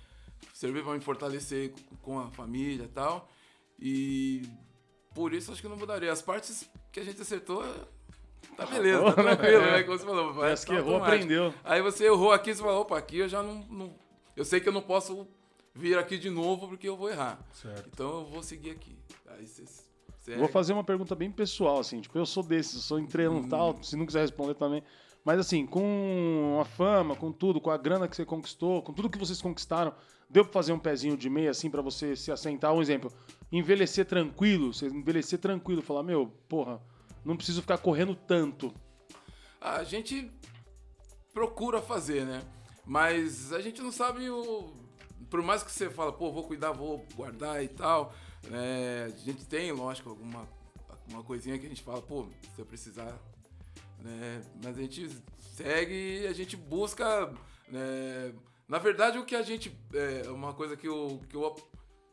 Serviu 0.55 0.85
para 0.85 0.95
me 0.95 1.01
fortalecer 1.01 1.73
com 2.03 2.19
a 2.21 2.31
família 2.31 2.85
e 2.85 2.89
tal. 2.89 3.29
E 3.81 4.49
por 5.15 5.33
isso 5.35 5.51
acho 5.53 5.61
que 5.61 5.69
não 5.69 5.77
mudaria. 5.77 6.13
As 6.13 6.23
partes 6.23 6.69
que 6.93 7.01
a 7.01 7.05
gente 7.05 7.21
acertou, 7.21 7.65
tá 8.57 8.65
beleza, 8.67 9.03
tá 9.05 9.13
tranquilo, 9.15 9.61
né? 9.63 9.83
Como 9.83 9.99
você 9.99 10.05
falou, 10.05 10.33
vai 10.35 10.53
Essa 10.53 10.67
que 10.67 10.73
tá 10.73 10.79
errou, 10.79 10.97
aprendeu. 11.03 11.53
Aí 11.65 11.83
você 11.83 12.05
errou 12.07 12.33
aqui, 12.33 12.55
você 12.55 12.63
falou, 12.63 12.83
opa, 12.83 12.97
aqui 12.97 13.19
eu 13.19 13.29
já 13.29 13.43
não, 13.43 13.55
não- 13.69 13.99
Eu 14.37 14.45
sei 14.45 14.61
que 14.61 14.69
eu 14.69 14.73
não 14.73 14.83
posso 14.83 15.27
vir 15.75 15.99
aqui 15.99 16.17
de 16.17 16.31
novo 16.31 16.69
porque 16.69 16.89
eu 16.89 16.97
vou 16.97 17.11
errar. 17.11 17.39
Certo. 17.53 17.89
Então 17.93 18.21
eu 18.21 18.27
vou 18.27 18.43
seguir 18.43 18.71
aqui. 18.71 18.97
Aí 19.27 19.47
você 19.47 19.65
Vou 20.35 20.49
fazer 20.49 20.73
uma 20.73 20.83
pergunta 20.83 21.15
bem 21.15 21.31
pessoal, 21.31 21.79
assim, 21.79 22.01
tipo, 22.01 22.19
eu 22.19 22.27
sou 22.27 22.43
desses, 22.43 22.75
eu 22.75 22.81
sou 22.81 22.99
entreno 22.99 23.43
e 23.45 23.49
tal, 23.49 23.81
se 23.83 23.97
não 23.97 24.07
quiser 24.07 24.23
responder 24.23 24.55
também. 24.55 24.83
Mas 25.25 25.39
assim, 25.41 25.67
com 25.67 26.59
a 26.61 26.65
fama, 26.65 27.17
com 27.17 27.33
tudo, 27.33 27.61
com 27.61 27.71
a 27.71 27.77
grana 27.77 28.07
que 28.07 28.15
você 28.15 28.25
conquistou, 28.25 28.81
com 28.83 28.93
tudo 28.93 29.11
que 29.11 29.19
vocês 29.19 29.43
conquistaram, 29.43 29.93
deu 30.31 30.45
pra 30.45 30.53
fazer 30.53 30.73
um 30.73 30.79
pezinho 30.79 31.17
de 31.17 31.29
meia, 31.29 31.51
assim, 31.51 31.69
pra 31.69 31.83
você 31.83 32.15
se 32.15 32.31
assentar? 32.31 32.73
Um 32.73 32.81
exemplo, 32.81 33.13
envelhecer 33.51 34.07
tranquilo, 34.07 34.73
você 34.73 34.87
envelhecer 34.87 35.39
tranquilo, 35.39 35.83
falar, 35.83 36.03
meu, 36.03 36.29
porra, 36.49 36.81
não 37.25 37.37
preciso 37.37 37.61
ficar 37.61 37.79
correndo 37.79 38.15
tanto. 38.15 38.73
A 39.61 39.83
gente 39.83 40.31
procura 41.33 41.83
fazer, 41.83 42.25
né? 42.25 42.43
Mas 42.87 43.53
a 43.53 43.61
gente 43.61 43.83
não 43.83 43.91
sabe 43.91 44.31
o. 44.31 44.73
Por 45.29 45.43
mais 45.43 45.63
que 45.63 45.73
você 45.73 45.91
fala, 45.91 46.13
pô, 46.13 46.31
vou 46.31 46.45
cuidar, 46.45 46.71
vou 46.71 47.05
guardar 47.17 47.65
e 47.65 47.69
tal. 47.69 48.15
Né? 48.51 49.05
a 49.05 49.09
gente 49.19 49.45
tem, 49.45 49.73
lógico, 49.73 50.11
alguma 50.11 50.47
uma 51.09 51.23
coisinha 51.23 51.57
que 51.59 51.67
a 51.67 51.69
gente 51.69 51.83
fala, 51.83 52.03
pô, 52.03 52.27
se 52.55 52.61
eu 52.61 52.67
precisar. 52.67 53.17
Né? 54.01 54.43
Mas 54.63 54.77
a 54.77 54.81
gente 54.81 55.09
segue 55.55 56.23
e 56.23 56.27
a 56.27 56.33
gente 56.33 56.57
busca. 56.57 57.33
né? 57.69 58.33
Na 58.69 58.79
verdade, 58.79 59.19
o 59.19 59.25
que 59.25 59.37
a 59.37 59.43
gente. 59.43 59.73
É 59.95 60.29
uma 60.31 60.53
coisa 60.53 60.77
que 60.77 60.89
eu, 60.89 61.21
que 61.29 61.37
eu, 61.37 61.55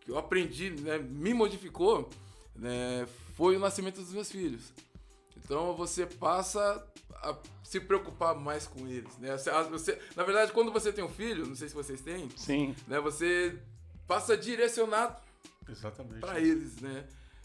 que 0.02 0.12
eu 0.12 0.18
aprendi, 0.18 0.70
né? 0.70 1.00
me 1.00 1.34
modificou, 1.34 2.10
né? 2.56 3.08
foi 3.36 3.56
o 3.56 3.60
nascimento 3.60 3.96
dos 4.00 4.14
meus 4.14 4.32
filhos. 4.32 4.72
Então 5.38 5.76
você 5.76 6.06
passa 6.06 6.88
a 7.16 7.36
se 7.64 7.80
preocupar 7.80 8.36
mais 8.36 8.68
com 8.68 8.88
eles, 8.88 9.18
né? 9.18 9.36
Você- 9.72 10.00
na 10.16 10.24
verdade, 10.24 10.52
quando 10.52 10.72
você 10.72 10.94
tem 10.94 11.04
um 11.04 11.10
filho, 11.10 11.48
não 11.48 11.56
sei 11.56 11.68
se 11.68 11.74
vocês 11.74 12.00
têm, 12.02 12.30
Sim. 12.38 12.76
né? 12.88 13.00
Você 13.00 13.58
passa 14.08 14.34
a 14.34 14.38
direcionar 14.38 15.20
Exatamente. 15.70 16.20
para 16.20 16.40
eles, 16.40 16.80
né? 16.82 17.04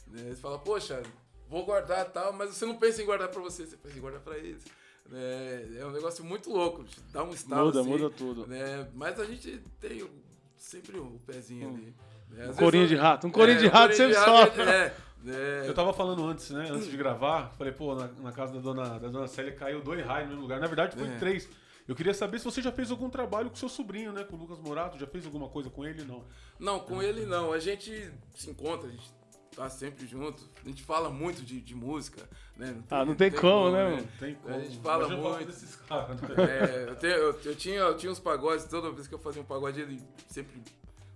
Né? 0.09 0.23
Você 0.31 0.37
fala, 0.37 0.59
poxa, 0.59 1.03
vou 1.49 1.65
guardar 1.65 2.07
tal, 2.07 2.33
mas 2.33 2.51
você 2.51 2.65
não 2.67 2.77
pensa 2.77 3.03
em 3.03 3.07
guardar 3.07 3.29
para 3.29 3.41
você, 3.41 3.67
você 3.67 3.77
pensa 3.77 3.97
em 3.99 4.01
guardar 4.01 4.21
para 4.23 4.37
eles. 4.39 4.65
né? 5.09 5.77
É 5.79 5.85
um 5.87 5.91
negócio 5.91 6.25
muito 6.25 6.51
louco, 6.51 6.85
dá 7.13 7.23
um 7.25 7.31
estalo 7.33 7.67
Muda, 7.67 7.81
assim, 7.81 7.89
muda 7.91 8.11
tudo. 8.11 8.47
Né? 8.47 8.89
Mas 8.95 9.19
a 9.21 9.25
gente 9.25 9.59
tem 9.81 10.09
sempre 10.57 10.99
o 10.99 11.21
pezinho 11.27 11.69
ali. 11.69 11.95
né? 12.31 12.49
Um 12.49 12.55
corinho 12.55 12.83
vezes 12.85 12.89
de 12.91 12.95
eu- 12.97 13.01
rato. 13.03 13.27
Um 13.27 13.31
corinho 13.31 13.57
É, 13.59 13.61
de 13.61 13.67
um 13.67 13.71
rato 13.71 13.91
corinho 13.97 14.15
sempre 14.15 14.25
sofre. 14.25 14.63
É, 14.63 14.95
né? 15.25 15.69
Eu 15.69 15.75
tava 15.75 15.93
falando 15.93 16.25
antes, 16.27 16.51
né? 16.51 16.69
Antes 16.71 16.91
de 16.91 16.97
gravar, 16.97 17.55
falei, 17.59 17.73
pô, 17.73 17.95
na, 17.95 18.07
na 18.09 18.33
casa 18.33 18.53
da 18.53 18.61
dona, 18.61 18.99
da 18.99 19.09
dona 19.09 19.27
Célia 19.27 19.53
caiu 19.53 19.81
dois 19.83 20.05
raios 20.05 20.25
no 20.25 20.31
mesmo 20.35 20.43
lugar. 20.43 20.61
Na 20.61 20.67
verdade, 20.67 20.97
foi 20.97 21.09
É. 21.09 21.17
três. 21.19 21.49
Eu 21.89 21.95
queria 21.97 22.13
saber 22.13 22.39
se 22.39 22.45
você 22.45 22.61
já 22.61 22.71
fez 22.71 22.91
algum 22.91 23.09
trabalho 23.09 23.49
com 23.49 23.57
seu 23.57 23.69
sobrinho, 23.69 24.13
né? 24.13 24.23
Com 24.23 24.37
o 24.37 24.39
Lucas 24.39 24.59
Morato. 24.61 24.99
Já 24.99 25.07
fez 25.07 25.25
alguma 25.25 25.49
coisa 25.49 25.71
com 25.71 25.85
ele? 25.87 26.05
Não. 26.05 26.23
Não, 26.59 26.79
com 26.81 27.03
ele 27.03 27.25
não. 27.25 27.51
A 27.53 27.59
gente 27.59 28.11
se 28.37 28.51
encontra, 28.51 28.89
a 28.89 28.93
gente 28.93 29.11
tá 29.57 29.71
sempre 29.71 30.07
junto. 30.07 30.43
A 30.65 30.69
gente 30.69 30.83
fala 30.83 31.09
muito 31.09 31.43
de, 31.43 31.61
de 31.63 31.75
música, 31.75 32.29
né? 32.57 32.77
Ah, 32.91 33.07
não 33.07 33.15
tem 33.15 33.31
como, 33.31 33.71
né, 33.73 33.85
mano? 33.91 34.09
Tem 34.21 34.35
como. 34.35 34.55
A 34.55 34.59
gente 34.61 34.77
fala 34.81 35.07
Imagina 35.07 35.29
muito. 35.31 35.47
desses 35.47 35.77
caras, 35.77 36.21
né? 36.21 36.29
É, 36.39 36.91
eu, 36.91 36.97
tenho- 36.97 37.15
eu- 37.15 37.41
eu 37.43 37.57
tinha, 37.57 37.79
eu 37.81 37.97
tinha 37.97 38.13
uns 38.13 38.21
pagodes, 38.21 38.67
toda 38.67 38.91
vez 38.93 39.09
que 39.09 39.15
eu 39.15 39.19
fazia 39.19 39.41
um 39.41 39.47
pagode, 39.47 39.81
ele 39.81 39.99
sempre. 40.29 40.63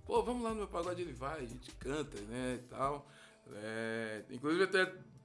Pô, 0.06 0.22
vamos 0.22 0.42
lá 0.42 0.50
no 0.50 0.56
meu 0.56 0.68
pagode, 0.68 1.02
ele 1.02 1.12
vai, 1.12 1.40
a 1.44 1.46
gente 1.46 1.70
canta, 1.72 2.18
né, 2.22 2.54
e 2.60 2.68
tal. 2.68 3.06
É, 3.54 4.22
inclusive 4.30 4.64
até, 4.64 4.82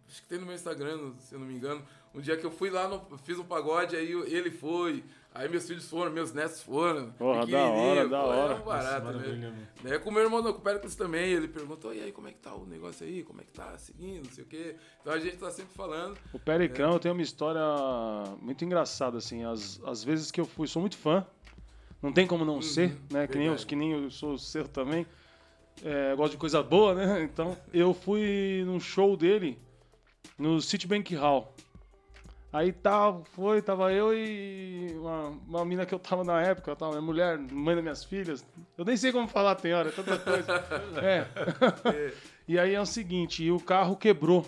acho 0.09 0.21
que 0.21 0.27
tem 0.27 0.39
no 0.39 0.45
meu 0.45 0.55
Instagram, 0.55 1.13
se 1.19 1.33
eu 1.33 1.39
não 1.39 1.47
me 1.47 1.53
engano, 1.55 1.83
um 2.13 2.19
dia 2.21 2.35
que 2.37 2.45
eu 2.45 2.51
fui 2.51 2.69
lá, 2.69 2.87
no, 2.87 3.17
fiz 3.19 3.37
um 3.39 3.43
pagode, 3.45 3.95
aí 3.95 4.11
ele 4.11 4.51
foi, 4.51 5.03
aí 5.37 5.49
meus 5.49 5.67
filhos 5.67 5.87
foram, 5.89 6.11
meus 6.11 6.33
netos 6.33 6.61
foram. 6.61 7.11
Porra, 7.11 7.45
da 7.45 7.65
hora, 7.65 8.07
da 8.07 8.21
pô, 8.21 8.27
hora. 8.27 8.53
É 8.53 8.57
um 8.57 8.63
barato, 8.63 9.05
Nossa, 9.05 9.27
né? 9.35 9.67
Né, 9.83 9.99
com 9.99 10.09
o 10.09 10.13
meu 10.13 10.23
irmão, 10.23 10.39
o 10.39 10.59
Pericles 10.59 10.95
também, 10.95 11.31
ele 11.31 11.47
perguntou, 11.47 11.93
e 11.93 12.01
aí, 12.01 12.11
como 12.11 12.27
é 12.27 12.31
que 12.31 12.39
tá 12.39 12.53
o 12.53 12.65
negócio 12.65 13.05
aí? 13.05 13.23
Como 13.23 13.39
é 13.39 13.43
que 13.43 13.51
tá 13.51 13.77
seguindo, 13.77 14.25
não 14.25 14.31
sei 14.31 14.43
o 14.43 14.47
quê. 14.47 14.75
Então 15.01 15.13
a 15.13 15.19
gente 15.19 15.37
tá 15.37 15.51
sempre 15.51 15.73
falando. 15.73 16.17
O 16.33 16.39
Pericão 16.39 16.97
tem 16.99 17.11
uma 17.11 17.21
história 17.21 17.61
muito 18.41 18.65
engraçada, 18.65 19.17
assim. 19.17 19.45
As, 19.45 19.79
as 19.85 20.03
vezes 20.03 20.31
que 20.31 20.41
eu 20.41 20.45
fui, 20.45 20.67
sou 20.67 20.81
muito 20.81 20.97
fã. 20.97 21.25
Não 22.01 22.11
tem 22.11 22.27
como 22.27 22.45
não 22.45 22.61
ser, 22.61 22.95
né? 23.11 23.27
Que 23.27 23.37
nem, 23.37 23.47
os, 23.47 23.63
verdade. 23.63 23.65
que 23.65 23.75
nem 23.75 23.91
eu 23.91 24.11
sou 24.11 24.37
seu 24.37 24.67
também. 24.67 25.05
É, 25.83 26.15
gosto 26.15 26.31
de 26.31 26.37
coisa 26.37 26.61
boa, 26.63 26.93
né? 26.93 27.23
Então, 27.23 27.57
eu 27.73 27.93
fui 27.93 28.63
num 28.65 28.79
show 28.79 29.15
dele 29.15 29.59
no 30.37 30.61
Citibank 30.61 31.15
Hall. 31.15 31.53
Aí 32.57 32.73
tava, 32.73 33.23
foi, 33.33 33.61
tava 33.61 33.93
eu 33.93 34.11
e 34.11 34.91
uma, 34.97 35.27
uma 35.47 35.63
mina 35.63 35.85
que 35.85 35.93
eu 35.93 35.99
tava 35.99 36.23
na 36.23 36.41
época, 36.41 36.75
tava 36.75 36.93
minha 36.93 37.03
mulher, 37.03 37.37
mãe 37.37 37.75
das 37.75 37.83
minhas 37.83 38.03
filhas. 38.03 38.43
Eu 38.75 38.83
nem 38.83 38.97
sei 38.97 39.11
como 39.11 39.27
falar, 39.27 39.53
tem 39.53 39.75
hora, 39.75 39.89
é 39.89 39.91
tanta 39.91 40.17
coisa. 40.17 40.47
É. 40.99 42.13
E 42.47 42.57
aí 42.57 42.73
é 42.73 42.81
o 42.81 42.85
seguinte, 42.85 43.43
e 43.43 43.51
o 43.51 43.59
carro 43.59 43.95
quebrou. 43.95 44.43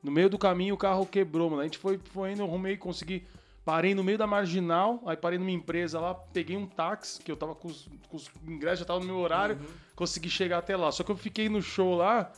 No 0.00 0.12
meio 0.12 0.30
do 0.30 0.38
caminho 0.38 0.74
o 0.74 0.78
carro 0.78 1.04
quebrou, 1.06 1.50
mano. 1.50 1.62
A 1.62 1.64
gente 1.64 1.78
foi, 1.78 1.98
foi 2.12 2.32
indo, 2.32 2.42
eu 2.42 2.46
arrumei, 2.46 2.76
consegui. 2.76 3.26
Parei 3.64 3.96
no 3.96 4.04
meio 4.04 4.18
da 4.18 4.28
marginal, 4.28 5.02
aí 5.04 5.16
parei 5.16 5.38
numa 5.38 5.50
empresa 5.50 5.98
lá, 5.98 6.14
peguei 6.14 6.56
um 6.56 6.66
táxi, 6.66 7.20
que 7.20 7.32
eu 7.32 7.36
tava 7.36 7.54
com 7.56 7.66
os, 7.66 7.88
com 8.08 8.16
os 8.16 8.30
ingressos, 8.46 8.80
já 8.80 8.84
tava 8.84 9.00
no 9.00 9.06
meu 9.06 9.16
horário, 9.16 9.58
consegui 9.96 10.30
chegar 10.30 10.58
até 10.58 10.76
lá. 10.76 10.92
Só 10.92 11.02
que 11.02 11.10
eu 11.10 11.16
fiquei 11.16 11.48
no 11.48 11.60
show 11.60 11.96
lá 11.96 12.30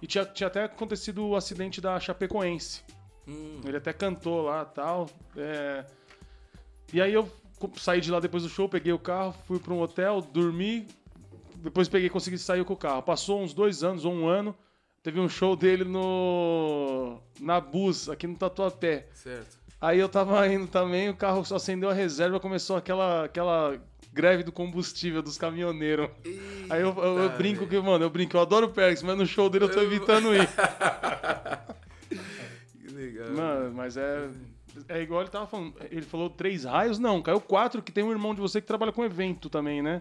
e 0.00 0.06
tinha, 0.06 0.24
tinha 0.24 0.46
até 0.46 0.64
acontecido 0.64 1.26
o 1.26 1.34
acidente 1.34 1.80
da 1.80 1.98
Chapecoense. 1.98 2.84
Hum, 3.26 3.60
Ele 3.64 3.76
até 3.76 3.92
cantou 3.92 4.42
lá 4.42 4.66
e 4.70 4.74
tal. 4.74 5.08
é. 5.36 5.84
E 6.92 7.00
aí 7.00 7.12
eu 7.12 7.28
saí 7.76 8.00
de 8.00 8.10
lá 8.10 8.20
depois 8.20 8.42
do 8.42 8.48
show, 8.48 8.68
peguei 8.68 8.92
o 8.92 8.98
carro, 8.98 9.34
fui 9.46 9.58
para 9.58 9.72
um 9.72 9.80
hotel, 9.80 10.20
dormi. 10.20 10.86
Depois 11.56 11.88
peguei, 11.88 12.10
consegui 12.10 12.36
sair 12.38 12.64
com 12.64 12.74
o 12.74 12.76
carro. 12.76 13.02
Passou 13.02 13.40
uns 13.42 13.54
dois 13.54 13.82
anos 13.82 14.04
ou 14.04 14.12
um 14.12 14.26
ano. 14.28 14.54
Teve 15.02 15.18
um 15.20 15.28
show 15.28 15.56
dele 15.56 15.84
no. 15.84 17.18
na 17.40 17.60
Bus, 17.60 18.08
aqui 18.08 18.26
no 18.26 18.36
Tatuapé. 18.36 19.06
certo. 19.14 19.58
Aí 19.80 19.98
eu 19.98 20.08
tava 20.08 20.46
indo 20.48 20.66
também, 20.66 21.10
o 21.10 21.14
carro 21.16 21.44
só 21.44 21.56
acendeu 21.56 21.90
a 21.90 21.92
reserva, 21.92 22.40
começou 22.40 22.74
aquela, 22.76 23.24
aquela 23.24 23.78
greve 24.14 24.42
do 24.42 24.50
combustível 24.50 25.20
dos 25.20 25.36
caminhoneiros. 25.36 26.08
Aí 26.70 26.80
eu, 26.80 26.94
eu- 26.96 27.02
eu 27.18 27.22
Eita, 27.24 27.36
brinco 27.36 27.66
que, 27.66 27.78
mano, 27.80 28.02
eu 28.04 28.08
brinco, 28.08 28.34
eu 28.36 28.40
adoro 28.40 28.66
o 28.66 28.70
Perks, 28.70 29.02
mas 29.02 29.18
no 29.18 29.26
show 29.26 29.50
dele 29.50 29.66
eu 29.66 29.70
tô 29.70 29.80
evitando 29.82 30.34
ir. 30.34 30.48
Que 33.12 33.18
legal. 33.18 33.34
Mano, 33.34 33.74
mas 33.74 33.96
é. 33.96 34.28
É 34.88 35.00
igual 35.02 35.20
ele 35.22 35.30
tava 35.30 35.46
falando. 35.46 35.74
Ele 35.90 36.02
falou 36.02 36.28
três 36.30 36.64
raios? 36.64 36.98
Não, 36.98 37.22
caiu 37.22 37.40
quatro, 37.40 37.80
que 37.82 37.92
tem 37.92 38.02
um 38.02 38.10
irmão 38.10 38.34
de 38.34 38.40
você 38.40 38.60
que 38.60 38.66
trabalha 38.66 38.90
com 38.92 39.04
evento 39.04 39.48
também, 39.48 39.80
né? 39.82 40.00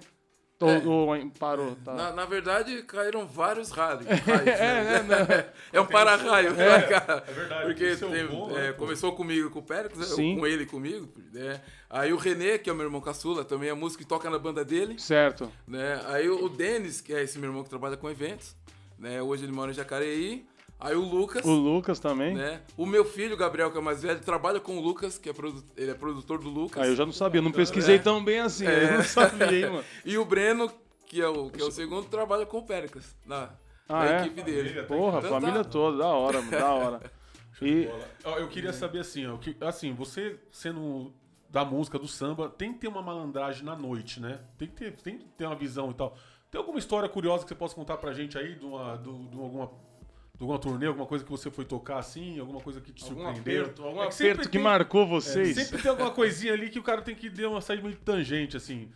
Ou, 0.60 0.70
É. 0.70 0.78
ou 0.86 1.30
parou, 1.32 1.76
tá. 1.84 1.94
Na, 1.94 2.12
na 2.14 2.26
verdade, 2.26 2.84
caíram 2.84 3.28
vários 3.28 3.70
raios. 3.72 4.06
É, 4.08 5.04
né? 5.04 5.50
é 5.74 5.82
um 5.82 5.86
para-raio, 5.86 6.50
É. 6.52 6.54
né, 6.54 6.82
cara? 6.84 7.24
É 7.28 7.32
verdade, 7.34 7.66
Porque 7.66 7.84
é 7.84 7.96
tem- 7.96 8.28
bom, 8.28 8.50
é, 8.52 8.54
né, 8.54 8.72
pô? 8.72 8.80
começou 8.86 9.12
comigo 9.14 9.48
e 9.48 9.50
com 9.52 9.60
o 9.60 9.64
Pérez? 9.64 9.94
Sim. 10.08 10.38
com 10.40 10.48
ele 10.48 10.64
e 10.64 10.66
comigo. 10.66 11.10
Né? 11.34 11.60
Aí 11.90 12.14
o 12.14 12.18
Renê, 12.18 12.58
que 12.58 12.70
é 12.70 12.74
o 12.74 12.76
meu 12.76 12.86
irmão 12.86 13.02
caçula, 13.02 13.44
também 13.44 13.70
é 13.70 13.74
músico 13.74 14.04
e 14.04 14.06
toca 14.06 14.30
na 14.30 14.40
banda 14.40 14.64
dele. 14.64 14.98
Certo. 15.00 15.52
Né? 15.68 16.02
Aí 16.08 16.30
o 16.30 16.46
o 16.46 16.50
Denis, 16.50 17.02
que 17.02 17.14
é 17.14 17.22
esse 17.24 17.38
meu 17.38 17.50
irmão 17.50 17.64
que 17.64 17.70
trabalha 17.70 17.98
com 17.98 18.10
eventos, 18.10 18.56
né? 18.98 19.22
hoje 19.22 19.44
ele 19.44 19.52
mora 19.52 19.72
em 19.72 19.74
Jacareí. 19.74 20.46
Aí 20.84 20.96
o 20.96 21.02
Lucas, 21.02 21.46
O 21.46 21.52
Lucas 21.54 22.00
também. 22.00 22.36
né? 22.36 22.62
O 22.78 22.86
meu 22.86 23.06
filho, 23.06 23.38
Gabriel, 23.38 23.72
que 23.72 23.78
é 23.78 23.80
o 23.80 23.84
mais 23.84 24.04
velho, 24.04 24.20
trabalha 24.20 24.60
com 24.60 24.78
o 24.78 24.82
Lucas, 24.82 25.18
que 25.18 25.30
é 25.30 25.34
ele 25.78 25.92
é 25.92 25.94
produtor 25.94 26.40
do 26.40 26.50
Lucas. 26.50 26.84
Aí 26.84 26.90
eu 26.90 26.96
já 26.96 27.06
não 27.06 27.14
sabia, 27.14 27.42
não 27.42 27.52
pesquisei 27.54 27.96
É. 27.96 28.00
tão 28.00 28.24
bem 28.24 28.40
assim. 28.40 28.68
É. 28.68 28.84
Eu 28.92 28.98
não 28.98 29.04
sabia, 29.04 29.48
hein, 29.68 29.70
mano. 29.72 29.84
E 30.04 30.18
o 30.18 30.26
Breno, 30.26 30.70
que 31.06 31.22
é 31.22 31.28
o, 31.28 31.50
que 31.50 31.62
é 31.62 31.66
o 31.66 31.72
segundo, 31.72 32.08
trabalha 32.08 32.46
com 32.46 32.58
o 32.58 32.64
Péricles, 32.66 33.16
na, 33.26 33.50
Ah, 33.88 34.04
na 34.06 34.14
é? 34.14 34.20
equipe 34.26 34.42
dele. 34.44 34.84
Porra, 34.84 35.20
Então 35.20 35.30
família 35.32 35.64
tá. 35.64 35.70
toda, 35.70 35.98
da 36.00 36.08
hora, 36.08 36.40
mano, 36.42 36.52
da 36.52 36.72
hora. 36.74 37.02
E 37.62 37.88
Eu 38.26 38.48
queria 38.50 38.74
saber 38.74 39.00
assim, 39.00 39.26
ó, 39.26 39.38
que, 39.38 39.56
assim, 39.62 39.94
você 39.94 40.38
sendo 40.52 41.14
da 41.50 41.64
música, 41.64 41.98
do 41.98 42.08
samba, 42.10 42.50
tem 42.50 42.74
que 42.74 42.80
ter 42.80 42.88
uma 42.90 43.02
malandragem 43.02 43.64
na 43.64 43.74
noite, 43.76 44.20
né? 44.20 44.40
Tem 44.58 44.68
que 44.68 44.74
ter, 44.74 44.92
tem 44.98 45.18
que 45.20 45.26
ter 45.38 45.46
uma 45.46 45.56
visão 45.56 45.92
e 45.92 45.94
tal. 45.94 46.18
Tem 46.52 46.60
alguma 46.60 46.78
história 46.80 47.08
curiosa 47.08 47.44
que 47.44 47.50
você 47.50 47.56
possa 47.56 47.74
contar 47.76 47.96
pra 47.98 48.12
gente 48.12 48.38
aí 48.38 48.56
de 48.56 48.66
uma, 48.66 48.98
do- 48.98 49.28
de 49.30 49.38
alguma, 49.40 49.68
de 49.68 49.72
alguma 50.44 50.60
turnê, 50.60 50.88
alguma 50.88 51.06
coisa 51.06 51.24
que 51.24 51.30
você 51.32 51.50
foi 51.52 51.66
tocar 51.66 51.98
assim, 52.00 52.40
alguma 52.40 52.60
coisa 52.62 52.80
que 52.82 52.92
te 52.92 53.04
algum 53.04 53.24
surpreendeu? 53.24 53.64
aperto, 53.64 53.84
algum 53.84 54.04
É 54.04 54.08
que 54.08 54.14
aperto 54.14 54.42
que 54.44 54.50
tem- 54.50 54.62
marcou 54.62 55.04
é, 55.04 55.08
vocês. 55.08 55.56
sempre 55.56 55.82
tem 55.82 55.90
alguma 55.92 56.12
coisinha 56.12 56.54
ali 56.54 56.70
que 56.70 56.80
o 56.80 56.84
cara 56.84 57.02
tem 57.02 57.16
que 57.16 57.30
dar 57.30 57.50
uma 57.50 57.62
saída 57.62 57.84
meio 57.84 57.96
tangente, 57.98 58.56
assim. 58.58 58.92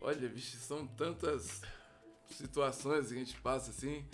Olha, 0.00 0.28
bicho, 0.28 0.56
são 0.58 0.86
tantas 0.86 1.62
situações 2.30 3.08
que 3.08 3.14
a 3.14 3.18
gente 3.18 3.34
passa 3.40 3.70
assim. 3.70 4.04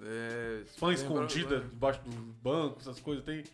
É, 0.00 0.62
Fã 0.78 0.92
escondida 0.92 1.60
debaixo 1.60 2.00
do 2.02 2.10
banco, 2.10 2.78
essas 2.80 3.00
coisas, 3.00 3.24
tem. 3.24 3.44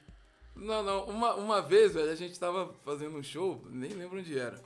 Não, 0.54 0.82
não. 0.82 1.04
Uma, 1.06 1.34
uma 1.34 1.62
vez, 1.62 1.94
velho, 1.94 2.10
a 2.10 2.14
gente 2.14 2.38
tava 2.38 2.72
fazendo 2.84 3.16
um 3.16 3.22
show, 3.22 3.64
nem 3.70 3.90
lembro 3.92 4.18
onde 4.18 4.38
era. 4.38 4.60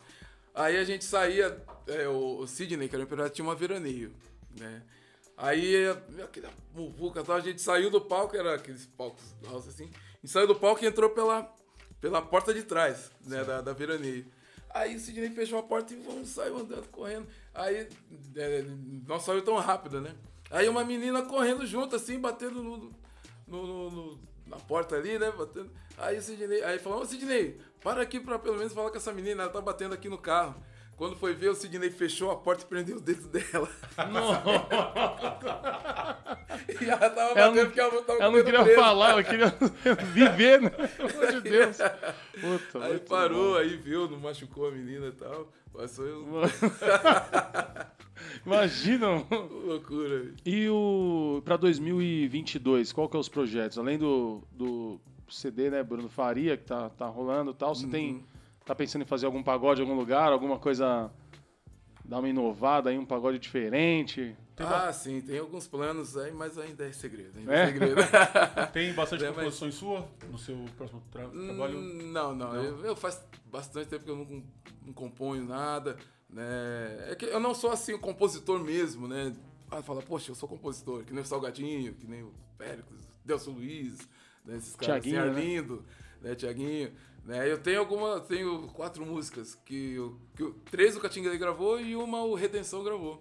Aí 0.54 0.76
a 0.78 0.84
gente 0.84 1.04
saía, 1.04 1.62
é, 1.86 2.08
o, 2.08 2.38
o 2.38 2.46
Sidney, 2.46 2.88
que 2.88 2.94
era 2.94 3.02
o 3.02 3.06
empresário, 3.06 3.32
tinha 3.32 3.44
uma 3.46 3.54
veraneio, 3.54 4.12
né? 4.58 4.82
Aí, 5.36 5.86
aquele 6.24 6.48
muvuca 6.74 7.22
tal, 7.22 7.36
a 7.36 7.40
gente 7.40 7.60
saiu 7.60 7.90
do 7.90 8.00
palco, 8.00 8.36
era 8.36 8.54
aqueles 8.54 8.86
palcos 8.86 9.22
altos 9.46 9.68
assim, 9.68 9.90
e 10.24 10.28
saiu 10.28 10.46
do 10.46 10.54
palco 10.54 10.82
e 10.82 10.86
entrou 10.86 11.10
pela, 11.10 11.52
pela 12.00 12.22
porta 12.22 12.54
de 12.54 12.62
trás, 12.62 13.10
né, 13.26 13.44
da, 13.44 13.60
da 13.60 13.72
veraneio. 13.72 14.26
Aí 14.70 14.96
o 14.96 15.00
Sidney 15.00 15.30
fechou 15.30 15.58
a 15.58 15.62
porta 15.62 15.92
e 15.94 15.96
vamos 15.96 16.28
sair 16.30 16.52
andando, 16.52 16.88
correndo. 16.88 17.26
Aí, 17.54 17.88
é, 18.34 18.64
não 19.06 19.18
saiu 19.20 19.42
tão 19.42 19.56
rápido, 19.56 20.00
né? 20.00 20.14
Aí 20.50 20.68
uma 20.68 20.84
menina 20.84 21.22
correndo 21.22 21.66
junto, 21.66 21.96
assim, 21.96 22.18
batendo 22.18 22.62
no, 22.62 22.76
no- 22.76 23.66
no- 23.66 23.90
no- 23.90 24.18
na 24.46 24.56
porta 24.56 24.96
ali, 24.96 25.18
né? 25.18 25.30
Batendo. 25.36 25.70
Aí 25.98 26.18
o 26.18 26.22
Sidney, 26.22 26.62
aí 26.62 26.78
falou, 26.78 27.00
ô 27.02 27.06
Sidney, 27.06 27.58
para 27.82 28.02
aqui 28.02 28.20
pra 28.20 28.38
pelo 28.38 28.56
menos 28.58 28.72
falar 28.72 28.90
com 28.90 28.96
essa 28.96 29.12
menina, 29.12 29.42
ela 29.44 29.52
tá 29.52 29.60
batendo 29.60 29.94
aqui 29.94 30.08
no 30.08 30.18
carro. 30.18 30.54
Quando 30.96 31.14
foi 31.16 31.34
ver, 31.34 31.50
o 31.50 31.54
Sidney 31.54 31.90
fechou 31.90 32.30
a 32.30 32.36
porta 32.36 32.64
e 32.64 32.66
prendeu 32.66 32.96
os 32.96 33.02
dedos 33.02 33.26
dela. 33.26 33.68
e 36.80 36.84
ela 36.88 37.10
tava 37.10 37.20
Ela 37.20 37.34
batendo 37.34 37.54
não- 37.56 37.64
porque 37.66 37.80
ela 37.80 38.02
tava 38.02 38.22
Ela 38.22 38.36
não 38.36 38.44
queria 38.44 38.62
preso. 38.62 38.80
falar, 38.80 39.10
ela 39.10 39.22
queria 39.22 39.54
viver, 40.14 40.62
né? 40.62 40.70
Pelo 40.70 41.10
amor 41.10 41.32
de 41.32 41.40
Deus. 41.42 41.76
Puta, 42.40 42.84
Aí 42.84 42.98
parou, 43.00 43.52
bom. 43.52 43.58
aí 43.58 43.76
viu, 43.76 44.08
não 44.08 44.18
machucou 44.18 44.68
a 44.68 44.70
menina 44.70 45.08
e 45.08 45.12
tal. 45.12 45.52
Passou 45.72 46.06
eu... 46.06 46.24
Imagina. 48.46 49.24
loucura. 49.30 50.32
E 50.44 50.68
o 50.68 51.40
para 51.44 51.56
2022, 51.58 52.92
qual 52.92 53.08
que 53.08 53.16
é 53.16 53.20
os 53.20 53.28
projetos? 53.28 53.78
Além 53.78 53.98
do, 53.98 54.42
do 54.52 55.00
CD, 55.28 55.70
né, 55.70 55.82
Bruno 55.82 56.08
Faria, 56.08 56.56
que 56.56 56.64
tá, 56.64 56.88
tá 56.90 57.06
rolando 57.06 57.50
e 57.50 57.54
tal, 57.54 57.74
você 57.74 57.86
tem 57.86 58.24
tá 58.66 58.74
pensando 58.74 59.02
em 59.02 59.06
fazer 59.06 59.24
algum 59.24 59.42
pagode 59.42 59.80
em 59.80 59.84
algum 59.84 59.98
lugar, 59.98 60.30
alguma 60.32 60.58
coisa 60.58 61.10
dar 62.04 62.18
uma 62.18 62.28
inovada 62.28 62.90
aí, 62.90 62.98
um 62.98 63.06
pagode 63.06 63.38
diferente? 63.38 64.36
Ah, 64.58 64.92
sim, 64.92 65.20
tem 65.20 65.38
alguns 65.38 65.66
planos 65.66 66.16
aí, 66.16 66.32
mas 66.32 66.58
ainda 66.58 66.86
é 66.86 66.92
segredo. 66.92 67.38
Ainda 67.38 67.54
É? 67.54 67.62
é 67.62 67.66
segredo. 67.66 67.96
Tem 68.72 68.92
bastante 68.94 69.24
É, 69.24 69.28
mas- 69.28 69.36
composições 69.36 69.74
sua 69.74 70.08
no 70.30 70.38
seu 70.38 70.56
próximo 70.76 71.02
tra- 71.10 71.28
trabalho? 71.28 71.78
Hum, 71.78 72.10
Não, 72.12 72.34
não. 72.34 72.54
Eu, 72.54 72.84
eu 72.84 72.96
faz 72.96 73.22
bastante 73.46 73.88
tempo 73.88 74.04
que 74.04 74.10
eu 74.10 74.16
não, 74.16 74.42
não 74.86 74.92
componho 74.94 75.44
nada. 75.44 75.96
Né? 76.30 77.10
É 77.10 77.14
que 77.14 77.26
eu 77.26 77.38
não 77.38 77.54
sou 77.54 77.70
assim 77.70 77.92
o 77.92 77.98
compositor 77.98 78.58
mesmo, 78.64 79.06
né? 79.06 79.32
Ah, 79.70 79.82
fala, 79.82 80.00
poxa, 80.02 80.30
eu 80.30 80.34
sou 80.34 80.48
compositor, 80.48 81.04
que 81.04 81.12
nem 81.12 81.22
o 81.22 81.26
Salgadinho, 81.26 81.92
que 81.94 82.06
nem 82.06 82.22
o 82.22 82.32
Péricles, 82.56 83.00
Delcio 83.24 83.52
Luiz, 83.52 83.98
né? 84.44 84.56
esses 84.56 84.74
caras 84.74 85.02
Thiaguinho, 85.02 85.20
assim, 85.22 85.30
né? 85.32 85.36
Arlindo, 85.38 85.84
né? 86.22 86.34
Tiaguinho. 86.34 86.92
Né? 87.26 87.50
Eu 87.50 87.58
tenho 87.58 87.80
alguma, 87.80 88.20
tenho 88.20 88.68
quatro 88.68 89.04
músicas 89.04 89.54
que, 89.54 89.98
o- 89.98 90.16
que 90.36 90.44
o- 90.44 90.52
três 90.70 90.96
o 90.96 91.00
Catinguele 91.00 91.36
gravou 91.36 91.80
e 91.80 91.96
uma 91.96 92.22
o 92.24 92.34
Redenção 92.34 92.84
gravou, 92.84 93.20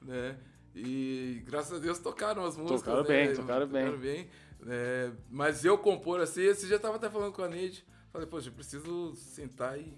né? 0.00 0.38
E 0.74 1.42
graças 1.46 1.76
a 1.76 1.78
Deus 1.78 1.98
tocaram 1.98 2.44
as 2.44 2.56
músicas. 2.56 2.80
Tocaram 2.82 3.02
né? 3.02 3.08
bem, 3.26 3.34
tocaram 3.34 3.66
bem. 3.68 3.96
bem. 3.98 4.30
né? 4.60 5.12
Mas 5.30 5.62
eu 5.64 5.76
compor 5.76 6.20
assim, 6.20 6.40
esse 6.40 6.70
eu 6.72 6.80
tava 6.80 6.96
até 6.96 7.10
falando 7.10 7.32
com 7.34 7.42
a 7.42 7.48
Neide, 7.48 7.84
falei, 8.10 8.26
poxa, 8.26 8.48
eu 8.48 8.52
preciso 8.54 9.14
sentar 9.14 9.78
e 9.78 9.94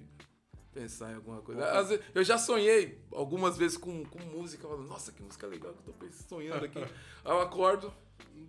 pensar 0.75 1.13
em 1.13 1.15
alguma 1.15 1.41
coisa. 1.41 1.85
Vezes, 1.85 2.05
eu 2.15 2.25
já 2.25 2.37
sonhei 2.37 3.01
algumas 3.13 3.57
vezes 3.57 3.79
com, 3.79 4.05
com 4.05 4.19
música, 4.25 4.67
falando, 4.69 4.89
nossa, 4.89 5.13
que 5.13 5.23
música 5.23 5.47
legal 5.47 5.73
que 5.73 5.89
eu 5.89 5.95
tô 5.95 6.07
sonhando 6.29 6.65
aqui. 6.65 6.79
Aí 7.25 7.33
eu 7.33 7.41
acordo, 7.41 7.91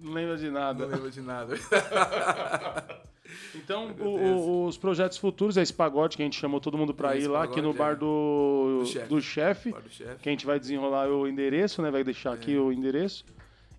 Não 0.01 0.13
lembra 0.13 0.37
de 0.37 0.45
não 0.45 0.53
nada. 0.53 0.85
lembro 0.85 1.09
de 1.11 1.21
nada. 1.21 1.55
Então, 3.55 3.91
o- 3.99 4.05
o- 4.05 4.65
os 4.67 4.77
projetos 4.77 5.17
futuros 5.17 5.57
é 5.57 5.61
esse 5.61 5.73
pagode 5.73 6.15
que 6.15 6.23
a 6.23 6.25
gente 6.25 6.39
chamou 6.39 6.61
todo 6.61 6.77
mundo 6.77 6.93
pra 6.93 7.15
Esse 7.15 7.25
ir 7.25 7.27
lá, 7.27 7.43
aqui 7.43 7.61
no 7.61 7.73
pagode, 7.73 7.77
bar 7.77 7.91
é. 7.91 7.95
do, 7.95 8.79
Do 8.79 8.85
chefe. 8.85 9.07
do 9.09 9.21
chefe. 9.21 9.71
Bar 9.71 9.81
do 9.81 9.89
chefe. 9.89 10.15
Que 10.21 10.29
a 10.29 10.31
gente 10.31 10.45
vai 10.45 10.57
desenrolar 10.59 11.09
o 11.09 11.27
endereço, 11.27 11.81
né? 11.81 11.91
Vai 11.91 12.03
deixar 12.05 12.31
aqui 12.33 12.55
É. 12.55 12.59
o 12.59 12.71
endereço. 12.71 13.25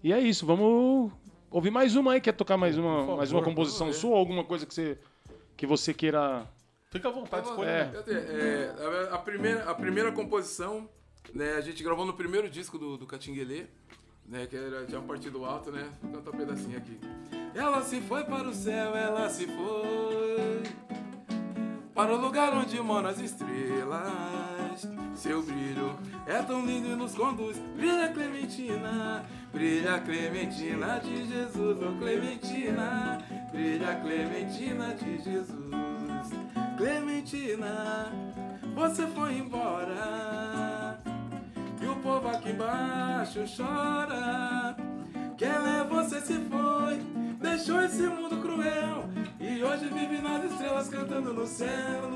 E 0.05 0.13
é 0.13 0.21
isso, 0.21 0.45
vamos 0.45 1.11
ouvir 1.51 1.71
mais 1.71 1.97
uma 1.97 2.13
aí. 2.13 2.21
Quer 2.21 2.33
tocar 2.33 2.57
mais 2.59 2.77
uma, 2.77 3.01
favor, 3.01 3.17
mais 3.17 3.33
uma 3.33 3.43
composição 3.43 3.91
sua 3.93 4.11
ou 4.11 4.17
alguma 4.17 4.45
coisa 4.45 4.67
que 4.67 4.75
você, 4.75 4.99
que 5.57 5.67
você 5.67 5.95
queira. 5.95 6.47
Fica 6.91 7.09
à 7.09 7.13
vontade, 7.13 7.47
Vamos- 7.47 7.59
escolha. 7.67 7.71
É. 7.71 7.85
né? 7.85 8.75
É, 8.77 9.09
a, 9.11 9.15
a 9.15 9.19
primeira, 9.19 9.71
a 9.71 9.75
primeira 9.75 10.13
composição, 10.13 10.89
né, 11.35 11.53
a 11.55 11.61
gente 11.63 11.83
gravou 11.83 12.05
no 12.05 12.13
primeiro 12.15 12.51
disco 12.51 12.77
do, 12.79 12.97
do 12.99 13.07
Catinguelê, 13.07 13.65
né, 14.29 14.47
que 14.47 14.57
era 14.57 14.87
já 14.87 14.99
um 14.99 15.07
partido 15.07 15.45
alto, 15.45 15.73
né? 15.73 15.89
Vou 16.03 16.13
cantar 16.13 16.31
um 16.31 16.39
pedacinho 16.39 16.77
aqui. 16.77 17.01
Ela 17.55 17.83
se 17.83 18.01
foi 18.03 18.25
para 18.25 18.49
o 18.49 18.55
céu, 18.55 18.95
ela 18.95 19.29
se 19.29 19.47
foi 19.47 20.63
para 21.95 22.15
o 22.15 22.21
lugar 22.21 22.55
onde 22.55 22.81
moram 22.81 23.09
as 23.09 23.19
estrelas. 23.19 24.87
Seu 25.15 25.43
brilho 25.43 25.99
é 26.27 26.41
tão 26.43 26.65
lindo 26.65 26.89
e 26.89 26.95
nos 26.95 27.15
conduz. 27.15 27.59
Brilha 27.75 28.13
Clementina, 28.13 29.25
brilha 29.53 29.99
Clementina 30.01 31.01
de 31.01 31.27
Jesus, 31.27 31.79
oh 31.83 31.99
Clementina, 31.99 33.19
brilha 33.51 33.97
Clementina 33.97 34.95
de 34.95 35.19
Jesus. 35.25 36.31
Clementina, 36.77 38.13
você 38.77 39.07
foi 39.09 39.39
embora. 39.39 40.38
Povo 42.09 42.29
aqui 42.29 42.53
embaixo 42.53 43.41
chora. 43.55 44.75
Que 45.37 45.45
ela 45.45 45.81
é 45.81 45.85
você 45.85 46.19
se 46.23 46.41
foi, 46.49 46.97
deixou 47.39 47.83
esse 47.83 48.01
mundo 48.01 48.41
cruel. 48.41 49.05
E 49.39 49.63
hoje 49.63 49.91
vive 49.91 50.23
nas 50.23 50.43
estrelas 50.51 50.89
cantando 50.89 51.35
no 51.35 51.47
céu, 51.47 52.09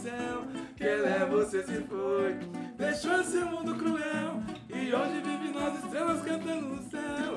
céu. 0.00 0.42
Que 0.76 0.84
ela 0.84 1.08
é 1.08 1.26
você 1.26 1.62
se 1.62 1.80
foi, 1.82 2.34
deixou 2.76 3.20
esse 3.20 3.36
mundo 3.38 3.74
cruel. 3.76 4.42
E 4.70 4.94
hoje 4.94 5.20
vive 5.20 5.52
nas 5.52 5.84
estrelas 5.84 6.22
cantando 6.22 6.66
no 6.66 6.82
céu. 6.90 7.36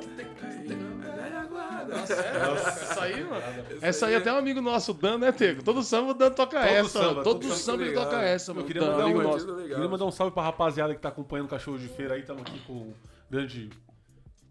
Guarda. 1.50 1.94
Essa 1.96 3.04
aí, 3.04 3.24
mano. 3.24 3.44
Essa 3.82 4.06
aí 4.08 4.16
até 4.16 4.32
um 4.34 4.38
amigo 4.38 4.62
nosso, 4.62 4.94
Dan, 4.94 5.18
né, 5.20 5.32
Tego? 5.32 5.62
Todo 5.62 5.84
samba 5.84 6.12
o 6.12 6.14
Dan 6.14 6.32
toca 6.32 6.58
Todo 6.60 6.68
essa. 6.70 6.90
samba, 6.90 7.24
todo 7.24 7.40
todo 7.42 7.54
samba 7.54 7.84
ele 7.84 7.94
toca 7.94 8.22
essa, 8.22 8.52
Eu 8.52 8.56
mano. 8.56 8.68
queria 8.68 8.82
Dan, 8.82 8.92
mandar, 8.92 9.04
amigo 9.04 9.20
um, 9.20 9.24
nosso. 9.24 9.56
queria 9.56 9.88
mandar 9.90 10.06
um 10.06 10.12
salve 10.12 10.34
pra 10.34 10.44
rapaziada 10.44 10.96
que 10.96 11.02
tá 11.02 11.10
acompanhando 11.10 11.48
o 11.48 11.50
Cachorro 11.50 11.78
de 11.78 11.88
Feira 11.90 12.16
aí. 12.16 12.22
Estamos 12.22 12.42
aqui 12.44 12.60
com 12.66 12.74
o 12.74 12.94
grande 13.30 13.70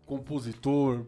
compositor, 0.07 1.05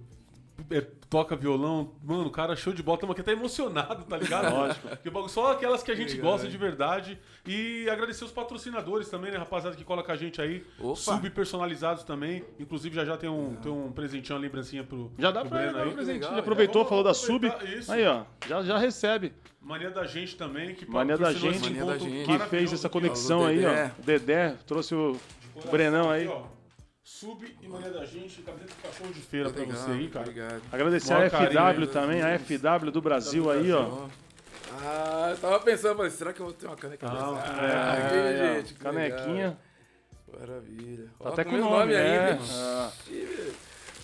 é, 0.71 0.81
toca 1.11 1.37
violão. 1.37 1.93
Mano, 2.03 2.27
o 2.27 2.31
cara 2.31 2.55
show 2.57 2.73
de 2.73 2.83
bola. 2.83 2.97
Estamos 2.97 3.13
aqui 3.13 3.21
até 3.21 3.33
emocionado, 3.33 4.05
tá 4.05 4.17
ligado? 4.17 4.55
Lógico. 4.55 4.89
Porque 4.89 5.29
só 5.29 5.53
aquelas 5.53 5.83
que 5.83 5.91
a 5.91 5.95
gente 5.95 6.15
Legal, 6.17 6.33
gosta 6.33 6.49
de 6.49 6.57
verdade. 6.57 7.19
E 7.47 7.89
agradecer 7.91 8.25
os 8.25 8.31
patrocinadores 8.33 9.09
também, 9.09 9.31
né, 9.31 9.39
rapaziada, 9.39 9.77
que 9.77 9.85
cola 9.85 10.03
com 10.03 10.13
a 10.13 10.17
gente 10.17 10.41
aí. 10.41 10.65
Opa. 10.79 10.97
Subpersonalizados 10.97 12.05
também. 12.05 12.45
Inclusive 12.59 12.95
já 12.95 13.05
já 13.05 13.17
tem 13.17 13.29
um, 13.29 13.55
tem 13.57 13.71
um 13.71 13.93
presentinho, 13.93 14.37
uma 14.37 14.43
lembrancinha 14.43 14.85
pro, 14.85 15.11
Já 15.19 15.31
dá 15.31 15.41
pro 15.41 15.51
pra 15.51 15.59
Breno 15.59 15.73
dar 15.75 15.79
um 15.81 15.83
aí. 15.89 15.95
presentinho. 15.95 16.15
legal, 16.21 16.33
Já 16.35 16.39
aproveitou, 16.41 16.83
já. 16.83 16.89
falou 16.89 17.05
da 17.05 17.15
sub. 17.15 17.53
isso. 17.77 17.93
Aí, 17.93 18.07
ó. 18.07 18.23
Já, 18.49 18.63
já 18.63 18.79
recebe. 18.79 19.33
Mania 19.61 19.91
da 19.91 20.05
gente 20.07 20.37
também, 20.37 20.75
que 20.75 20.89
Mania 20.91 21.17
da 21.17 21.33
gente. 21.33 21.59
Mania 21.61 21.85
da 21.85 21.97
gente. 21.99 22.27
Que 22.27 22.39
fez 22.47 22.73
essa 22.73 22.89
conexão 22.89 23.47
aí, 23.47 23.65
ó. 23.65 23.71
Dedé. 23.71 23.93
O 23.99 24.03
Dedé 24.05 24.57
trouxe 24.67 24.95
o 24.95 25.17
Coração 25.55 25.71
Brenão 25.71 26.11
aí. 26.11 26.25
aqui, 26.25 26.33
ó. 26.33 26.54
Sub 27.05 27.45
e 27.61 27.69
Mania 27.69 27.91
da 27.91 28.05
gente, 28.07 28.41
camiseta 28.43 28.73
do 28.75 28.83
cachorro 28.89 29.13
de 29.13 29.21
feira 29.21 29.51
pra 29.51 29.61
Legal, 29.61 29.77
você 29.77 29.91
aí, 29.91 30.09
cara. 30.09 30.25
Obrigado. 30.29 30.63
Agradecer 30.73 31.13
a 31.13 31.29
FW 31.31 31.59
aí, 31.83 31.87
também, 31.89 32.23
a 32.23 32.39
FW 32.39 32.91
do 32.91 33.03
Brasil 33.03 33.51
aí, 33.51 33.71
ó. 33.73 34.07
Ah, 34.81 35.29
eu 35.31 35.37
tava 35.37 35.61
pensando, 35.61 35.97
falei, 35.97 36.11
será 36.11 36.33
que 36.33 36.41
eu 36.41 36.47
vou 36.47 36.55
ter 36.55 36.67
uma 36.67 36.77
caneca 36.77 37.07
Ah? 37.07 37.13
É, 37.63 37.73
Ah, 37.75 38.55
ó, 38.55 38.57
gente. 38.57 38.75
Canequinha. 38.75 39.59
legal. 40.29 40.41
Maravilha. 40.41 41.05
Tá 41.05 41.11
Ó, 41.21 41.29
até 41.29 41.45
com 41.45 41.53
meu 41.53 41.61
nome, 41.61 41.93
é. 41.93 42.31
ainda. 42.31 42.43
Ah, 42.51 42.91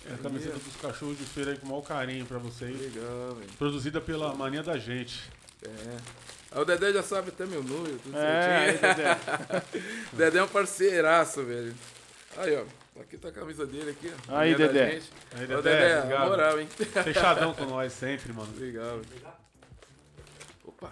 É 0.09 0.13
a 0.13 0.17
camiseta 0.17 0.57
dos 0.59 0.75
cachorros 0.81 1.17
de 1.17 1.25
feira 1.25 1.51
aí 1.51 1.57
com 1.57 1.65
o 1.65 1.69
maior 1.69 1.81
carinho 1.81 2.25
pra 2.25 2.37
você 2.37 2.65
aí. 2.65 2.73
Legal, 2.73 3.35
velho. 3.35 3.49
Produzida 3.57 3.99
pela 3.99 4.33
Mania 4.35 4.61
da 4.63 4.77
gente. 4.77 5.21
É. 5.63 6.59
O 6.59 6.63
Dedé 6.65 6.93
já 6.93 7.01
sabe 7.03 7.29
até 7.29 7.45
meu 7.45 7.63
número, 7.63 7.97
tudo 7.99 8.15
É, 8.17 8.77
certinho. 8.77 8.81
Dedé. 8.95 9.17
Dedé 10.13 10.37
é 10.39 10.43
um 10.43 10.47
parceiraço, 10.47 11.43
velho. 11.43 11.73
Aí, 12.37 12.55
ó. 12.55 12.63
Aqui 12.99 13.17
tá 13.17 13.29
a 13.29 13.31
camisa 13.31 13.65
dele 13.65 13.91
aqui. 13.91 14.11
ó. 14.29 14.37
Aí, 14.37 14.53
Dedé. 14.55 14.91
gente. 14.91 15.09
Aí, 15.35 15.43
Ô, 15.45 15.47
Dedé, 15.47 15.61
Dedé, 15.61 15.97
obrigado. 15.99 16.19
na 16.19 16.29
moral, 16.29 16.59
hein? 16.59 16.67
Fechadão 17.03 17.53
com 17.53 17.65
nós 17.65 17.93
sempre, 17.93 18.33
mano. 18.33 18.49
Obrigado. 18.53 19.01
Opa. 20.65 20.91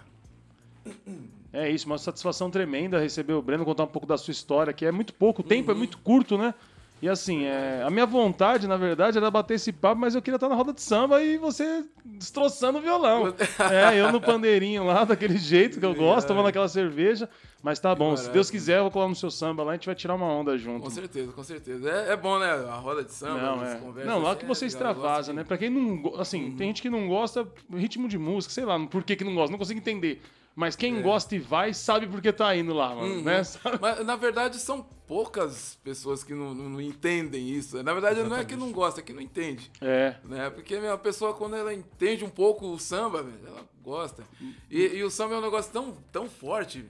É 1.51 1.69
isso, 1.69 1.85
uma 1.87 1.97
satisfação 1.97 2.49
tremenda 2.49 2.99
receber 2.99 3.33
o 3.33 3.41
Breno, 3.41 3.65
contar 3.65 3.83
um 3.83 3.87
pouco 3.87 4.07
da 4.07 4.17
sua 4.17 4.31
história, 4.31 4.71
que 4.71 4.85
é 4.85 4.91
muito 4.91 5.13
pouco, 5.13 5.41
o 5.41 5.45
tempo 5.45 5.71
é 5.71 5.73
muito 5.73 5.97
curto, 5.97 6.37
né? 6.37 6.53
E 7.01 7.07
assim, 7.07 7.45
é, 7.45 7.81
a 7.85 7.89
minha 7.89 8.05
vontade, 8.05 8.67
na 8.67 8.75
verdade, 8.75 9.17
era 9.17 9.31
bater 9.31 9.53
esse 9.53 9.71
papo, 9.71 10.01
mas 10.01 10.15
eu 10.15 10.21
queria 10.21 10.35
estar 10.35 10.49
na 10.49 10.55
roda 10.55 10.73
de 10.73 10.81
samba 10.81 11.23
e 11.23 11.37
você 11.37 11.85
destroçando 12.03 12.77
o 12.77 12.81
violão. 12.81 13.33
É, 13.71 13.99
eu 13.99 14.11
no 14.11 14.19
pandeirinho 14.19 14.83
lá, 14.85 15.03
daquele 15.05 15.37
jeito 15.37 15.79
que 15.79 15.85
eu 15.85 15.93
gosto, 15.95 16.27
tomando 16.27 16.47
aquela 16.47 16.67
cerveja. 16.67 17.29
Mas 17.61 17.79
tá 17.79 17.93
bom, 17.93 18.15
se. 18.15 18.29
Deus 18.29 18.49
quiser, 18.49 18.77
eu 18.77 18.83
vou 18.83 18.91
colar 18.91 19.07
no 19.09 19.15
seu 19.15 19.29
samba 19.29 19.63
lá 19.63 19.71
e 19.71 19.73
a 19.73 19.75
gente 19.77 19.85
vai 19.85 19.95
tirar 19.95 20.15
uma 20.15 20.25
onda 20.25 20.57
junto. 20.57 20.81
Com 20.83 20.89
certeza, 20.89 21.31
com 21.31 21.43
certeza. 21.43 21.89
É, 21.89 22.13
é 22.13 22.17
bom, 22.17 22.39
né? 22.39 22.49
A 22.51 22.75
roda 22.75 23.03
de 23.03 23.11
samba, 23.11 23.39
Não, 23.41 23.63
é. 23.63 24.05
Não, 24.05 24.19
lá 24.21 24.31
assim, 24.31 24.39
que 24.39 24.45
você 24.45 24.65
é 24.65 24.67
legal, 24.69 24.81
eu 24.81 24.91
extravasa, 24.91 25.33
né? 25.33 25.43
Pra 25.43 25.57
quem 25.57 25.69
não. 25.69 26.15
Assim, 26.19 26.55
tem 26.57 26.67
gente 26.67 26.81
que 26.81 26.89
não 26.89 27.07
gosta 27.07 27.45
ritmo 27.73 28.07
de 28.07 28.17
música, 28.17 28.53
sei 28.53 28.65
lá, 28.65 28.79
por 28.87 29.03
que, 29.03 29.15
que 29.15 29.23
não 29.23 29.35
gosta, 29.35 29.51
não 29.51 29.59
consigo 29.59 29.79
entender. 29.79 30.21
Mas 30.55 30.75
quem 30.75 31.01
gosta 31.01 31.35
e 31.35 31.39
vai 31.39 31.73
sabe 31.73 32.07
por 32.07 32.21
que 32.21 32.31
tá 32.33 32.55
indo 32.55 32.73
lá, 32.73 32.93
mano, 32.95 33.15
Uhum. 33.15 33.21
né? 33.21 33.43
Sabe? 33.45 33.77
Mas, 33.79 34.05
na 34.05 34.15
verdade, 34.15 34.57
são 34.57 34.85
poucas 35.09 35.75
pessoas 35.83 36.23
que 36.23 36.35
não, 36.35 36.53
não- 36.53 36.69
não 36.69 36.79
entendem 36.81 37.49
isso. 37.49 37.81
Na 37.81 37.91
verdade, 37.93 38.21
não 38.21 38.35
é 38.35 38.45
que 38.45 38.55
não 38.55 38.71
gosta, 38.71 38.99
é 38.99 39.03
que 39.03 39.11
não 39.11 39.21
entende. 39.21 39.71
É. 39.81 40.15
Né? 40.23 40.49
Porque 40.51 40.75
a 40.75 40.97
pessoa, 40.97 41.33
quando 41.33 41.55
ela 41.55 41.73
entende 41.73 42.23
um 42.23 42.29
pouco 42.29 42.67
o 42.67 42.79
samba, 42.79 43.25
ela 43.45 43.65
gosta. 43.83 44.23
E, 44.69 44.81
e 44.97 45.03
o 45.03 45.09
samba 45.09 45.33
é 45.33 45.37
um 45.39 45.41
negócio 45.41 45.71
tão, 45.73 45.97
tão 46.11 46.29
forte, 46.29 46.85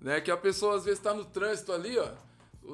né? 0.00 0.20
Que 0.20 0.32
a 0.32 0.36
pessoa, 0.36 0.74
às 0.74 0.84
vezes, 0.84 0.98
tá 0.98 1.14
no 1.14 1.24
trânsito 1.24 1.72
ali, 1.72 1.96
ó. 1.96 2.08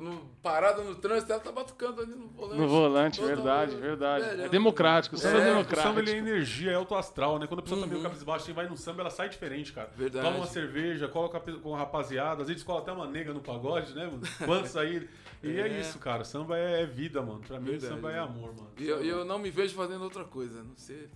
No, 0.00 0.20
parada 0.42 0.82
no 0.82 0.94
trânsito, 0.94 1.32
ela 1.32 1.40
tá 1.40 1.50
batucando 1.52 2.02
ali 2.02 2.14
no 2.14 2.28
volante. 2.28 2.60
No 2.60 2.68
volante, 2.68 3.20
Toda 3.20 3.34
verdade, 3.34 3.72
hora. 3.72 3.80
verdade. 3.80 4.24
Velho, 4.26 4.42
É 4.44 4.48
democrático, 4.48 5.16
o 5.16 5.18
samba 5.18 5.38
é, 5.38 5.40
É, 5.40 5.42
o 5.42 5.44
O 5.44 5.54
democrático. 5.56 5.88
samba 5.88 6.00
ele 6.00 6.10
é 6.12 6.16
energia, 6.18 6.70
é 6.70 6.74
alto 6.74 6.94
astral, 6.94 7.38
né? 7.38 7.46
Quando 7.46 7.60
a 7.60 7.62
pessoa 7.62 7.80
tá 7.80 7.86
meio 7.86 8.02
cabisbaixa 8.02 8.50
e 8.50 8.54
vai 8.54 8.68
no 8.68 8.76
samba, 8.76 9.00
ela 9.02 9.10
sai 9.10 9.28
diferente, 9.28 9.72
cara. 9.72 9.90
Verdade. 9.96 10.24
Toma 10.24 10.38
uma 10.38 10.46
cerveja, 10.46 11.08
coloca 11.08 11.40
com 11.40 11.74
a 11.74 11.78
rapaziada, 11.78 12.42
às 12.42 12.48
vezes 12.48 12.62
cola 12.62 12.80
até 12.80 12.92
uma 12.92 13.06
nega 13.06 13.32
no 13.32 13.40
pagode, 13.40 13.94
né, 13.94 14.04
mano? 14.06 14.22
Quantos 14.44 14.76
aí. 14.76 15.08
E 15.42 15.58
é, 15.60 15.68
É. 15.68 15.80
isso, 15.80 15.98
cara. 15.98 16.24
Samba 16.24 16.58
é, 16.58 16.82
é 16.82 16.86
vida, 16.86 17.20
mano. 17.22 17.40
Pra 17.40 17.58
mim, 17.60 17.70
Verdade. 17.72 17.92
samba 17.94 18.10
é 18.12 18.18
amor, 18.18 18.54
mano. 18.54 18.70
E 18.78 18.88
eu, 18.88 19.04
eu 19.04 19.24
não 19.24 19.38
me 19.38 19.50
vejo 19.50 19.74
fazendo 19.74 20.02
outra 20.02 20.24
coisa, 20.24 20.60
a 20.60 20.62
não 20.64 20.76
sei. 20.76 21.08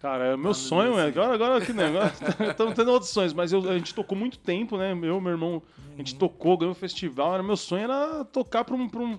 Cara, 0.00 0.24
é 0.28 0.34
o 0.34 0.38
meu 0.38 0.52
Tá 0.52 0.54
sonho, 0.54 0.98
é. 0.98 1.06
Agora, 1.08 1.34
agora 1.34 1.64
que 1.64 1.72
negócio. 1.72 2.26
Estamos 2.50 2.74
tendo 2.74 2.90
outros 2.90 3.10
sonhos, 3.10 3.32
mas 3.34 3.52
eu- 3.52 3.68
a 3.68 3.76
gente 3.76 3.94
tocou 3.94 4.16
muito 4.16 4.38
tempo, 4.38 4.76
né? 4.78 4.92
Eu, 4.92 5.20
meu 5.20 5.32
irmão, 5.32 5.62
a 5.94 5.96
gente 5.98 6.14
tocou, 6.16 6.56
ganhou 6.56 6.72
um 6.72 6.74
festival. 6.74 7.34
Era, 7.34 7.42
meu 7.42 7.56
sonho 7.56 7.84
era 7.84 8.24
tocar 8.24 8.64
pra 8.64 8.74
um, 8.74 8.88
pra 8.88 9.00
um, 9.00 9.18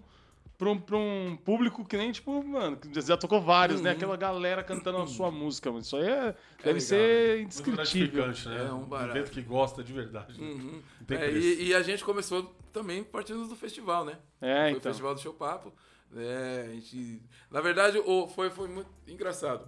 pra 0.57 0.69
um, 0.71 0.79
pra 0.79 0.97
um 0.97 1.37
público 1.45 1.85
que 1.85 1.95
nem, 1.95 2.11
tipo, 2.11 2.43
mano, 2.43 2.77
que 2.77 2.99
já 3.01 3.15
tocou 3.15 3.39
vários, 3.39 3.79
né? 3.79 3.91
Aquela 3.91 4.17
galera 4.17 4.63
cantando 4.63 4.97
a 4.97 5.05
sua 5.07 5.29
música, 5.29 5.69
mano. 5.69 5.83
Isso 5.83 5.95
aí 5.97 6.07
é, 6.07 6.35
deve 6.63 6.79
legal, 6.79 6.79
ser 6.81 7.37
Muito 7.37 7.69
indescritível. 7.69 8.27
né? 8.27 8.67
É 8.67 8.73
um 8.73 8.83
barato. 8.83 9.17
evento 9.17 9.31
que 9.31 9.41
gosta 9.43 9.83
de 9.83 9.93
verdade. 9.93 10.41
né? 10.41 10.47
Uhum. 10.47 10.81
Tem 11.05 11.17
É, 11.17 11.31
e, 11.31 11.67
e 11.67 11.73
a 11.75 11.83
gente 11.83 12.03
começou 12.03 12.55
também 12.73 13.03
partindo 13.03 13.47
do 13.47 13.55
festival, 13.55 14.03
né? 14.03 14.17
É, 14.41 14.61
foi 14.61 14.69
então. 14.69 14.77
o 14.79 14.81
Festival 14.81 15.13
do 15.13 15.21
Show 15.21 15.33
Papo. 15.33 15.71
É, 16.15 16.65
a 16.69 16.73
gente, 16.73 17.21
na 17.51 17.61
verdade, 17.61 17.97
foi, 18.33 18.49
foi 18.49 18.67
muito 18.67 18.89
engraçado. 19.07 19.67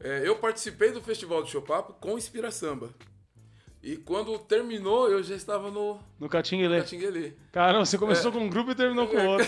É, 0.00 0.22
eu 0.26 0.36
participei 0.36 0.90
do 0.92 1.00
Festival 1.02 1.42
do 1.42 1.48
Show 1.48 1.62
Papo 1.62 1.94
com 1.94 2.16
Inspira 2.18 2.50
Samba. 2.50 2.90
E 3.82 3.96
quando 3.96 4.36
terminou, 4.40 5.08
eu 5.08 5.22
já 5.22 5.36
estava 5.36 5.70
no 5.70 6.00
No 6.18 6.28
Catinguelê. 6.28 6.78
Catinguelê. 6.80 7.32
Caramba, 7.52 7.84
você 7.84 7.96
começou 7.96 8.32
com 8.32 8.38
um 8.40 8.48
grupo 8.48 8.72
e 8.72 8.74
terminou 8.74 9.06
com 9.06 9.16
outro. 9.24 9.46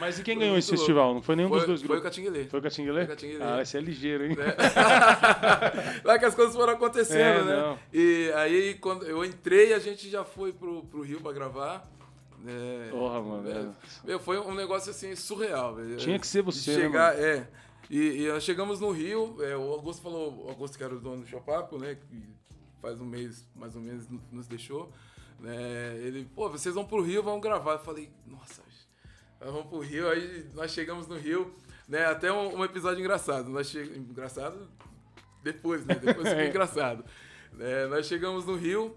Mas 0.00 0.18
e 0.18 0.22
quem 0.22 0.38
ganhou 0.38 0.56
esse 0.56 0.70
muito 0.70 0.78
festival? 0.80 1.12
Não 1.14 1.20
foi 1.22 1.36
nenhum 1.36 1.50
Foi, 1.50 1.58
dos 1.58 1.66
dois 1.66 1.80
foi 1.82 1.86
o 1.98 2.00
grupos? 2.00 2.04
Catinguelê. 2.16 2.44
Foi 2.46 2.58
o 2.60 2.62
Catinguelê? 2.62 3.04
Foi 3.04 3.04
o 3.04 3.08
Catinguelê. 3.16 3.44
Ah, 3.44 3.60
esse 3.60 3.76
é 3.76 3.80
ligeiro, 3.80 4.24
hein? 4.24 4.36
Lá 6.02 6.18
que 6.18 6.24
as 6.24 6.34
coisas 6.34 6.54
foram 6.56 6.72
acontecendo, 6.72 7.18
É, 7.18 7.44
né? 7.44 7.56
não. 7.56 7.78
E 7.92 8.32
aí, 8.36 8.74
quando 8.74 9.04
eu 9.06 9.22
entrei, 9.24 9.74
a 9.74 9.78
gente 9.78 10.08
já 10.08 10.24
foi 10.24 10.52
pro, 10.52 10.84
pro 10.84 11.02
Rio 11.02 11.20
pra 11.20 11.32
gravar. 11.32 11.86
É, 12.46 12.88
Porra, 12.90 13.20
mano, 13.20 13.50
é, 13.50 13.52
é. 13.60 13.66
meu, 14.04 14.18
foi 14.20 14.38
um 14.38 14.54
negócio 14.54 14.90
assim 14.90 15.14
surreal, 15.16 15.74
velho. 15.74 15.96
Tinha 15.96 16.18
que 16.18 16.26
ser 16.26 16.42
você, 16.42 16.70
né, 16.70 16.76
chegar, 16.82 17.18
é. 17.18 17.48
E, 17.90 18.22
e 18.24 18.28
nós 18.28 18.42
chegamos 18.42 18.80
no 18.80 18.90
Rio, 18.90 19.36
é, 19.42 19.56
o 19.56 19.72
Augusto 19.72 20.02
falou, 20.02 20.44
o 20.46 20.48
Augusto 20.48 20.76
que 20.76 20.82
era 20.84 20.94
o 20.94 21.00
dono 21.00 21.22
do 21.22 21.26
Chopapo, 21.28 21.78
né? 21.78 21.94
Que 21.94 22.22
faz 22.82 23.00
um 23.00 23.04
mês, 23.04 23.46
mais 23.54 23.74
ou 23.76 23.82
menos, 23.82 24.08
no- 24.08 24.22
nos 24.32 24.46
deixou. 24.46 24.90
Né, 25.38 25.96
ele, 25.98 26.24
pô, 26.34 26.48
vocês 26.48 26.74
vão 26.74 26.84
pro 26.84 27.02
Rio, 27.02 27.22
vão 27.22 27.38
gravar. 27.40 27.72
Eu 27.74 27.78
falei, 27.80 28.10
nossa, 28.26 28.62
nós 29.40 29.52
vamos 29.52 29.66
pro 29.68 29.80
Rio, 29.80 30.08
aí 30.08 30.48
nós 30.54 30.70
chegamos 30.72 31.06
no 31.06 31.16
Rio, 31.16 31.54
né? 31.88 32.06
Até 32.06 32.32
um, 32.32 32.58
um 32.58 32.64
episódio 32.64 33.00
engraçado. 33.00 33.48
Nós 33.50 33.68
che... 33.70 33.78
Engraçado 33.80 34.68
depois, 35.42 35.84
né? 35.86 35.94
Depois 35.94 36.26
ficou 36.28 36.42
É. 36.42 36.48
engraçado. 36.48 37.04
Né, 37.52 37.86
nós 37.86 38.06
chegamos 38.06 38.44
no 38.44 38.56
Rio, 38.56 38.96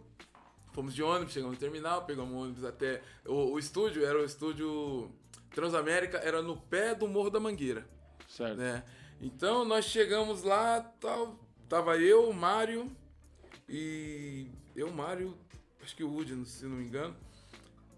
fomos 0.73 0.95
de 0.95 1.03
ônibus, 1.03 1.33
chegamos 1.33 1.55
no 1.55 1.59
terminal, 1.59 2.05
pegamos 2.05 2.33
o 2.33 2.37
ônibus 2.37 2.63
até. 2.63 3.01
O, 3.25 3.51
o 3.53 3.59
estúdio 3.59 4.03
era 4.05 4.17
o 4.19 4.23
estúdio 4.25 5.11
Transamérica, 5.51 6.17
era 6.19 6.41
no 6.41 6.55
pé 6.57 6.95
do 6.95 7.07
Morro 7.07 7.29
da 7.29 7.39
Mangueira 7.39 7.87
Certo. 8.29 8.57
né? 8.57 8.83
Então 9.19 9.65
nós 9.65 9.85
chegamos 9.85 10.43
lá, 10.43 10.79
tal, 11.01 11.37
tava 11.67 11.97
eu, 11.97 12.29
o 12.29 12.33
Mário 12.33 12.89
e 13.67 14.47
eu, 14.75 14.89
Mário, 14.91 15.37
acho 15.83 15.95
que 15.95 16.03
o 16.03 16.09
Woody, 16.09 16.45
se 16.45 16.65
não 16.65 16.77
me 16.77 16.85
engano. 16.85 17.15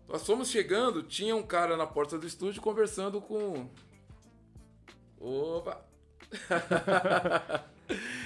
Nós 0.07 0.25
fomos 0.25 0.49
chegando, 0.49 1.03
tinha 1.03 1.35
um 1.35 1.43
cara 1.43 1.77
na 1.77 1.85
porta 1.85 2.17
do 2.17 2.25
estúdio 2.25 2.61
conversando 2.61 3.21
com 3.21 3.69
Opa. 5.19 5.85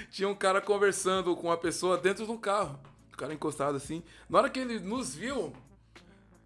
tinha 0.09 0.29
um 0.29 0.35
cara 0.35 0.61
conversando 0.61 1.35
com 1.35 1.47
uma 1.47 1.57
pessoa 1.57 1.97
dentro 1.97 2.25
de 2.25 2.31
um 2.31 2.37
carro. 2.37 2.79
O 3.13 3.17
cara 3.17 3.33
encostado 3.33 3.75
assim. 3.75 4.01
Na 4.29 4.39
hora 4.39 4.49
que 4.49 4.59
ele 4.59 4.79
nos 4.79 5.13
viu, 5.13 5.53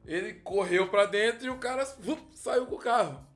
ele 0.06 0.34
correu 0.34 0.90
pra 0.90 1.06
dentro 1.06 1.46
e 1.46 1.50
o 1.50 1.58
cara 1.58 1.86
saiu 2.34 2.66
com 2.66 2.76
o 2.76 2.80
carro. 2.80 3.29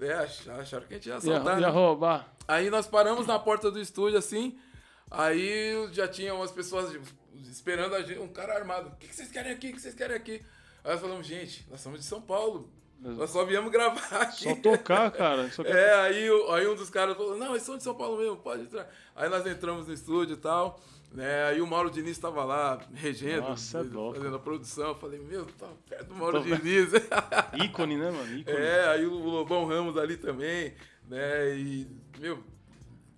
É, 0.00 0.12
ach- 0.14 0.48
acharam 0.48 0.86
que 0.86 0.94
a 0.94 0.96
gente 0.96 1.06
ia 1.06 1.12
Ia, 1.14 1.18
assaltar. 1.18 1.60
ia 1.60 1.66
né? 1.66 1.72
roubar. 1.72 2.32
Aí 2.46 2.68
nós 2.70 2.86
paramos 2.86 3.26
na 3.26 3.38
porta 3.38 3.70
do 3.70 3.80
estúdio 3.80 4.18
assim. 4.18 4.58
Aí 5.10 5.88
já 5.92 6.06
tinha 6.08 6.34
umas 6.34 6.50
pessoas 6.50 6.98
esperando 7.50 7.94
a 7.94 8.02
gente, 8.02 8.18
um 8.20 8.28
cara 8.28 8.54
armado. 8.54 8.88
O 8.88 8.96
que, 8.96 9.06
que 9.08 9.14
vocês 9.14 9.30
querem 9.30 9.52
aqui? 9.52 9.70
O 9.70 9.72
que 9.74 9.80
vocês 9.80 9.94
querem 9.94 10.16
aqui? 10.16 10.42
Aí 10.84 10.92
nós 10.92 11.00
falamos, 11.00 11.26
gente, 11.26 11.66
nós 11.70 11.80
somos 11.80 12.00
de 12.00 12.04
São 12.06 12.20
Paulo. 12.20 12.70
Nós 12.98 13.30
só 13.30 13.44
viemos 13.44 13.70
gravar 13.70 14.22
aqui. 14.22 14.44
Só 14.44 14.54
tocar, 14.56 15.10
cara. 15.10 15.50
Só 15.50 15.62
É, 15.66 15.94
aí, 16.00 16.28
aí 16.50 16.66
um 16.66 16.74
dos 16.74 16.88
caras 16.90 17.16
falou, 17.16 17.36
não, 17.36 17.50
eles 17.50 17.62
são 17.62 17.76
de 17.76 17.82
São 17.82 17.94
Paulo 17.94 18.16
mesmo, 18.18 18.36
pode 18.38 18.62
entrar. 18.62 18.88
Aí 19.14 19.28
nós 19.28 19.46
entramos 19.46 19.86
no 19.86 19.92
estúdio 19.92 20.34
e 20.34 20.38
tal, 20.38 20.80
né? 21.12 21.44
Aí 21.44 21.60
o 21.60 21.66
Mauro 21.66 21.90
Diniz 21.90 22.12
estava 22.12 22.44
lá, 22.44 22.78
regendo, 22.94 23.48
Nossa, 23.48 23.80
é 23.80 24.14
fazendo 24.14 24.36
a 24.36 24.38
produção. 24.38 24.88
Eu 24.88 24.94
falei, 24.94 25.18
meu, 25.20 25.46
tá 25.46 25.68
perto 25.88 26.08
do 26.08 26.14
Mauro 26.14 26.42
Diniz. 26.42 26.90
Ícone, 27.64 27.96
né, 27.96 28.10
mano? 28.10 28.38
Ícone. 28.38 28.56
é, 28.56 28.88
aí 28.88 29.06
o 29.06 29.14
Lobão 29.14 29.64
Ramos 29.64 29.96
ali 29.96 30.16
também, 30.16 30.74
né? 31.08 31.56
E, 31.56 31.86
meu, 32.18 32.42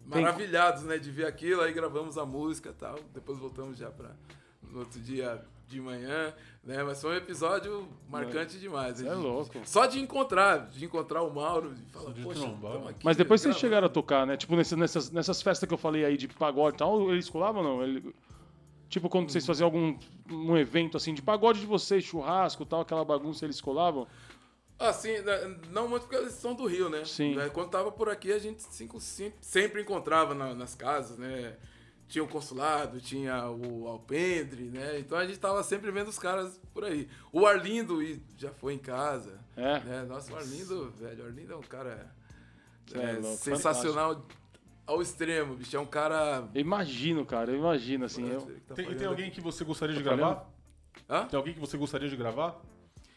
maravilhados, 0.06 0.82
né, 0.84 0.98
de 0.98 1.10
ver 1.10 1.26
aquilo. 1.26 1.60
Aí 1.60 1.72
gravamos 1.72 2.16
a 2.16 2.24
música 2.24 2.70
e 2.70 2.74
tal. 2.74 2.98
Depois 3.12 3.38
voltamos 3.38 3.78
já 3.78 3.90
para 3.90 4.14
no 4.62 4.80
outro 4.80 5.00
dia 5.00 5.44
de 5.68 5.80
manhã, 5.80 6.32
né? 6.64 6.82
Mas 6.82 7.00
foi 7.00 7.10
um 7.12 7.16
episódio 7.16 7.86
marcante 8.08 8.58
demais. 8.58 8.96
Cê 8.98 9.06
é 9.06 9.12
louco. 9.14 9.60
Só 9.64 9.86
de 9.86 10.00
encontrar, 10.00 10.68
de 10.70 10.84
encontrar 10.84 11.22
o 11.22 11.32
Mauro, 11.32 11.74
de 11.74 11.82
falar, 11.92 12.12
de 12.12 12.22
poxa, 12.22 12.46
mano. 12.46 12.88
aqui, 12.88 13.00
Mas 13.04 13.16
depois 13.16 13.42
velho, 13.42 13.52
vocês 13.52 13.60
chegaram 13.60 13.86
a 13.86 13.90
tocar, 13.90 14.26
né? 14.26 14.36
Tipo, 14.36 14.56
nessas, 14.56 14.78
nessas, 14.78 15.10
nessas 15.10 15.42
festas 15.42 15.68
que 15.68 15.74
eu 15.74 15.78
falei 15.78 16.04
aí 16.04 16.16
de 16.16 16.26
pagode 16.28 16.76
e 16.76 16.78
tal, 16.78 17.10
eles 17.12 17.28
colavam 17.28 17.62
ou 17.62 17.68
não? 17.76 17.82
Ele- 17.82 18.14
Tipo, 18.88 19.10
quando 19.10 19.30
vocês 19.30 19.44
faziam 19.44 19.66
algum 19.66 19.98
um 20.30 20.56
evento 20.56 20.96
assim 20.96 21.12
de 21.12 21.20
pagode 21.20 21.60
de 21.60 21.66
vocês, 21.66 22.02
churrasco 22.02 22.62
e 22.62 22.66
tal, 22.66 22.80
aquela 22.80 23.04
bagunça, 23.04 23.44
eles 23.44 23.60
colavam? 23.60 24.06
Assim, 24.78 25.18
né, 25.20 25.56
não 25.70 25.86
muito 25.88 26.02
porque 26.04 26.16
eles 26.16 26.32
são 26.32 26.54
do 26.54 26.64
Rio, 26.66 26.88
né? 26.88 27.04
Sim. 27.04 27.34
Né, 27.34 27.50
Quando 27.50 27.68
tava 27.68 27.92
por 27.92 28.08
aqui, 28.08 28.32
a 28.32 28.38
gente 28.38 28.62
cinco, 28.62 28.98
sim- 28.98 29.32
sempre 29.42 29.82
encontrava 29.82 30.34
na- 30.34 30.54
nas 30.54 30.74
casas, 30.74 31.18
né? 31.18 31.54
Tinha 32.08 32.24
o 32.24 32.28
consulado, 32.28 33.00
tinha 33.00 33.50
o 33.50 33.86
alpendre, 33.86 34.70
né? 34.70 34.98
Então 34.98 35.18
a 35.18 35.26
gente 35.26 35.38
tava 35.38 35.62
sempre 35.62 35.90
vendo 35.90 36.08
os 36.08 36.18
caras 36.18 36.58
por 36.72 36.84
aí. 36.84 37.06
O 37.30 37.46
Arlindo 37.46 38.02
e 38.02 38.22
já 38.38 38.50
foi 38.50 38.74
em 38.74 38.78
casa. 38.78 39.38
É. 39.54 39.80
Né? 39.80 40.04
Nossa, 40.08 40.32
o 40.32 40.36
Arlindo, 40.36 40.90
velho, 40.92 41.24
o 41.24 41.26
Arlindo 41.26 41.52
é 41.52 41.56
um 41.56 41.62
cara 41.62 42.10
é 42.94 43.18
é, 43.18 43.22
sensacional 43.36 44.26
ao 44.86 45.02
extremo, 45.02 45.54
bicho. 45.54 45.76
É 45.76 45.80
um 45.80 45.86
cara. 45.86 46.48
Eu 46.54 46.60
imagino, 46.60 47.26
cara, 47.26 47.50
eu 47.52 47.58
imagino, 47.58 48.06
assim. 48.06 48.26
Eu... 48.26 48.40
Tá 48.66 48.74
Tem, 48.74 48.94
tem 48.94 49.06
alguém 49.06 49.30
que 49.30 49.40
você 49.40 49.62
gostaria 49.64 49.94
de 49.94 50.02
Tá 50.02 50.14
gravar? 50.16 50.50
Hã? 51.08 51.26
Tem 51.26 51.36
alguém 51.36 51.52
que 51.52 51.60
você 51.60 51.76
gostaria 51.76 52.08
de 52.08 52.16
gravar? 52.16 52.60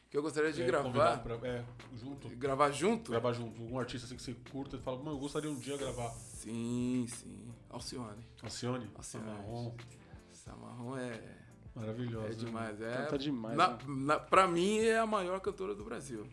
Que 0.10 0.18
eu 0.18 0.22
gostaria 0.22 0.52
de 0.52 0.62
É, 0.62 0.66
gravar. 0.66 1.20
pra- 1.20 1.40
é, 1.48 1.64
junto. 1.98 2.28
Gravar 2.36 2.72
junto? 2.72 3.12
Gravar 3.12 3.32
junto. 3.32 3.64
Um 3.64 3.80
artista 3.80 4.06
assim 4.06 4.18
que 4.18 4.22
você 4.22 4.36
curta 4.52 4.76
e 4.76 4.80
fala, 4.80 4.98
mano, 4.98 5.12
eu 5.12 5.20
gostaria 5.20 5.50
um 5.50 5.56
dia 5.58 5.78
gravar. 5.78 6.10
Sim, 6.10 7.06
sim. 7.08 7.51
Alcione. 7.72 8.26
Alcione, 8.44 8.90
Alcione. 8.96 9.26
Samarron, 9.26 9.76
Samarron 10.32 10.98
é. 10.98 11.22
maravilhosa. 11.76 12.28
É 12.28 12.34
demais, 12.34 12.82
é. 12.82 12.98
Canta 12.98 13.18
demais, 13.18 13.56
Na, 13.58 13.70
né? 13.70 13.78
na, 13.88 14.20
pra 14.20 14.48
mim 14.48 14.80
é 14.80 15.00
a 15.00 15.06
maior 15.06 15.40
cantora 15.40 15.74
do 15.76 15.84
Brasil. 15.84 16.28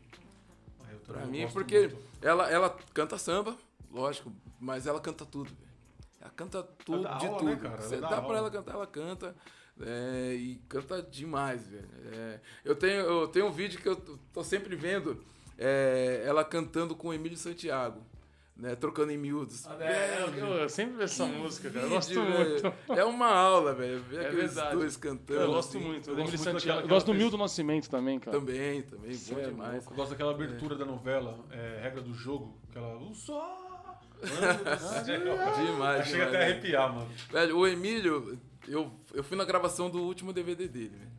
Ah, 0.84 0.92
eu 0.92 0.98
Pra 1.00 1.26
mim, 1.26 1.46
porque 1.52 1.88
muito. 1.88 1.98
ela, 2.22 2.50
ela 2.50 2.76
canta 2.92 3.16
samba, 3.18 3.56
lógico, 3.90 4.32
mas 4.58 4.86
ela 4.86 5.00
canta 5.00 5.24
tudo. 5.24 5.50
Ela 6.20 6.30
canta 6.30 6.62
tudo, 6.84 7.02
dá 7.04 7.14
de 7.18 7.26
aula, 7.26 7.38
tudo. 7.38 7.50
né, 7.50 7.56
cara? 7.56 7.74
Ela 7.74 7.82
Você 7.82 7.96
dá 8.00 8.08
dá 8.08 8.22
pra 8.22 8.36
ela 8.38 8.50
cantar, 8.50 8.74
ela 8.74 8.86
canta. 8.86 9.36
é, 9.80 10.34
e 10.34 10.56
canta 10.68 11.00
demais, 11.02 11.68
velho. 11.68 11.88
É, 12.12 12.40
eu, 12.64 12.74
tenho, 12.74 13.00
eu 13.02 13.28
tenho 13.28 13.46
um 13.46 13.52
vídeo 13.52 13.80
que 13.80 13.88
eu 13.88 13.94
tô- 13.94 14.18
tô 14.32 14.42
sempre 14.42 14.74
vendo 14.74 15.22
é, 15.56 16.22
ela 16.26 16.44
cantando 16.44 16.96
com 16.96 17.08
o 17.08 17.14
Emílio 17.14 17.36
Santiago, 17.38 18.02
né? 18.58 18.74
Trocando 18.74 19.12
em 19.12 19.16
miúdos. 19.16 19.64
É, 19.66 19.76
Velho, 19.76 20.38
eu, 20.38 20.46
eu 20.54 20.68
sempre 20.68 20.94
vejo 20.94 21.04
essa 21.04 21.26
música, 21.26 21.70
cara. 21.70 21.86
Eu 21.86 21.90
gosto 21.90 22.14
velho. 22.14 22.34
muito. 22.62 22.72
É 22.92 23.04
uma 23.04 23.28
aula, 23.28 23.72
velho. 23.72 24.00
Ver 24.02 24.16
É 24.16 24.26
aqueles 24.26 24.54
verdade. 24.54 24.76
dois 24.76 24.96
cantando. 24.96 25.40
Eu 25.40 25.46
gosto 25.52 25.78
assim. 25.78 25.86
muito. 25.86 26.10
eu 26.10 26.18
Eu, 26.18 26.24
gosto 26.24 26.50
muito 26.50 26.68
Eu 26.68 26.88
gosto 26.88 27.06
do 27.06 27.12
fez. 27.12 27.22
Milton 27.22 27.36
Nascimento 27.38 27.88
também, 27.88 28.18
cara. 28.18 28.36
Também, 28.36 28.82
também. 28.82 29.14
Cê 29.14 29.34
bom 29.34 29.40
é 29.40 29.44
demais. 29.44 29.86
Eu 29.86 29.92
gosto 29.96 30.10
daquela 30.10 30.32
abertura 30.32 30.74
da 30.74 30.84
novela, 30.84 31.38
é, 31.52 31.80
Regra 31.82 32.00
do 32.02 32.12
Jogo, 32.12 32.58
aquela. 32.68 32.96
O 32.98 33.14
sol! 33.14 33.68
Demais, 35.06 36.08
Chega 36.08 36.26
até 36.26 36.38
a 36.38 36.40
arrepiar, 36.42 36.92
mano. 36.92 37.08
Velho, 37.30 37.56
o 37.56 37.66
Emílio, 37.66 38.36
eu, 38.66 38.90
eu 39.14 39.22
fui 39.22 39.36
na 39.36 39.44
gravação 39.44 39.88
do 39.88 40.02
último 40.02 40.32
DVD 40.32 40.66
dele, 40.66 40.88
velho. 40.96 41.17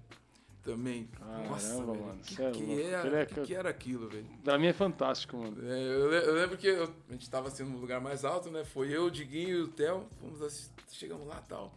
Também. 0.64 1.06
Caramba, 1.08 1.50
Nossa, 1.50 1.74
velho. 1.74 1.88
mano, 1.88 2.20
Que, 2.22 2.36
cê 2.36 2.44
é 2.44 2.52
que, 2.52 2.64
louco. 2.64 2.82
era, 2.82 3.20
é 3.22 3.26
que, 3.26 3.42
que 3.42 3.56
era 3.56 3.70
aquilo, 3.70 4.10
velho? 4.10 4.26
Pra 4.44 4.58
mim 4.60 4.68
é 4.68 4.74
fantástico, 4.74 5.38
mano. 5.38 5.58
É, 5.68 5.82
eu, 5.84 6.12
eu 6.12 6.34
lembro 6.36 6.58
que 6.58 6.68
eu- 6.68 6.94
a 7.10 7.12
gente 7.14 7.30
tava 7.30 7.48
assim 7.48 7.64
no 7.64 7.78
lugar 7.78 8.00
mais 8.02 8.26
alto, 8.26 8.52
né? 8.52 8.64
Foi 8.66 8.90
eu, 8.96 9.06
o 9.06 9.12
Diguinho 9.12 9.50
e 9.58 9.62
o 9.62 9.68
Theo. 9.70 10.06
Fomos 10.20 10.42
assis- 10.42 10.70
chegamos 10.92 11.26
lá 11.28 11.42
e 11.44 11.48
tal. 11.50 11.74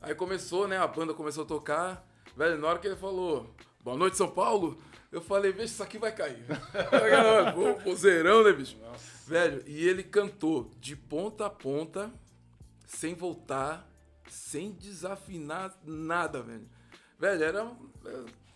Aí 0.00 0.14
começou, 0.14 0.66
né? 0.66 0.78
A 0.78 0.86
banda 0.86 1.12
começou 1.12 1.44
a 1.44 1.46
tocar. 1.46 2.06
Velho, 2.36 2.58
na 2.58 2.68
hora 2.68 2.78
que 2.78 2.86
ele 2.86 2.96
falou, 2.96 3.52
boa 3.84 3.96
noite, 3.96 4.16
São 4.16 4.30
Paulo, 4.30 4.78
eu 5.12 5.20
falei, 5.20 5.52
veja, 5.52 5.64
isso 5.66 5.82
aqui 5.82 5.98
vai 5.98 6.12
cair. 6.14 6.44
Pô, 7.54 7.74
Pozeirão, 7.82 8.42
né, 8.44 8.52
bicho? 8.52 8.76
Velho, 9.26 9.62
e 9.66 9.86
ele 9.86 10.02
cantou 10.02 10.70
de 10.80 10.96
ponta 10.96 11.46
a 11.46 11.50
ponta, 11.50 12.10
sem 12.86 13.14
voltar, 13.14 13.86
sem 14.28 14.72
desafinar 14.72 15.76
nada, 15.84 16.42
velho. 16.42 16.66
Velho, 17.18 17.42
era 17.42 17.60
é, 17.60 17.68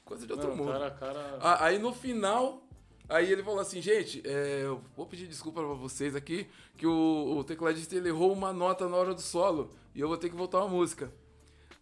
coisa 0.04 0.26
de 0.26 0.32
outro 0.32 0.48
Não, 0.48 0.56
mundo. 0.56 0.72
cara, 0.72 0.90
cara... 0.90 1.64
Aí 1.64 1.78
no 1.78 1.92
final, 1.92 2.62
aí 3.08 3.30
ele 3.30 3.42
falou 3.42 3.60
assim, 3.60 3.80
gente, 3.80 4.22
é, 4.26 4.62
eu 4.64 4.82
vou 4.96 5.06
pedir 5.06 5.26
desculpa 5.26 5.60
pra 5.60 5.74
vocês 5.74 6.14
aqui, 6.14 6.46
que 6.76 6.86
o, 6.86 7.36
o 7.38 7.44
tecladista 7.44 7.94
ele 7.94 8.08
errou 8.08 8.32
uma 8.32 8.52
nota 8.52 8.88
na 8.88 8.96
hora 8.96 9.14
do 9.14 9.20
solo 9.20 9.70
e 9.94 10.00
eu 10.00 10.08
vou 10.08 10.16
ter 10.16 10.28
que 10.28 10.36
voltar 10.36 10.58
uma 10.58 10.68
música. 10.68 11.12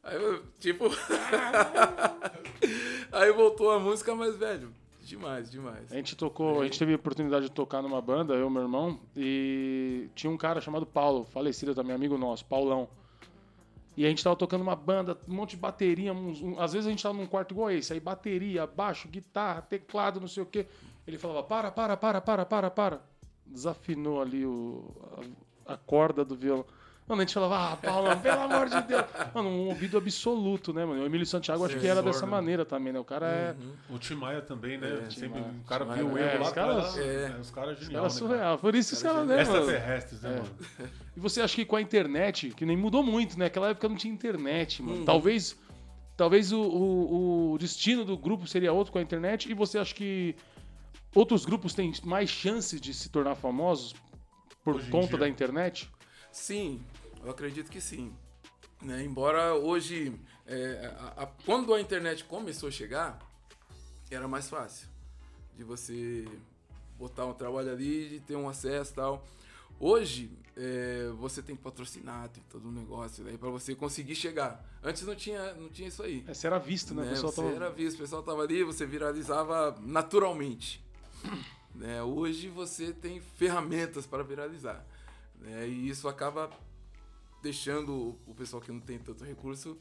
Aí 0.03 0.16
eu, 0.16 0.43
tipo. 0.59 0.85
aí 3.12 3.33
voltou 3.33 3.71
a 3.71 3.79
música, 3.79 4.14
mas, 4.14 4.37
velho, 4.37 4.73
demais, 5.03 5.51
demais. 5.51 5.93
A 5.93 5.97
gente 5.97 6.16
tocou, 6.16 6.61
a 6.61 6.64
gente 6.64 6.79
teve 6.79 6.93
a 6.93 6.97
oportunidade 6.97 7.47
de 7.47 7.53
tocar 7.53 7.83
numa 7.83 8.01
banda, 8.01 8.35
eu 8.35 8.49
e 8.49 8.51
meu 8.51 8.62
irmão, 8.62 8.99
e 9.14 10.09
tinha 10.14 10.31
um 10.31 10.39
cara 10.39 10.61
chamado 10.61 10.87
Paulo, 10.87 11.25
falecido 11.25 11.75
também, 11.75 11.95
amigo 11.95 12.16
nosso, 12.16 12.45
Paulão. 12.47 12.89
E 14.01 14.07
a 14.07 14.09
gente 14.09 14.25
tava 14.25 14.35
tocando 14.35 14.63
uma 14.63 14.75
banda, 14.75 15.19
um 15.29 15.35
monte 15.35 15.51
de 15.51 15.57
bateria, 15.59 16.11
um- 16.11 16.59
às 16.59 16.73
vezes 16.73 16.87
a 16.87 16.91
gente 16.91 17.03
tava 17.03 17.15
num 17.15 17.27
quarto 17.27 17.53
igual 17.53 17.71
esse, 17.71 17.93
aí 17.93 18.01
bateria, 18.01 18.67
baixo, 18.67 19.07
guitarra, 19.09 19.61
teclado, 19.61 20.19
não 20.19 20.27
sei 20.27 20.43
o 20.43 20.47
quê. 20.47 20.65
Ele 21.07 21.19
falava, 21.19 21.43
para, 21.43 21.71
para, 21.71 21.95
para, 21.99 22.19
para, 22.19 22.47
para, 22.47 22.71
para. 22.71 23.01
Desafinou 23.45 24.23
ali 24.23 24.47
o, 24.47 24.91
a, 25.67 25.75
a 25.75 25.77
corda 25.77 26.25
do 26.25 26.35
violão. 26.35 26.65
Mano, 27.09 27.23
a 27.23 27.25
gente 27.25 27.35
falava, 27.35 27.73
ah, 27.73 27.77
Paulão, 27.77 28.21
pelo 28.21 28.41
amor 28.41 28.69
de 28.69 28.81
Deus. 28.83 29.05
Mano, 29.35 29.49
um 29.49 29.67
ouvido 29.67 29.99
absoluto, 29.99 30.73
né, 30.73 30.85
mano? 30.85 31.03
O 31.03 31.07
Emílio 31.07 31.27
Santiago 31.27 31.65
acho 31.67 31.77
que 31.77 31.87
era 31.87 32.01
dessa 32.01 32.25
né? 32.25 32.31
maneira 32.31 32.65
também, 32.65 32.93
né? 32.93 33.01
O 33.01 33.05
cara 33.05 33.27
é... 33.27 33.57
O 33.93 33.99
Tim 33.99 34.15
Maia 34.15 34.41
também, 34.41 34.79
né? 34.79 35.07
É, 35.07 35.11
Sempre, 35.11 35.41
o 35.41 35.65
cara 35.67 35.85
viu 35.87 36.07
o 36.07 36.17
erro 36.17 36.29
É, 36.29 36.39
lá 36.39 36.47
os 36.47 36.53
caras- 36.53 36.97
é. 36.99 37.01
é, 37.01 37.37
Os 37.41 37.51
caras 37.51 37.75
Cara 37.79 37.85
genial, 37.85 38.03
né, 38.05 38.09
cara? 38.09 38.11
surreal. 38.11 38.59
Por 38.59 38.75
isso 38.77 38.91
que 38.91 38.95
os 38.95 39.03
caras, 39.03 39.27
né, 39.27 39.45
mano? 39.45 39.59
Extraterrestres, 39.59 40.23
né, 40.23 40.31
É. 40.31 40.37
mano? 40.37 40.91
E 41.17 41.21
você 41.21 41.41
acha 41.43 41.57
que 41.57 41.65
com 41.65 41.75
a 41.75 41.81
internet, 41.81 42.51
que 42.51 42.65
nem 42.65 42.77
mudou 42.77 43.03
muito, 43.03 43.37
né? 43.37 43.47
Naquela 43.47 43.71
época 43.71 43.89
não 43.89 43.97
tinha 43.97 44.15
internet, 44.15 44.81
Uhum. 44.81 44.89
mano. 44.91 45.05
Talvez, 45.05 45.57
talvez 46.17 46.53
o, 46.53 46.61
o, 46.63 47.53
o 47.55 47.59
destino 47.59 48.05
do 48.05 48.17
grupo 48.17 48.47
seria 48.47 48.73
outro 48.73 48.93
com 48.93 49.01
a 49.01 49.03
internet. 49.03 49.51
E 49.51 49.55
você 49.55 49.79
acha 49.79 49.93
que 49.93 50.37
outros 51.13 51.45
grupos 51.45 51.75
têm 51.75 51.93
mais 52.05 52.31
chances 52.31 52.81
de 52.81 52.95
se 52.95 53.09
tornar 53.09 53.35
famosos 53.35 53.97
por 54.63 54.77
Hoje 54.77 54.89
conta 54.93 55.17
da 55.19 55.29
internet? 55.29 55.91
Sim, 56.33 56.81
eu 57.22 57.31
acredito 57.31 57.70
que 57.70 57.81
sim. 57.81 58.14
Né, 58.83 59.05
Embora 59.05 59.55
hoje, 59.55 60.18
é, 60.47 60.95
a- 60.99 61.22
a- 61.24 61.26
quando 61.45 61.74
a 61.74 61.81
internet 61.81 62.24
começou 62.24 62.68
a 62.68 62.72
chegar, 62.72 63.18
era 64.11 64.26
mais 64.26 64.49
fácil 64.49 64.89
de 65.57 65.62
você 65.62 66.26
botar 66.99 67.26
um 67.26 67.35
trabalho 67.35 67.70
ali, 67.70 68.09
de 68.09 68.20
ter 68.20 68.37
um 68.37 68.49
acesso 68.49 68.93
e 68.93 68.95
tal. 68.95 69.26
Hoje, 69.78 70.31
é, 70.57 71.11
você 71.18 71.43
tem 71.43 71.57
que 71.57 71.62
patrocinar, 71.62 72.28
tem 72.28 72.43
todo 72.51 72.68
um 72.68 72.72
negócio 72.72 73.26
aí 73.26 73.37
para 73.39 73.49
você 73.51 73.74
conseguir 73.74 74.14
chegar. 74.14 74.62
Antes 74.83 75.03
não 75.03 75.14
tinha, 75.14 75.55
não 75.55 75.68
tinha 75.68 75.89
isso 75.89 76.03
aí. 76.03 76.24
Essa 76.26 76.47
era 76.47 76.59
visto, 76.59 76.95
né? 76.95 77.03
né? 77.03 77.09
O 77.09 77.12
pessoal 77.12 77.33
Você 77.33 77.43
tava... 77.43 77.55
era 77.55 77.70
visto, 77.70 77.97
o 77.97 78.01
pessoal 78.01 78.22
tava 78.22 78.43
ali, 78.43 78.62
você 78.64 78.85
viralizava 78.87 79.78
naturalmente. 79.83 80.83
né? 81.74 82.03
Hoje 82.03 82.49
você 82.49 82.93
tem 82.93 83.20
ferramentas 83.20 84.07
para 84.07 84.22
viralizar. 84.22 84.85
Né? 85.41 85.66
E 85.68 85.88
isso 85.88 86.07
acaba 86.09 86.51
deixando 87.43 88.16
o- 88.26 88.34
pessoal 88.34 88.61
que 88.61 88.70
não 88.70 88.80
tem 88.80 88.99
tanto 88.99 89.24
recurso 89.24 89.76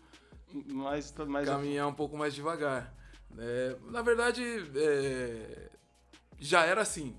mais, 0.67 1.13
caminhar 1.45 1.87
um 1.87 1.93
pouco 1.93 2.17
mais 2.17 2.33
devagar. 2.33 2.93
né? 3.31 3.75
Na 3.91 4.01
verdade, 4.01 4.41
é, 4.75 5.69
já 6.39 6.65
era 6.65 6.81
assim. 6.81 7.15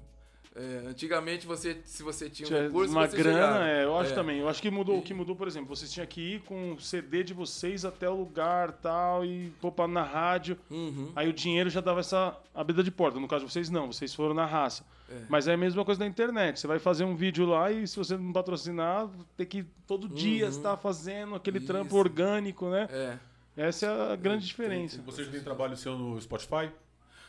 É, 0.56 0.82
antigamente, 0.88 1.46
você, 1.46 1.80
se 1.84 2.02
você 2.02 2.28
tinha 2.28 2.44
um 2.44 2.48
Tinha 2.48 2.62
recurso, 2.64 2.92
uma 2.92 3.06
você 3.06 3.16
grana, 3.16 3.68
é, 3.70 3.84
eu 3.84 3.96
acho 3.96 4.10
É. 4.10 4.14
também. 4.16 4.40
Eu 4.40 4.48
acho 4.48 4.60
que 4.60 4.68
mudou, 4.68 4.98
o 4.98 5.02
que 5.02 5.14
mudou, 5.14 5.36
por 5.36 5.46
exemplo, 5.46 5.68
vocês 5.74 5.92
tinham 5.92 6.04
que 6.08 6.20
ir 6.34 6.40
com 6.40 6.72
o 6.72 6.80
CD 6.80 7.22
de 7.22 7.32
vocês 7.32 7.84
até 7.84 8.10
o 8.10 8.16
lugar 8.16 8.72
tal, 8.72 9.24
e 9.24 9.50
pôr 9.60 9.86
na 9.86 10.02
rádio. 10.02 10.58
Uhum. 10.68 11.12
Aí 11.14 11.28
o 11.28 11.32
dinheiro 11.32 11.70
já 11.70 11.80
dava 11.80 12.00
essa 12.00 12.36
abertura 12.52 12.82
de 12.82 12.90
porta. 12.90 13.20
No 13.20 13.28
caso 13.28 13.46
de 13.46 13.52
vocês, 13.52 13.70
não, 13.70 13.86
vocês 13.92 14.12
foram 14.12 14.34
na 14.34 14.44
raça. 14.44 14.84
Mas 15.28 15.48
é 15.48 15.54
a 15.54 15.56
mesma 15.56 15.84
coisa 15.84 15.98
da 15.98 16.06
internet. 16.06 16.60
Você 16.60 16.66
vai 16.66 16.78
fazer 16.78 17.04
um 17.04 17.16
vídeo 17.16 17.44
lá 17.46 17.70
e 17.70 17.86
se 17.86 17.96
você 17.96 18.16
não 18.16 18.32
patrocinar, 18.32 19.08
tem 19.36 19.46
que 19.46 19.64
todo 19.86 20.08
dia 20.08 20.46
estar 20.46 20.76
fazendo 20.76 21.34
aquele 21.34 21.58
Isso. 21.58 21.66
trampo 21.66 21.96
orgânico, 21.96 22.68
né? 22.68 22.88
É. 22.90 23.18
Essa 23.56 23.86
é 23.86 24.12
a 24.12 24.16
grande 24.16 24.46
diferença. 24.46 25.02
Vocês 25.02 25.28
têm 25.28 25.42
trabalho 25.42 25.76
seu 25.76 25.98
no 25.98 26.20
Spotify? 26.20 26.70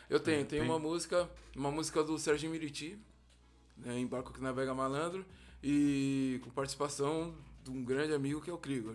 Eu 0.08 0.20
tenho, 0.20 0.44
tem 0.44 0.60
Tem. 0.60 0.68
uma 0.68 0.78
música, 0.78 1.28
uma 1.56 1.70
música 1.70 2.02
do 2.04 2.18
Serginho 2.18 2.52
Miriti, 2.52 2.98
né, 3.78 3.98
Embarco 3.98 4.32
que 4.32 4.42
Navega 4.42 4.74
Malandro, 4.74 5.24
e 5.62 6.40
com 6.44 6.50
participação 6.50 7.34
de 7.64 7.70
um 7.70 7.82
grande 7.84 8.12
amigo 8.12 8.40
que 8.40 8.50
é 8.50 8.52
o 8.52 8.58
Krigor. 8.58 8.94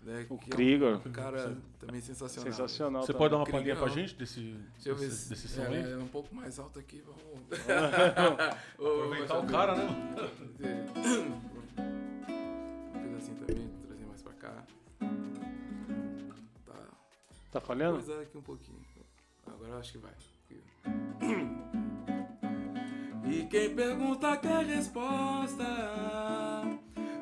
Né, 0.00 0.26
O 0.30 0.38
que 0.38 0.50
Krigor. 0.50 1.00
É 1.04 1.08
um 1.08 1.12
cara 1.12 1.56
também 1.78 2.00
sensacional. 2.00 2.52
Sensacional. 2.52 3.02
Você 3.02 3.08
também. 3.12 3.18
pode 3.18 3.30
dar 3.32 3.36
uma 3.38 3.46
palhinha 3.46 3.76
pra 3.76 3.86
não. 3.86 3.92
gente 3.94 4.14
desse, 4.14 4.40
Deixa 4.74 4.88
eu 4.90 4.96
ver 4.96 5.08
desse, 5.08 5.22
se 5.24 5.28
desse 5.30 5.48
som 5.48 5.62
é, 5.62 5.66
aí? 5.66 5.92
é 5.92 5.96
um 5.96 6.08
pouco 6.08 6.34
mais 6.34 6.58
alto 6.58 6.78
aqui. 6.78 7.02
Vamos 7.04 7.20
Aproveitar 8.74 9.38
o 9.38 9.46
cara, 9.46 9.74
né? 9.74 9.86
Um 12.96 13.00
pedacinho 13.02 13.36
também, 13.38 13.68
trazer 13.86 14.04
mais 14.06 14.22
pra 14.22 14.32
cá. 14.34 14.64
Tá. 16.64 16.74
Tá 17.52 17.60
falhando? 17.60 17.96
Coisa 18.02 18.22
aqui 18.22 18.38
um 18.38 18.42
pouquinho. 18.42 18.78
Agora 19.46 19.70
eu 19.72 19.78
acho 19.78 19.92
que 19.92 19.98
vai. 19.98 20.12
E 23.30 23.44
quem 23.44 23.74
pergunta 23.74 24.38
quer 24.38 24.64
resposta. 24.64 25.62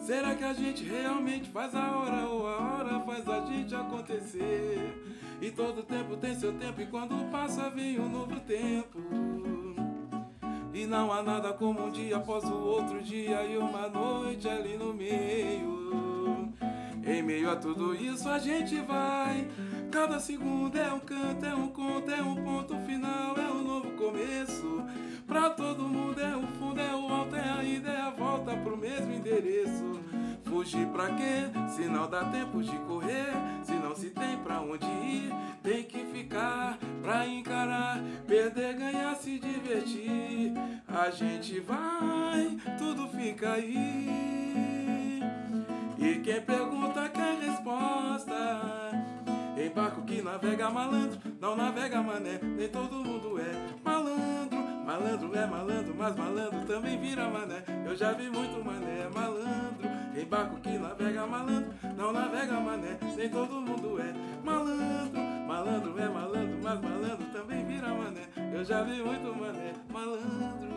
Será 0.07 0.37
que 0.37 0.45
a 0.45 0.53
gente 0.53 0.85
realmente 0.85 1.51
faz 1.51 1.75
a 1.75 1.91
hora 1.91 2.29
ou 2.29 2.47
a 2.47 2.59
hora 2.59 3.01
faz 3.01 3.29
a 3.29 3.45
gente 3.45 3.75
acontecer? 3.75 5.03
E 5.43 5.51
todo 5.51 5.83
tempo 5.83 6.17
tem 6.17 6.33
seu 6.33 6.53
tempo 6.53 6.81
e 6.81 6.87
quando 6.87 7.29
passa 7.29 7.69
vem 7.71 7.99
um 7.99 8.09
novo 8.09 8.39
tempo. 8.39 9.01
E 10.73 10.87
não 10.87 11.13
há 11.13 11.25
nada 11.25 11.53
como 11.55 11.87
um 11.87 11.91
dia 11.91 12.19
após 12.19 12.45
o 12.45 12.55
outro 12.55 13.03
dia 13.03 13.43
e 13.47 13.59
uma 13.59 13.89
noite 13.89 14.49
ali 14.49 14.77
no 14.77 14.95
meio. 14.95 16.55
Em 17.05 17.21
meio 17.21 17.51
a 17.51 17.57
tudo 17.57 17.93
isso 17.93 18.29
a 18.29 18.39
gente 18.39 18.77
vai. 18.83 19.49
Cada 19.91 20.21
segundo 20.21 20.77
é 20.77 20.93
um 20.93 21.01
canto, 21.01 21.45
é 21.45 21.53
um 21.53 21.67
conto, 21.67 22.13
é 22.13 22.23
um 22.23 22.45
ponto 22.45 22.77
final, 22.87 23.37
é 23.37 23.51
um 23.51 23.65
novo 23.65 23.91
começo. 23.97 24.85
Pra 25.27 25.51
todo 25.51 25.83
mundo 25.83 26.21
é 26.21 26.37
o 26.37 26.47
fundo, 26.59 26.81
é 26.81 26.86
pro 28.63 28.77
mesmo 28.77 29.13
endereço. 29.13 30.01
Fugir 30.45 30.87
pra 30.89 31.09
quê? 31.09 31.51
Se 31.69 31.83
não 31.87 32.09
dá 32.09 32.25
tempo 32.25 32.63
de 32.63 32.77
correr, 32.81 33.33
se 33.63 33.73
não 33.75 33.95
se 33.95 34.11
tem 34.11 34.39
pra 34.39 34.61
onde 34.61 34.87
ir, 34.87 35.33
tem 35.63 35.83
que 35.83 36.05
ficar 36.07 36.79
pra 37.03 37.27
encarar, 37.27 38.01
perder, 38.27 38.75
ganhar, 38.75 39.15
se 39.17 39.39
divertir. 39.39 40.53
A 40.87 41.11
gente 41.11 41.61
vai, 41.61 42.57
tudo 42.79 43.09
fica 43.09 43.53
aí. 43.53 45.21
E 45.99 46.21
quem 46.21 46.41
pergunta 46.41 47.09
quer 47.09 47.39
resposta. 47.41 48.35
Em 49.59 49.71
barco 49.71 50.03
que 50.03 50.23
navega 50.23 50.71
malandro, 50.71 51.19
não 51.41 51.57
navega 51.57 52.03
mané, 52.03 52.39
nem 52.43 52.69
todo 52.69 52.95
mundo 52.97 53.39
é 53.41 53.53
malandro. 53.83 54.56
Malandro 54.87 55.37
é 55.37 55.47
malandro, 55.47 55.95
mas 55.99 56.15
malandro 56.17 56.61
também 56.67 56.97
vira 57.01 57.29
mané. 57.29 57.63
Eu 57.85 57.97
já 57.97 58.13
vi 58.13 58.31
muito 58.31 58.65
mané 58.65 59.09
malandro. 59.13 59.97
Em 60.17 60.25
barco 60.25 60.61
que 60.61 60.79
navega 60.79 61.27
malandro, 61.27 61.75
não 61.97 62.13
navega 62.13 62.61
mané. 62.61 62.97
Nem 63.17 63.29
todo 63.29 63.53
mundo 63.55 64.01
é 64.01 64.15
malandro. 64.45 65.21
Malandro 65.47 65.99
é 65.99 66.09
malandro, 66.09 66.59
mas 66.63 66.81
malandro 66.81 67.27
também 67.33 67.65
vira 67.67 67.89
mané. 67.89 68.23
Eu 68.55 68.65
já 68.65 68.83
vi 68.85 69.03
muito 69.03 69.35
mané 69.35 69.73
malandro. 69.93 70.77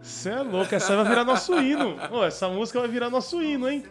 Você 0.00 0.30
é 0.30 0.40
louco, 0.42 0.72
essa 0.74 0.94
vai 0.94 1.04
virar 1.04 1.24
nosso 1.24 1.58
hino. 1.60 1.96
Ô, 2.12 2.24
essa 2.24 2.48
música 2.48 2.78
vai 2.78 2.88
virar 2.88 3.10
nosso 3.10 3.42
hino, 3.42 3.68
hein? 3.68 3.84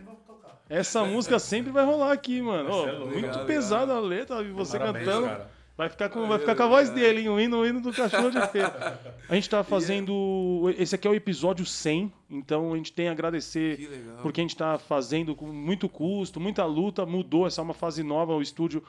Essa 0.70 1.04
música 1.04 1.40
sempre 1.40 1.72
vai 1.72 1.84
rolar 1.86 2.14
aqui, 2.14 2.42
mano. 2.42 2.70
É 2.70 2.72
louco. 2.92 3.08
muito 3.08 3.28
Legal, 3.28 3.46
pesada 3.46 3.94
a 3.94 4.00
letra, 4.00 4.42
e 4.42 4.52
você 4.52 4.80
Parabéns, 4.80 5.06
cantando. 5.06 5.28
cara. 5.28 5.57
Vai 5.78 5.90
ficar, 5.90 6.10
com, 6.10 6.28
vai 6.28 6.40
ficar 6.40 6.56
com 6.56 6.64
a 6.64 6.68
voz 6.68 6.90
dele, 6.90 7.22
hein? 7.22 7.30
O 7.30 7.40
hino, 7.40 7.60
o 7.60 7.66
hino 7.66 7.80
do 7.80 7.94
cachorro 7.94 8.32
de 8.32 8.42
feira. 8.48 9.00
A 9.30 9.36
gente 9.36 9.48
tá 9.48 9.62
fazendo. 9.64 10.74
Esse 10.78 10.96
aqui 10.96 11.08
é 11.08 11.12
o 11.12 11.14
episódio 11.14 11.66
100, 11.68 12.12
então 12.32 12.74
a 12.74 12.78
gente 12.78 12.92
tem 12.92 13.10
a 13.10 13.12
agradecer 13.12 13.78
porque 14.24 14.42
a 14.42 14.44
gente 14.44 14.58
tá 14.58 14.80
fazendo 14.80 15.36
com 15.36 15.46
muito 15.46 15.88
custo, 15.88 16.40
muita 16.40 16.66
luta, 16.66 17.06
mudou. 17.06 17.46
Essa 17.46 17.62
é 17.62 17.64
uma 17.64 17.76
fase 17.76 18.02
nova, 18.02 18.34
o 18.34 18.42
estúdio. 18.42 18.84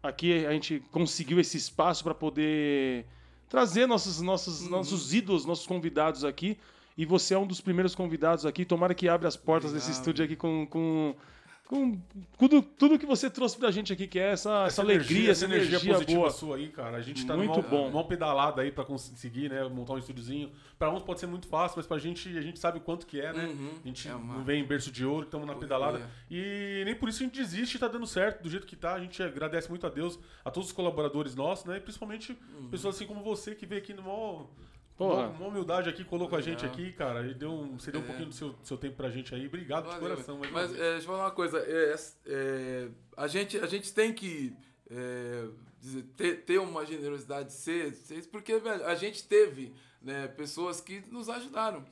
Aqui 0.00 0.46
a 0.46 0.52
gente 0.52 0.80
conseguiu 0.92 1.40
esse 1.40 1.56
espaço 1.56 2.04
para 2.04 2.14
poder 2.14 3.04
trazer 3.48 3.86
nossos, 3.86 4.20
nossos, 4.20 4.62
Uhum. 4.62 4.70
nossos 4.70 5.12
ídolos, 5.12 5.44
nossos 5.44 5.66
convidados 5.66 6.24
aqui. 6.24 6.56
E 6.96 7.04
você 7.04 7.34
é 7.34 7.38
um 7.38 7.46
dos 7.46 7.60
primeiros 7.60 7.96
convidados 7.96 8.46
aqui. 8.46 8.64
Tomara 8.64 8.94
que 8.94 9.08
abra 9.08 9.26
as 9.26 9.36
portas 9.36 9.72
desse 9.72 9.88
Legal. 9.88 10.00
estúdio 10.00 10.24
aqui 10.24 10.36
com, 10.36 10.66
com, 10.66 11.14
com 11.68 12.00
tudo, 12.38 12.62
tudo 12.62 12.98
que 12.98 13.04
você 13.04 13.28
trouxe 13.28 13.56
pra 13.58 13.70
gente 13.70 13.92
aqui, 13.92 14.06
que 14.06 14.18
é 14.18 14.32
essa, 14.32 14.64
essa, 14.66 14.80
alegria, 14.80 15.30
essa 15.30 15.44
energia, 15.44 15.78
positiva 15.78 16.18
boa. 16.20 16.30
sua 16.30 16.56
aí, 16.56 16.68
cara. 16.68 16.96
A 16.96 17.02
gente 17.02 17.26
tá 17.26 17.36
Muito 17.36 17.50
numa, 17.58 17.62
bom. 17.68 17.90
numa 17.90 18.04
pedalada 18.04 18.62
aí 18.62 18.72
pra 18.72 18.84
conseguir, 18.84 19.50
né, 19.50 19.62
montar 19.68 19.92
um 19.92 19.98
estúdiozinho. 19.98 20.50
Pra 20.78 20.90
uns 20.90 21.02
pode 21.02 21.20
ser 21.20 21.26
muito 21.26 21.46
fácil, 21.46 21.76
mas 21.76 21.86
pra 21.86 21.98
gente, 21.98 22.36
a 22.36 22.40
gente 22.40 22.58
sabe 22.58 22.78
o 22.78 22.80
quanto 22.80 23.06
que 23.06 23.20
é, 23.20 23.32
né? 23.32 23.46
Uhum. 23.46 23.70
A 23.84 23.86
gente 23.86 24.08
É 24.08 24.14
uma- 24.14 24.34
não 24.38 24.44
vem 24.44 24.62
em 24.62 24.66
berço 24.66 24.90
de 24.90 25.04
ouro, 25.04 25.24
estamos 25.26 25.46
na 25.46 25.54
pedalada. 25.54 26.10
E 26.30 26.82
nem 26.86 26.94
por 26.94 27.08
isso 27.08 27.22
a 27.22 27.26
gente 27.26 27.36
desiste 27.38 27.76
e 27.76 27.80
tá 27.80 27.86
dando 27.88 28.06
certo 28.06 28.42
do 28.42 28.48
jeito 28.48 28.66
que 28.66 28.74
tá. 28.76 28.94
A 28.94 29.00
gente 29.00 29.22
agradece 29.22 29.68
muito 29.68 29.86
a 29.86 29.90
Deus, 29.90 30.18
a 30.44 30.50
todos 30.50 30.70
os 30.70 30.72
colaboradores 30.74 31.34
nossos, 31.34 31.66
né? 31.66 31.76
E 31.76 31.80
principalmente 31.80 32.32
Uhum. 32.58 32.68
pessoas 32.70 32.96
assim 32.96 33.06
como 33.06 33.22
você 33.22 33.54
que 33.54 33.66
veio 33.66 33.82
aqui 33.82 33.92
no 33.92 34.02
maior. 34.02 34.46
Porra. 34.98 35.28
Uma, 35.28 35.46
humildade 35.46 35.88
aqui, 35.88 36.04
colocou 36.04 36.36
a 36.36 36.42
gente 36.42 36.66
aqui, 36.66 36.92
cara. 36.92 37.24
E 37.26 37.32
deu 37.32 37.50
um, 37.50 37.78
você 37.78 37.92
deu 37.92 38.00
um 38.00 38.04
É. 38.04 38.06
pouquinho 38.08 38.28
do 38.28 38.34
seu, 38.34 38.54
seu 38.64 38.76
tempo 38.76 38.96
pra 38.96 39.08
gente 39.10 39.32
aí. 39.34 39.46
Obrigado 39.46 39.84
de 39.84 39.90
Valeu, 39.92 40.10
coração. 40.10 40.38
mais 40.38 40.50
uma 40.50 40.60
Mas 40.60 40.70
vez. 40.72 40.82
é, 40.82 40.90
deixa 40.94 41.04
eu 41.04 41.10
falar 41.12 41.24
uma 41.24 41.30
coisa. 41.30 41.58
é, 41.60 41.94
é, 42.26 42.88
a, 43.16 43.28
gente, 43.28 43.56
a 43.58 43.66
gente 43.66 43.94
tem 43.94 44.12
que 44.12 44.52
é, 44.90 45.46
dizer, 45.80 46.02
ter, 46.16 46.44
ter 46.44 46.58
uma 46.58 46.84
generosidade, 46.84 47.52
ser, 47.52 47.94
ser 47.94 48.26
porque 48.26 48.58
velho, 48.58 48.84
a 48.84 48.94
gente 48.96 49.22
teve 49.22 49.72
né, 50.02 50.26
pessoas 50.26 50.80
que 50.80 51.00
nos 51.12 51.28
ajudaram 51.28 51.84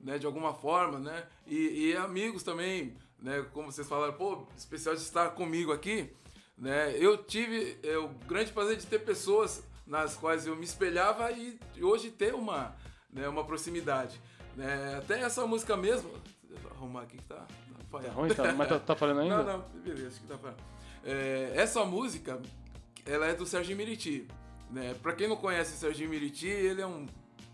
né, 0.00 0.16
de 0.18 0.26
alguma 0.26 0.54
forma, 0.54 0.98
né? 1.00 1.26
E, 1.46 1.88
e 1.90 1.96
amigos 1.96 2.42
também, 2.44 2.96
né? 3.18 3.44
Como 3.52 3.70
vocês 3.72 3.88
falaram, 3.88 4.14
pô, 4.14 4.46
especial 4.56 4.94
de 4.94 5.00
estar 5.00 5.30
comigo 5.30 5.72
aqui. 5.72 6.10
Né? 6.56 6.94
Eu 6.96 7.16
tive 7.16 7.76
é, 7.82 7.98
o 7.98 8.08
grande 8.08 8.52
prazer 8.52 8.76
de 8.76 8.86
ter 8.86 9.00
pessoas 9.00 9.64
nas 9.92 10.16
quais 10.16 10.46
eu 10.46 10.56
me 10.56 10.64
espelhava 10.64 11.30
e 11.30 11.58
hoje 11.82 12.10
ter 12.10 12.34
uma, 12.34 12.74
né, 13.12 13.28
uma 13.28 13.44
proximidade. 13.44 14.18
Né? 14.56 14.96
Até 14.96 15.20
essa 15.20 15.46
música 15.46 15.76
mesmo. 15.76 16.10
Deixa 16.48 16.66
eu 16.66 16.70
arrumar 16.72 17.02
aqui 17.02 17.18
que 17.18 17.24
tá. 17.24 17.46
tá 17.90 17.98
Tá 18.00 18.10
ruim, 18.12 18.30
tá, 18.30 18.52
mas 18.54 18.68
tá, 18.70 18.78
tá 18.78 18.96
falando 18.96 19.20
ainda? 19.20 19.36
Não, 19.44 19.58
não, 19.58 19.64
beleza, 19.84 20.08
acho 20.08 20.20
que 20.20 20.26
dá 20.26 20.38
pra. 20.38 20.54
É, 21.04 21.52
essa 21.56 21.84
música, 21.84 22.40
ela 23.04 23.26
é 23.26 23.34
do 23.34 23.44
Serginho 23.44 23.76
Miriti. 23.76 24.26
Né? 24.70 24.94
Pra 25.02 25.12
quem 25.12 25.28
não 25.28 25.36
conhece 25.36 25.74
o 25.74 25.76
Serginho 25.76 26.08
Miriti, 26.08 26.46
ele 26.46 26.80
é 26.80 26.86
um 26.86 27.04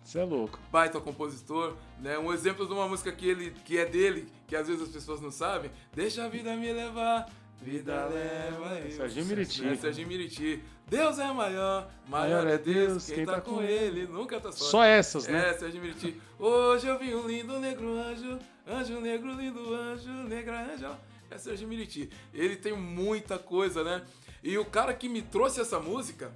Você 0.04 0.20
é 0.20 0.24
louco. 0.24 0.60
baita 0.70 1.00
compositor, 1.00 1.74
né? 1.98 2.16
Um 2.20 2.32
exemplo 2.32 2.68
de 2.68 2.72
uma 2.72 2.86
música 2.86 3.10
que 3.10 3.28
ele 3.28 3.50
que 3.64 3.78
é 3.78 3.84
dele, 3.84 4.28
que 4.46 4.54
às 4.54 4.68
vezes 4.68 4.80
as 4.84 4.90
pessoas 4.90 5.20
não 5.20 5.32
sabem. 5.32 5.72
Deixa 5.92 6.24
a 6.24 6.28
vida 6.28 6.54
me 6.56 6.72
levar, 6.72 7.28
vida 7.60 8.06
leva 8.06 8.78
eu. 8.78 8.92
Serginho 8.92 9.26
Miriti. 9.26 9.66
É, 9.66 9.74
Serginho 9.74 10.06
Miriti. 10.06 10.62
Deus 10.88 11.18
é 11.18 11.30
maior, 11.32 11.90
maior 12.08 12.46
é 12.46 12.56
Deus, 12.56 13.06
quem 13.10 13.26
tá 13.26 13.40
com 13.40 13.62
ele 13.62 14.06
nunca 14.06 14.40
tá 14.40 14.50
só. 14.50 14.64
Só 14.64 14.82
essas, 14.84 15.26
né? 15.28 15.50
É, 15.50 15.52
Sérgio 15.58 15.80
Miriti. 15.82 16.20
Hoje 16.38 16.86
eu 16.86 16.98
vi 16.98 17.14
um 17.14 17.26
lindo 17.26 17.58
negro 17.60 17.92
anjo, 17.98 18.38
anjo 18.66 19.00
negro, 19.00 19.34
lindo 19.34 19.74
anjo, 19.74 20.10
negra 20.10 20.72
anjo. 20.72 20.88
É 21.30 21.36
Sérgio 21.36 21.68
Miriti. 21.68 22.10
Ele 22.32 22.56
tem 22.56 22.72
muita 22.72 23.38
coisa, 23.38 23.84
né? 23.84 24.02
E 24.42 24.56
o 24.56 24.64
cara 24.64 24.94
que 24.94 25.08
me 25.10 25.20
trouxe 25.20 25.60
essa 25.60 25.78
música 25.78 26.32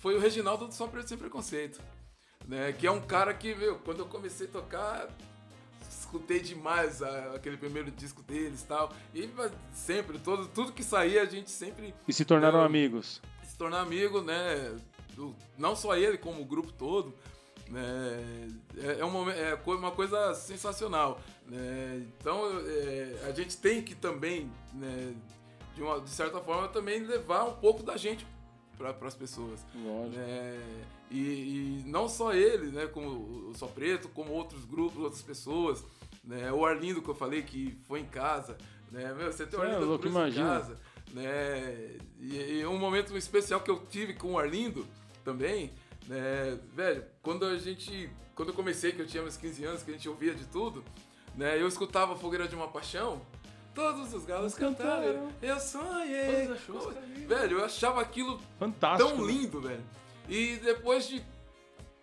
foi 0.00 0.14
o 0.14 0.20
Reginaldo 0.20 0.68
do 0.68 0.74
Só 0.74 0.88
Sem 1.04 1.18
Preconceito. 1.18 1.80
Né? 2.46 2.72
Que 2.72 2.86
é 2.86 2.90
um 2.92 3.00
cara 3.00 3.34
que, 3.34 3.56
meu, 3.56 3.76
quando 3.80 4.00
eu 4.00 4.06
comecei 4.06 4.46
a 4.46 4.50
tocar, 4.50 5.08
escutei 5.90 6.38
demais 6.38 7.02
aquele 7.02 7.56
primeiro 7.56 7.90
disco 7.90 8.22
deles 8.22 8.62
e 8.62 8.66
tal. 8.66 8.92
E 9.12 9.28
sempre, 9.72 10.16
todo, 10.20 10.46
tudo 10.46 10.72
que 10.72 10.84
saía, 10.84 11.22
a 11.22 11.26
gente 11.26 11.50
sempre 11.50 11.92
E 12.06 12.12
se 12.12 12.24
tornaram 12.24 12.60
Eu- 12.60 12.64
amigos. 12.64 13.20
Se 13.56 13.58
tornar 13.58 13.80
amigo, 13.80 14.20
né? 14.20 14.76
do- 15.14 15.34
não 15.56 15.74
só 15.74 15.96
ele, 15.96 16.18
como 16.18 16.42
o 16.42 16.44
grupo 16.44 16.70
todo. 16.72 17.12
Né, 17.68 18.48
é, 18.76 19.00
é 19.00 19.04
um 19.04 19.10
momen- 19.10 19.34
é 19.34 19.58
uma 19.66 19.90
coisa 19.90 20.34
sensacional. 20.34 21.18
Né? 21.48 22.06
Então 22.20 22.42
é, 22.66 23.22
a 23.26 23.32
gente 23.32 23.56
tem 23.56 23.82
que 23.82 23.94
também, 23.94 24.48
né, 24.74 25.14
de, 25.74 25.82
uma, 25.82 26.00
de 26.00 26.10
certa 26.10 26.38
forma, 26.40 26.68
também 26.68 27.00
levar 27.00 27.44
um 27.44 27.54
pouco 27.54 27.82
da 27.82 27.96
gente 27.96 28.24
para 28.78 28.90
as 29.02 29.14
pessoas. 29.14 29.64
Lógico. 29.74 30.16
né? 30.16 30.60
E, 31.10 31.18
e 31.18 31.82
não 31.86 32.08
só 32.08 32.32
ele, 32.34 32.66
né, 32.70 32.86
como 32.86 33.08
o 33.48 33.52
Só 33.56 33.66
Preto, 33.66 34.08
como 34.10 34.32
outros 34.32 34.64
grupos, 34.66 35.02
outras 35.02 35.22
pessoas. 35.22 35.82
Né? 36.22 36.52
O 36.52 36.64
Arlindo 36.66 37.00
que 37.00 37.08
eu 37.08 37.14
falei 37.14 37.42
que 37.42 37.76
foi 37.88 38.00
em 38.00 38.04
casa. 38.06 38.56
Né? 38.92 39.12
Meu, 39.14 39.32
você 39.32 39.46
tem 39.46 39.58
o 39.58 39.62
é 39.64 39.66
Arlindo 39.68 39.86
louco, 39.86 40.02
Cruz 40.02 40.14
imagina. 40.14 40.44
em 40.44 40.48
casa. 40.60 40.78
Né? 41.16 41.96
E, 42.20 42.58
e 42.58 42.66
um 42.66 42.78
momento 42.78 43.16
especial 43.16 43.62
que 43.62 43.70
eu 43.70 43.78
tive 43.86 44.12
com 44.12 44.34
o 44.34 44.38
Arlindo 44.38 44.86
também, 45.24 45.72
né? 46.06 46.58
Velho, 46.74 47.04
quando 47.22 47.46
a 47.46 47.56
gente. 47.56 48.10
Quando 48.34 48.50
eu 48.50 48.54
comecei, 48.54 48.92
que 48.92 49.00
eu 49.00 49.06
tinha 49.06 49.22
meus 49.22 49.38
15 49.38 49.64
anos, 49.64 49.82
que 49.82 49.90
a 49.90 49.94
gente 49.94 50.06
ouvia 50.10 50.34
de 50.34 50.44
tudo, 50.44 50.84
né? 51.34 51.58
Eu 51.58 51.66
escutava 51.66 52.14
Fogueira 52.16 52.46
de 52.46 52.54
uma 52.54 52.68
Paixão. 52.68 53.22
Todos 53.74 54.12
os 54.12 54.26
galos 54.26 54.54
cantaram. 54.54 55.30
Eu 55.40 55.58
sonhei. 55.58 56.48
Caíram. 56.92 57.28
Velho, 57.28 57.58
eu 57.60 57.64
achava 57.64 58.02
aquilo 58.02 58.38
Fantástico. 58.58 59.08
tão 59.08 59.26
né? 59.26 59.32
lindo, 59.32 59.60
velho. 59.62 59.84
E 60.28 60.56
depois 60.56 61.08
de, 61.08 61.24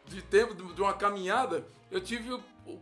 de 0.08 0.24
tempo, 0.24 0.56
de 0.56 0.82
uma 0.82 0.94
caminhada, 0.94 1.68
eu 1.92 2.02
tive 2.02 2.34
o, 2.34 2.44
o 2.66 2.80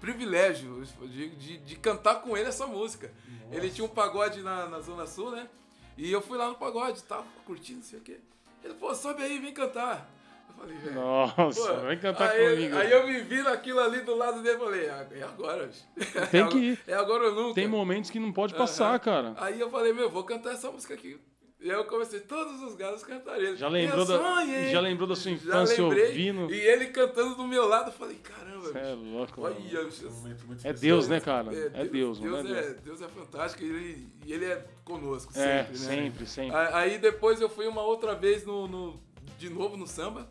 privilégio 0.00 0.82
de, 1.02 1.36
de, 1.36 1.58
de 1.58 1.76
cantar 1.76 2.22
com 2.22 2.34
ele 2.34 2.48
essa 2.48 2.66
música. 2.66 3.12
Ele 3.50 3.70
tinha 3.70 3.84
um 3.84 3.90
pagode 3.90 4.40
na, 4.40 4.66
na 4.66 4.80
Zona 4.80 5.06
Sul, 5.06 5.32
né? 5.32 5.48
E 5.96 6.10
eu 6.12 6.20
fui 6.20 6.36
lá 6.36 6.48
no 6.48 6.54
pagode, 6.56 7.02
tava 7.04 7.24
curtindo, 7.44 7.78
não 7.78 7.84
sei 7.84 7.98
o 7.98 8.02
quê. 8.02 8.18
Ele, 8.62 8.74
pô, 8.74 8.94
sobe 8.94 9.22
aí, 9.22 9.38
vem 9.38 9.52
cantar. 9.52 10.08
Eu 10.48 10.54
falei, 10.56 10.76
velho. 10.78 10.94
Nossa, 10.94 11.34
pô, 11.74 11.86
vem 11.86 11.98
cantar 11.98 12.30
aí, 12.30 12.54
comigo. 12.56 12.76
Aí 12.76 12.90
eu 12.90 13.06
me 13.06 13.20
vi 13.20 13.42
naquilo 13.42 13.80
ali 13.80 14.00
do 14.00 14.14
lado 14.14 14.42
dele 14.42 14.56
e 14.56 14.58
falei, 14.58 14.88
"Ah, 14.90 15.06
é 15.10 15.22
agora. 15.22 15.66
bicho. 15.66 15.84
Tem 16.30 16.42
É 16.42 16.48
que 16.48 16.58
ir. 16.58 16.80
É 16.86 16.94
agora 16.94 17.28
ou 17.30 17.34
nunca. 17.34 17.54
Tem 17.54 17.68
momentos 17.68 18.10
que 18.10 18.18
não 18.20 18.32
pode 18.32 18.54
passar, 18.54 18.90
Aham. 18.90 18.98
cara. 18.98 19.34
Aí 19.38 19.58
eu 19.60 19.70
falei, 19.70 19.92
meu, 19.92 20.10
vou 20.10 20.24
cantar 20.24 20.52
essa 20.52 20.70
música 20.70 20.94
aqui. 20.94 21.18
E 21.58 21.70
aí 21.70 21.76
eu 21.76 21.84
comecei, 21.86 22.20
todos 22.20 22.60
os 22.62 22.74
galos 22.74 23.02
cantarem. 23.02 23.46
Ele, 23.46 23.56
Já 23.56 23.66
lembrou 23.68 24.00
"Eu 24.00 24.04
da- 24.06 24.18
sonhei." 24.18 24.70
já 24.70 24.80
lembrou 24.80 25.08
da 25.08 25.16
sua 25.16 25.30
Já 25.30 25.36
infância 25.36 25.82
lembrei, 25.82 26.04
ouvindo? 26.06 26.52
E 26.54 26.60
ele 26.60 26.86
cantando 26.88 27.34
do 27.34 27.44
meu 27.48 27.66
lado, 27.66 27.88
eu 27.88 27.92
falei, 27.94 28.16
caramba, 28.16 28.60
Você 28.60 28.78
é 28.78 28.94
louco. 28.94 29.40
olha, 29.40 29.54
mano. 29.58 29.84
bicho, 29.86 30.06
Um 30.06 30.10
momento 30.10 30.46
muito 30.46 30.66
É 30.66 30.70
especial. 30.70 30.74
Deus, 30.96 31.08
né, 31.08 31.18
cara? 31.20 31.54
É 31.54 31.84
Deus, 31.84 32.18
Deus, 32.18 32.20
mano. 32.20 32.54
é 32.54 32.58
é, 32.58 32.62
Deus. 32.62 32.80
Deus 32.82 33.00
é 33.02 33.08
fantástico 33.08 33.64
e 33.64 33.66
ele, 33.68 34.08
e 34.26 34.32
ele 34.34 34.44
é 34.44 34.66
conosco 34.84 35.32
É, 35.34 35.64
sempre, 35.64 35.72
né? 35.78 35.78
sempre, 35.96 36.26
sempre. 36.26 36.56
Aí 36.74 36.98
depois 36.98 37.40
eu 37.40 37.48
fui 37.48 37.66
uma 37.66 37.82
outra 37.82 38.14
vez 38.14 38.44
no, 38.44 38.68
no- 38.68 39.00
de 39.38 39.48
novo 39.48 39.76
no 39.78 39.86
samba 39.86 40.30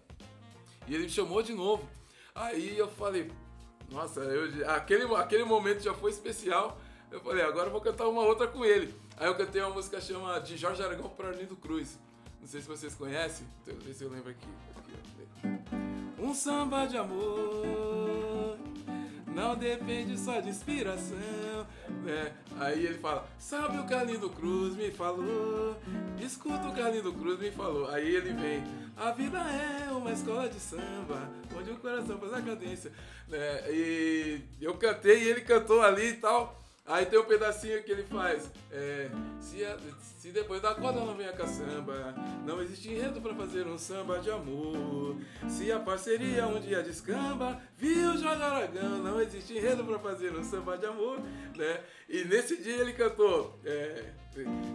e 0.87 0.93
ele 0.93 1.03
me 1.05 1.09
chamou 1.09 1.41
de 1.41 1.53
novo. 1.53 1.89
Aí 2.35 2.77
eu 2.77 2.87
falei, 2.87 3.31
nossa, 3.89 4.19
eu, 4.21 4.69
aquele, 4.69 5.03
aquele 5.15 5.43
momento 5.43 5.81
já 5.81 5.93
foi 5.93 6.11
especial. 6.11 6.79
Eu 7.11 7.19
falei, 7.21 7.43
agora 7.43 7.67
eu 7.67 7.71
vou 7.71 7.81
cantar 7.81 8.07
uma 8.07 8.21
outra 8.21 8.47
com 8.47 8.65
ele. 8.65 8.93
Aí 9.17 9.27
eu 9.27 9.35
cantei 9.35 9.61
uma 9.61 9.69
música 9.69 10.01
chama 10.01 10.39
de 10.39 10.57
Jorge 10.57 10.83
Aragão 10.83 11.09
para 11.09 11.29
Arlindo 11.29 11.55
Cruz. 11.55 11.97
Não 12.41 12.47
sei 12.47 12.61
se 12.61 12.67
vocês 12.67 12.93
conhecem, 12.93 13.47
deixa 13.65 13.79
eu 13.79 13.85
ver 13.85 13.93
se 13.93 14.03
eu 14.03 14.09
lembro 14.09 14.29
aqui. 14.29 14.47
Aqui. 14.77 15.25
Um 16.19 16.33
samba 16.33 16.85
de 16.85 16.97
amor 16.97 18.57
não 19.35 19.55
depende 19.55 20.17
só 20.17 20.39
de 20.39 20.49
inspiração, 20.49 21.67
né? 22.03 22.33
Aí 22.57 22.85
ele 22.85 22.97
fala, 22.99 23.27
sabe 23.37 23.77
o 23.77 23.85
Carlindo 23.85 24.29
Cruz 24.29 24.75
me 24.75 24.91
falou, 24.91 25.75
escuta 26.19 26.69
o 26.69 26.73
Carlindo 26.73 27.11
Cruz 27.13 27.37
me 27.37 27.51
falou. 27.51 27.89
Aí 27.89 28.15
ele 28.15 28.31
vem, 28.31 28.63
a 28.95 29.11
vida 29.11 29.37
é 29.37 29.91
uma 29.91 30.13
escola 30.13 30.47
de 30.47 30.59
samba, 30.59 31.29
onde 31.53 31.69
o 31.69 31.77
coração 31.77 32.17
faz 32.17 32.33
a 32.33 32.41
cadência, 32.41 32.91
né? 33.27 33.71
E 33.71 34.41
eu 34.61 34.75
cantei 34.75 35.23
e 35.23 35.29
ele 35.29 35.41
cantou 35.41 35.81
ali 35.81 36.11
e 36.11 36.17
tal. 36.17 36.64
Aí 36.87 37.03
tem 37.07 37.17
um 37.17 37.25
pedacinho 37.25 37.81
que 37.83 37.91
ele 37.91 38.03
faz. 38.03 38.49
É, 38.71 39.09
se, 39.39 39.65
a- 39.65 39.75
se 40.19 40.29
depois 40.29 40.61
da 40.61 40.75
corda 40.75 40.99
não 40.99 41.15
vem 41.15 41.27
a 41.27 41.33
caçamba, 41.33 42.13
não 42.45 42.61
existe 42.61 42.89
enredo 42.91 43.19
pra 43.19 43.33
fazer 43.33 43.65
um 43.65 43.75
samba 43.77 44.19
de 44.19 44.29
amor. 44.29 45.15
Se 45.49 45.71
a 45.71 45.79
parceria 45.79 46.45
um 46.45 46.59
dia 46.59 46.83
descamba, 46.83 47.59
viu 47.75 48.15
Jorge 48.17 48.43
Aragão, 48.43 48.99
não 48.99 49.19
existe 49.19 49.53
enredo 49.57 49.83
pra 49.83 49.97
fazer 49.97 50.31
um 50.35 50.43
samba 50.43 50.77
de 50.77 50.85
amor, 50.85 51.19
né? 51.57 51.79
E 52.07 52.23
nesse 52.25 52.57
dia 52.57 52.75
ele 52.77 52.93
cantou. 52.93 53.59
é, 53.65 54.03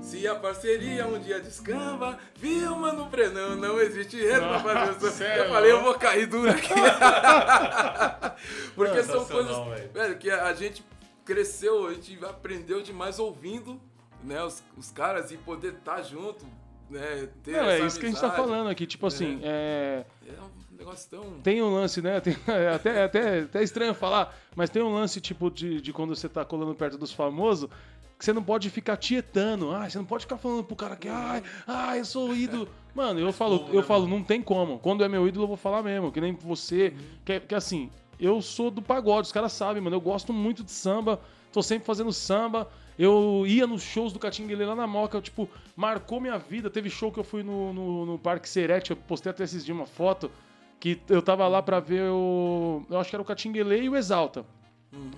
se 0.02 0.26
a 0.26 0.34
parceria 0.34 1.06
um 1.06 1.20
dia 1.20 1.38
descamba, 1.38 2.18
viu, 2.34 2.74
mano, 2.74 3.04
Brenão, 3.04 3.54
não 3.54 3.78
existe 3.80 4.16
enredo 4.16 4.48
pra 4.48 4.58
fazer 4.60 4.90
um 4.90 4.94
samba. 5.00 5.10
sério, 5.12 5.44
Eu 5.44 5.48
falei, 5.50 5.70
eu 5.72 5.82
vou 5.82 5.94
cair 5.94 6.26
duro 6.26 6.50
aqui. 6.50 6.74
Porque 8.74 9.02
são 9.04 9.24
coisas, 9.24 9.56
velho. 9.56 9.90
velho, 9.92 10.18
que 10.18 10.30
a 10.30 10.52
gente 10.54 10.84
cresceu, 11.30 11.86
a 11.86 11.94
gente 11.94 12.18
aprendeu 12.24 12.82
demais 12.82 13.20
ouvindo, 13.20 13.80
né, 14.24 14.42
os, 14.42 14.64
os 14.76 14.90
caras 14.90 15.30
e 15.30 15.36
poder 15.36 15.74
estar 15.74 16.02
junto, 16.02 16.44
né, 16.90 17.28
ter 17.44 17.52
Não, 17.52 17.70
é 17.70 17.86
isso 17.86 18.00
que 18.00 18.06
a 18.06 18.08
gente 18.08 18.20
tá 18.20 18.26
amizade. 18.26 18.48
falando 18.48 18.68
aqui. 18.68 18.84
Tipo 18.84 19.06
assim, 19.06 19.38
é, 19.44 20.04
É 20.26 20.32
um 20.42 20.76
negócio 20.76 21.08
tão... 21.08 21.40
tem 21.40 21.62
um 21.62 21.72
lance, 21.72 22.02
né? 22.02 22.18
Tem, 22.18 22.36
é 22.48 22.70
até, 22.74 23.04
até, 23.04 23.40
até 23.42 23.62
estranho 23.62 23.94
falar, 23.94 24.36
mas 24.56 24.70
tem 24.70 24.82
um 24.82 24.92
lance, 24.92 25.20
tipo, 25.20 25.48
de, 25.52 25.80
de 25.80 25.92
quando 25.92 26.16
você 26.16 26.28
tá 26.28 26.44
colando 26.44 26.74
perto 26.74 26.98
dos 26.98 27.12
famosos, 27.12 27.70
que 28.18 28.24
você 28.24 28.32
não 28.32 28.42
pode 28.42 28.68
ficar 28.68 28.96
tietando. 28.96 29.70
Ah, 29.70 29.88
você 29.88 29.98
não 29.98 30.04
pode 30.04 30.24
ficar 30.24 30.36
falando 30.36 30.64
pro 30.64 30.74
cara 30.74 30.96
que, 30.96 31.08
ai, 31.08 31.44
ai, 31.64 32.00
eu 32.00 32.04
sou 32.04 32.30
o 32.30 32.34
ídolo. 32.34 32.68
Mano, 32.92 33.20
eu 33.20 33.32
falo, 33.32 33.68
eu 33.68 33.80
né, 33.80 33.82
falo, 33.84 34.08
não 34.08 34.20
tem 34.20 34.42
como. 34.42 34.80
Quando 34.80 35.04
é 35.04 35.08
meu 35.08 35.28
ídolo, 35.28 35.44
eu 35.44 35.48
vou 35.48 35.56
falar 35.56 35.80
mesmo. 35.80 36.10
Que 36.10 36.20
nem 36.20 36.34
você. 36.34 36.92
Que, 37.24 37.38
que 37.38 37.54
assim, 37.54 37.88
eu 38.20 38.40
sou 38.42 38.70
do 38.70 38.82
pagode, 38.82 39.26
os 39.26 39.32
caras 39.32 39.52
sabem, 39.52 39.82
mano. 39.82 39.96
Eu 39.96 40.00
gosto 40.00 40.32
muito 40.32 40.62
de 40.62 40.70
samba, 40.70 41.20
tô 41.52 41.62
sempre 41.62 41.86
fazendo 41.86 42.12
samba. 42.12 42.70
Eu 42.98 43.44
ia 43.46 43.66
nos 43.66 43.82
shows 43.82 44.12
do 44.12 44.18
Catinguele 44.18 44.64
lá 44.64 44.74
na 44.74 44.86
Moca, 44.86 45.16
eu, 45.16 45.22
tipo, 45.22 45.48
marcou 45.74 46.20
minha 46.20 46.38
vida. 46.38 46.68
Teve 46.68 46.90
show 46.90 47.10
que 47.10 47.18
eu 47.18 47.24
fui 47.24 47.42
no, 47.42 47.72
no, 47.72 48.06
no 48.06 48.18
Parque 48.18 48.48
Serete, 48.48 48.90
eu 48.90 48.96
postei 48.96 49.30
até 49.30 49.44
esses 49.44 49.64
dias 49.64 49.76
uma 49.76 49.86
foto, 49.86 50.30
que 50.78 51.00
eu 51.08 51.22
tava 51.22 51.48
lá 51.48 51.62
pra 51.62 51.80
ver 51.80 52.10
o. 52.10 52.84
Eu 52.90 52.98
acho 52.98 53.08
que 53.08 53.16
era 53.16 53.22
o 53.22 53.24
Catinguele 53.24 53.82
e 53.82 53.88
o 53.88 53.96
Exalta. 53.96 54.44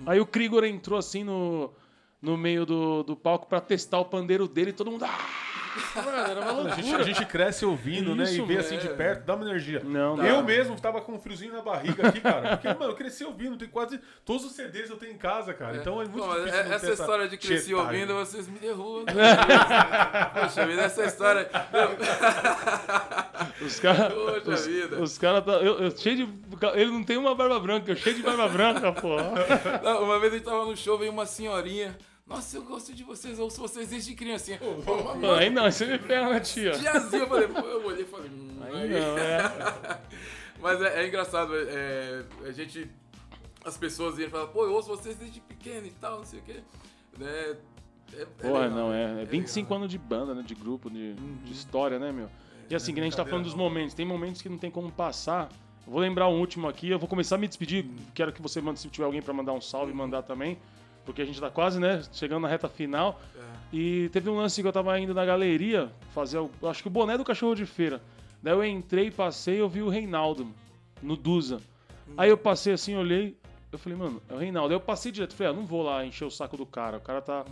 Aí 0.05 0.19
o 0.19 0.25
Krigor 0.25 0.63
entrou 0.63 0.97
assim 0.97 1.23
no, 1.23 1.71
no 2.21 2.37
meio 2.37 2.65
do, 2.65 3.03
do 3.03 3.15
palco 3.15 3.47
pra 3.47 3.59
testar 3.59 3.99
o 3.99 4.05
pandeiro 4.05 4.47
dele 4.47 4.69
e 4.69 4.73
todo 4.73 4.91
mundo. 4.91 5.03
Ah! 5.05 5.52
Mano, 5.95 6.09
era 6.17 6.39
uma 6.41 6.51
A 6.51 6.69
gente, 6.75 6.81
loucura. 6.83 7.03
a 7.03 7.05
gente 7.05 7.25
cresce 7.25 7.65
ouvindo, 7.65 8.15
né? 8.15 8.31
E 8.31 8.41
vê 8.41 8.57
assim 8.57 8.75
é. 8.75 8.79
de 8.79 8.89
perto, 8.89 9.25
dá 9.25 9.35
uma 9.35 9.45
energia. 9.45 9.81
Não, 9.83 10.23
eu 10.23 10.37
dá. 10.37 10.43
mesmo 10.43 10.79
tava 10.79 11.01
com 11.01 11.13
um 11.13 11.19
friozinho 11.19 11.53
na 11.53 11.61
barriga 11.61 12.07
aqui, 12.07 12.21
cara. 12.21 12.57
Porque, 12.57 12.67
mano, 12.67 12.91
eu 12.91 12.95
cresci 12.95 13.23
ouvindo, 13.23 13.57
tem 13.57 13.67
quase. 13.67 13.99
Todos 14.23 14.45
os 14.45 14.53
CDs 14.53 14.89
eu 14.89 14.97
tenho 14.97 15.13
em 15.13 15.17
casa, 15.17 15.53
cara. 15.53 15.77
Então 15.77 16.01
é 16.01 16.05
muito 16.05 16.25
Bom, 16.25 16.33
difícil. 16.35 16.59
é- 16.59 16.63
não 16.63 16.69
ter 16.69 16.75
essa 16.75 16.91
história 16.91 17.27
de 17.27 17.37
crescer 17.37 17.65
tietagem. 17.67 18.01
ouvindo, 18.01 18.13
vocês 18.13 18.47
me 18.47 18.59
derrubam. 18.59 19.05
Poxa 20.33 20.65
vida, 20.67 20.81
essa 20.81 21.03
história... 21.05 21.49
Os 23.61 23.79
caras. 23.79 24.13
Poxa 24.13 24.49
Os, 24.51 24.67
vida. 24.67 25.01
os 25.01 25.17
caras 25.17 25.45
tá. 25.45 25.53
Eu, 25.53 25.79
eu 25.79 25.97
cheio 25.97 26.15
de. 26.17 26.27
Ele 26.75 26.91
não 26.91 27.03
tem 27.03 27.17
uma 27.17 27.35
barba 27.35 27.59
branca, 27.59 27.91
eu 27.91 27.95
cheio 27.95 28.15
de 28.15 28.23
barba 28.23 28.47
branca, 28.47 28.91
porra. 28.91 29.31
Não, 29.83 30.03
uma 30.03 30.19
vez 30.19 30.33
a 30.33 30.37
gente 30.37 30.45
tava 30.45 30.65
no 30.65 30.75
show, 30.75 30.97
veio 30.97 31.11
uma 31.11 31.25
senhorinha. 31.25 31.95
Nossa, 32.25 32.55
eu 32.57 32.63
gosto 32.63 32.93
de 32.93 33.03
vocês, 33.03 33.37
eu 33.37 33.43
ouço 33.45 33.59
vocês 33.59 33.89
desde 33.89 34.15
criancinha. 34.15 34.57
Pô, 34.57 34.93
uma 34.93 35.15
Pô, 35.17 35.31
Aí 35.33 35.49
não, 35.49 35.69
você 35.69 35.85
me 35.85 35.97
ferra, 35.99 36.29
né, 36.31 36.39
tia? 36.39 36.71
tiazinha, 36.71 37.23
eu 37.23 37.27
falei, 37.27 37.47
pô, 37.49 37.59
eu 37.59 37.85
olhei 37.85 38.03
e 38.03 38.07
falei, 38.07 38.29
hum, 38.29 38.57
Aí 38.61 38.75
aí. 38.75 38.89
não, 38.89 39.17
é. 39.17 39.99
Mas 40.61 40.81
é, 40.81 41.03
é 41.03 41.07
engraçado, 41.07 41.53
é, 41.55 42.23
a 42.45 42.51
gente. 42.51 42.89
As 43.65 43.77
pessoas 43.77 44.17
iam 44.19 44.29
falar, 44.29 44.47
pô, 44.47 44.65
eu 44.65 44.73
ouço 44.73 44.87
vocês 44.89 45.15
desde 45.17 45.41
pequeno 45.41 45.85
e 45.85 45.91
tal, 45.91 46.19
não 46.19 46.25
sei 46.25 46.39
o 46.39 46.43
quê. 46.43 46.59
Né? 47.17 47.27
É, 48.13 48.21
é 48.21 48.25
Porra, 48.25 48.59
legal, 48.67 48.69
não, 48.71 48.93
é, 48.93 49.21
é 49.21 49.25
25 49.25 49.65
legal. 49.65 49.77
anos 49.79 49.91
de 49.91 49.97
banda, 49.97 50.33
né? 50.33 50.43
De 50.45 50.55
grupo, 50.55 50.89
de, 50.89 51.15
Uhum. 51.19 51.37
de 51.43 51.51
história, 51.51 51.99
né, 51.99 52.11
meu? 52.11 52.29
E 52.69 52.75
assim, 52.75 52.93
que 52.93 52.99
nem 53.01 53.07
a 53.07 53.09
gente 53.11 53.17
tá 53.17 53.25
falando 53.25 53.43
dos 53.45 53.53
momentos. 53.53 53.93
Tem 53.93 54.05
momentos 54.05 54.41
que 54.41 54.47
não 54.49 54.57
tem 54.57 54.71
como 54.71 54.89
passar. 54.91 55.49
Eu 55.85 55.91
vou 55.91 55.99
lembrar 56.01 56.29
um 56.29 56.39
último 56.39 56.67
aqui, 56.69 56.89
eu 56.89 56.97
vou 56.99 57.07
começar 57.09 57.35
a 57.35 57.37
me 57.37 57.47
despedir. 57.47 57.83
Uhum. 57.85 57.95
Quero 58.13 58.31
que 58.31 58.41
você 58.41 58.61
mande, 58.61 58.79
se 58.79 58.87
tiver 58.87 59.05
alguém 59.05 59.21
pra 59.21 59.33
mandar 59.33 59.51
um 59.53 59.59
salve, 59.61 59.91
mandar 59.93 60.23
também. 60.23 60.57
Porque 61.05 61.21
a 61.21 61.25
gente 61.25 61.39
tá 61.39 61.49
quase, 61.49 61.79
né? 61.79 62.01
Chegando 62.11 62.41
na 62.43 62.47
reta 62.47 62.67
final. 62.69 63.19
É. 63.35 63.39
E 63.75 64.09
teve 64.09 64.29
um 64.29 64.37
lance 64.37 64.61
que 64.61 64.67
eu 64.67 64.71
tava 64.71 64.97
indo 64.99 65.13
na 65.13 65.25
galeria 65.25 65.91
fazer, 66.13 66.37
o- 66.37 66.49
acho 66.63 66.81
que 66.81 66.87
o 66.87 66.91
boné 66.91 67.17
do 67.17 67.23
cachorro 67.23 67.55
de 67.55 67.65
feira. 67.65 68.01
Daí 68.41 68.53
eu 68.53 68.63
entrei, 68.63 69.09
passei, 69.11 69.59
eu 69.59 69.67
vi 69.69 69.81
o 69.81 69.89
Reinaldo 69.89 70.47
no 71.01 71.15
Dusa. 71.17 71.59
Aí 72.17 72.29
eu 72.29 72.37
passei 72.37 72.73
assim, 72.73 72.95
olhei, 72.95 73.35
eu 73.71 73.79
falei, 73.79 73.97
mano, 73.97 74.21
é 74.29 74.33
o 74.33 74.37
Reinaldo. 74.37 74.69
Aí 74.69 74.75
eu 74.75 74.79
passei 74.81 75.11
direto, 75.11 75.33
falei, 75.35 75.51
ah, 75.51 75.55
não 75.55 75.65
vou 75.65 75.81
lá 75.83 76.05
encher 76.05 76.25
o 76.25 76.29
saco 76.31 76.55
do 76.55 76.65
cara, 76.65 76.97
o 76.97 77.01
cara 77.01 77.21
tá. 77.21 77.45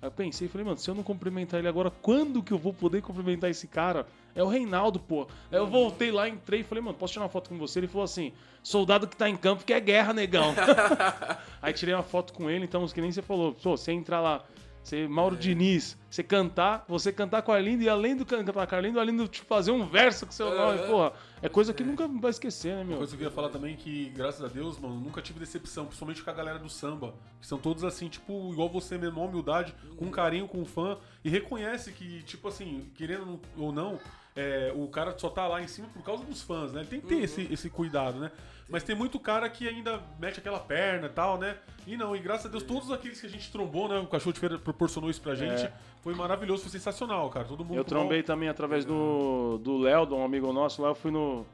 Aí 0.00 0.06
eu 0.06 0.10
pensei, 0.12 0.46
falei, 0.48 0.64
mano, 0.64 0.78
se 0.78 0.88
eu 0.88 0.94
não 0.94 1.02
cumprimentar 1.02 1.58
ele 1.58 1.68
agora, 1.68 1.90
quando 1.90 2.42
que 2.42 2.52
eu 2.52 2.58
vou 2.58 2.72
poder 2.72 3.02
cumprimentar 3.02 3.50
esse 3.50 3.66
cara? 3.66 4.06
É 4.38 4.42
o 4.42 4.46
Reinaldo, 4.46 5.00
pô. 5.00 5.26
Aí 5.50 5.58
eu 5.58 5.66
voltei 5.66 6.12
lá, 6.12 6.28
entrei 6.28 6.60
e 6.60 6.62
falei, 6.62 6.82
mano, 6.82 6.96
posso 6.96 7.12
tirar 7.12 7.24
uma 7.24 7.28
foto 7.28 7.48
com 7.48 7.58
você? 7.58 7.80
Ele 7.80 7.88
falou 7.88 8.04
assim, 8.04 8.32
soldado 8.62 9.08
que 9.08 9.16
tá 9.16 9.28
em 9.28 9.36
campo 9.36 9.64
que 9.64 9.72
é 9.72 9.80
guerra, 9.80 10.12
negão. 10.12 10.54
Aí 11.60 11.72
tirei 11.72 11.92
uma 11.92 12.04
foto 12.04 12.32
com 12.32 12.48
ele, 12.48 12.64
então, 12.64 12.86
que 12.86 13.00
nem 13.00 13.10
você 13.10 13.20
falou, 13.20 13.52
pô, 13.52 13.76
você 13.76 13.90
entrar 13.90 14.20
lá, 14.20 14.44
você, 14.80 15.08
Mauro 15.08 15.36
Diniz, 15.36 15.98
você 16.10 16.22
cantar, 16.22 16.84
você 16.88 17.12
cantar 17.12 17.42
com 17.42 17.52
a 17.52 17.56
Arlindo 17.56 17.82
e 17.82 17.88
além 17.88 18.16
do 18.16 18.24
can- 18.24 18.42
cantar 18.44 18.66
com 18.66 18.74
a 18.74 18.78
Arlindo, 18.78 18.96
o 18.98 19.00
Arlindo 19.00 19.28
te 19.28 19.42
fazer 19.42 19.70
um 19.72 19.84
verso 19.86 20.24
com 20.26 20.32
seu 20.32 20.48
nome, 20.54 20.78
Aham. 20.78 20.88
porra. 20.88 21.12
É 21.42 21.48
coisa 21.48 21.72
que 21.74 21.84
nunca 21.84 22.08
vai 22.08 22.30
esquecer, 22.30 22.70
né, 22.74 22.78
Uma 22.78 22.84
meu? 22.84 22.96
coisa 22.98 23.10
que 23.10 23.16
eu 23.16 23.28
queria 23.28 23.34
falar 23.34 23.50
também 23.50 23.74
é 23.74 23.76
que, 23.76 24.06
graças 24.10 24.42
a 24.42 24.48
Deus, 24.48 24.78
mano, 24.78 24.94
nunca 24.94 25.20
tive 25.20 25.38
decepção, 25.38 25.84
principalmente 25.84 26.22
com 26.22 26.30
a 26.30 26.32
galera 26.32 26.58
do 26.58 26.68
samba. 26.68 27.14
Que 27.40 27.46
são 27.46 27.58
todos 27.58 27.84
assim, 27.84 28.08
tipo, 28.08 28.50
igual 28.52 28.68
você 28.68 28.96
mesmo, 28.96 29.20
uma 29.20 29.28
humildade, 29.28 29.74
com 29.96 30.10
carinho 30.10 30.48
com 30.48 30.62
o 30.62 30.64
fã. 30.64 30.96
E 31.24 31.28
reconhece 31.28 31.92
que, 31.92 32.22
tipo 32.22 32.48
assim, 32.48 32.90
querendo 32.94 33.38
ou 33.56 33.70
não, 33.70 34.00
é, 34.34 34.72
o 34.74 34.88
cara 34.88 35.16
só 35.18 35.28
tá 35.28 35.46
lá 35.46 35.60
em 35.62 35.68
cima 35.68 35.88
por 35.92 36.02
causa 36.02 36.24
dos 36.24 36.40
fãs, 36.42 36.72
né? 36.72 36.80
Ele 36.80 36.88
tem 36.88 37.00
que 37.00 37.06
ter 37.06 37.22
esse, 37.22 37.46
esse 37.52 37.68
cuidado, 37.68 38.18
né? 38.18 38.30
Mas 38.68 38.82
tem 38.82 38.94
muito 38.94 39.18
cara 39.18 39.48
que 39.48 39.66
ainda 39.66 40.02
mete 40.18 40.40
aquela 40.40 40.60
perna 40.60 41.06
e 41.06 41.10
tal, 41.10 41.38
né? 41.38 41.56
E 41.86 41.96
não, 41.96 42.14
e 42.14 42.18
graças 42.18 42.46
a 42.46 42.48
Deus, 42.50 42.62
todos 42.62 42.90
aqueles 42.92 43.18
que 43.18 43.26
a 43.26 43.30
gente 43.30 43.50
trombou, 43.50 43.88
né? 43.88 43.98
O 43.98 44.06
Cachorro 44.06 44.32
de 44.34 44.40
Feira 44.40 44.58
proporcionou 44.58 45.08
isso 45.08 45.22
pra 45.22 45.34
gente. 45.34 45.62
É. 45.64 45.72
Foi 46.08 46.14
maravilhoso, 46.14 46.62
foi 46.62 46.70
sensacional, 46.72 47.28
cara. 47.28 47.44
Todo 47.44 47.62
mundo 47.62 47.76
Eu 47.76 47.84
trombei 47.84 48.20
mó- 48.20 48.24
também 48.24 48.48
através 48.48 48.82
do 48.86 49.60
do 49.62 49.76
Léo, 49.76 50.06
de 50.06 50.14
um 50.14 50.24
amigo 50.24 50.50
nosso 50.54 50.80
lá, 50.80 50.88
eu 50.88 50.94
fui 50.94 51.10
no, 51.10 51.44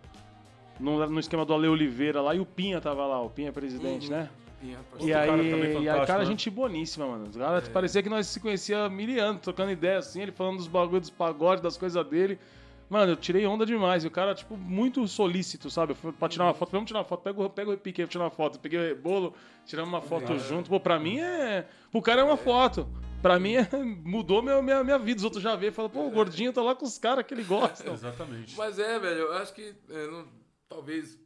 no, 0.78 1.04
no 1.08 1.18
esquema 1.18 1.44
do 1.44 1.52
Ale 1.52 1.66
Oliveira 1.66 2.20
lá 2.20 2.36
e 2.36 2.38
o 2.38 2.46
Pinha 2.46 2.80
tava 2.80 3.04
lá, 3.04 3.20
o 3.20 3.28
Pinha 3.28 3.48
é 3.48 3.52
presidente, 3.52 4.08
né? 4.08 4.30
Sim, 4.60 4.74
rapaz. 4.74 5.04
E 5.04 5.12
aí, 5.12 5.82
e 5.82 5.88
aí, 5.88 6.06
cara, 6.06 6.20
né? 6.20 6.26
gente 6.26 6.48
boníssima, 6.50 7.04
mano. 7.04 7.26
Os 7.28 7.36
caras 7.36 7.68
parecia 7.68 8.00
que 8.00 8.08
nós 8.08 8.28
se 8.28 8.38
conhecia 8.38 8.84
há 8.84 8.88
mil 8.88 9.20
anos, 9.20 9.42
trocando 9.42 9.72
ideia 9.72 9.98
assim, 9.98 10.22
ele 10.22 10.30
falando 10.30 10.58
dos 10.58 10.68
bagulhos 10.68 11.00
dos 11.08 11.10
pagodes, 11.10 11.60
das 11.60 11.76
coisas 11.76 12.06
dele. 12.06 12.38
Mano, 12.88 13.12
eu 13.12 13.16
tirei 13.16 13.46
onda 13.46 13.64
demais. 13.66 14.04
E 14.04 14.06
o 14.06 14.10
cara, 14.10 14.34
tipo, 14.34 14.56
muito 14.56 15.06
solícito, 15.08 15.70
sabe? 15.70 15.92
Eu 15.92 15.96
fui 15.96 16.12
pra 16.12 16.28
tirar 16.28 16.44
uma 16.44 16.54
foto. 16.54 16.70
Vamos 16.70 16.86
tirar 16.86 17.00
uma 17.00 17.04
foto. 17.04 17.22
Pega, 17.22 17.42
o- 17.42 17.50
pega 17.50 17.68
o 17.68 17.72
repique 17.72 18.00
aí 18.02 18.06
pra 18.06 18.12
tirar 18.12 18.24
uma 18.24 18.30
foto. 18.30 18.58
Peguei 18.60 18.78
o 18.78 18.82
rebolo, 18.82 19.34
tiramos 19.66 19.88
uma 19.92 20.00
foto 20.02 20.38
junto. 20.38 20.68
Pô, 20.70 20.78
pra 20.78 20.98
mim 20.98 21.18
é. 21.20 21.66
Pro 21.90 22.02
cara 22.02 22.20
é 22.20 22.24
uma 22.24 22.36
foto. 22.36 22.88
Pra 23.22 23.38
mim 23.40 23.54
é... 23.56 23.66
mudou 24.04 24.42
minha, 24.42 24.60
minha, 24.62 24.84
minha 24.84 24.98
vida. 24.98 25.18
Os 25.18 25.24
outros 25.24 25.42
já 25.42 25.56
veem 25.56 25.70
e 25.70 25.74
falam, 25.74 25.90
pô, 25.90 26.06
o 26.06 26.10
gordinho 26.10 26.52
tá 26.52 26.60
lá 26.62 26.74
com 26.74 26.84
os 26.84 26.98
caras 26.98 27.24
que 27.26 27.32
ele 27.32 27.42
gosta. 27.44 27.90
Exatamente. 27.90 28.54
Mas 28.56 28.78
é, 28.78 28.98
velho, 28.98 29.20
eu 29.20 29.32
acho 29.34 29.54
que 29.54 29.74
é, 29.90 30.06
não- 30.08 30.28
talvez 30.68 31.18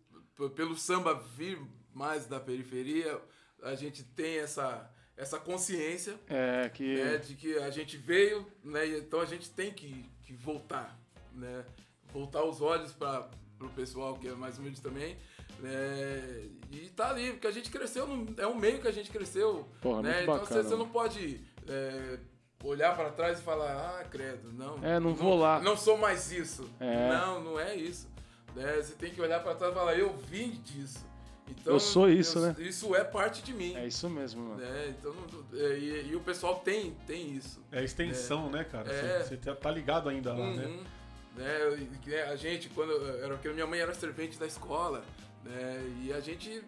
pelo 0.55 0.77
samba 0.77 1.15
vir 1.37 1.59
mais 1.93 2.27
da 2.27 2.39
periferia, 2.39 3.19
a 3.65 3.75
gente 3.75 4.05
tem 4.05 4.39
essa, 4.39 4.89
essa 5.17 5.37
consciência 5.41 6.15
É, 6.29 6.69
que. 6.69 6.95
né, 7.03 7.17
de 7.17 7.35
que 7.35 7.59
a 7.59 7.71
gente 7.71 7.97
veio, 7.97 8.47
né, 8.63 8.87
então 8.99 9.21
a 9.21 9.25
gente 9.27 9.51
tem 9.51 9.73
que, 9.73 10.05
que 10.23 10.33
voltar, 10.33 10.97
né, 11.39 11.65
voltar 12.13 12.43
os 12.45 12.61
olhos 12.61 12.93
para 12.93 13.29
o 13.61 13.69
pessoal 13.71 14.17
que 14.17 14.29
é 14.29 14.33
mais 14.33 14.59
humilde 14.59 14.81
também, 14.81 15.17
né, 15.61 16.49
e 16.71 16.89
tá 16.91 17.11
ali, 17.11 17.33
porque 17.33 17.47
a 17.47 17.51
gente 17.51 17.71
cresceu, 17.71 18.07
no- 18.07 18.35
é 18.41 18.47
um 18.47 18.55
meio 18.55 18.81
que 18.81 18.89
a 18.89 18.93
gente 18.93 19.11
cresceu, 19.11 19.67
Porra, 19.81 20.03
né, 20.03 20.23
então 20.23 20.39
bacana, 20.39 20.63
você, 20.63 20.69
você 20.69 20.77
não 20.77 20.89
pode 20.89 21.41
é, 21.67 22.19
olhar 22.65 22.97
para 22.97 23.11
trás 23.11 23.39
e 23.39 23.43
falar, 23.43 24.01
ah, 24.01 24.05
credo, 24.05 24.53
não. 24.53 24.83
É, 24.83 24.99
não 24.99 25.15
vou 25.15 25.37
lá. 25.39 25.61
Não 25.61 25.77
sou 25.77 25.97
mais 25.99 26.33
isso. 26.33 26.69
É. 26.81 27.09
Não, 27.11 27.43
não 27.45 27.61
é 27.61 27.75
isso. 27.77 28.09
Né, 28.57 28.77
Você 28.81 28.95
tem 28.95 29.13
que 29.13 29.21
olhar 29.21 29.41
para 29.43 29.55
trás 29.55 29.73
e 29.73 29.77
falar, 29.77 29.95
eu 29.97 30.13
vim 30.17 30.51
disso. 30.65 31.07
Então, 31.47 31.73
Eu 31.75 31.81
sou 31.81 32.11
isso, 32.11 32.41
né? 32.41 32.55
Isso 32.59 32.95
é 32.95 33.03
parte 33.05 33.43
de 33.43 33.55
mim. 33.55 33.75
É 33.75 33.87
isso 33.87 34.09
mesmo, 34.11 34.43
mano. 34.43 34.61
né? 34.61 34.95
Então, 34.99 35.15
não- 35.15 35.59
é, 35.59 35.79
e, 35.79 36.09
e 36.11 36.17
o 36.17 36.21
pessoal 36.21 36.57
tem, 36.61 36.93
tem 37.07 37.31
isso. 37.37 37.63
É 37.73 37.79
a 37.79 37.83
extensão, 37.83 38.51
né, 38.51 38.65
cara? 38.65 38.91
É. 38.93 39.23
Você, 39.23 39.37
você 39.37 39.55
tá 39.55 39.71
ligado 39.71 40.09
ainda 40.09 40.33
lá, 40.33 40.51
né? 40.51 40.65
Uhum. 40.67 40.77
Né, 40.79 40.87
né, 41.39 42.23
A 42.31 42.37
gente, 42.37 42.69
quando 42.71 42.93
era 43.23 43.35
porque 43.35 43.49
minha 43.51 43.67
mãe 43.67 43.79
era 43.81 43.95
servente 43.95 44.39
da 44.39 44.47
escola, 44.47 45.05
né? 45.45 45.81
E 46.03 46.13
a 46.13 46.21
gente 46.21 46.63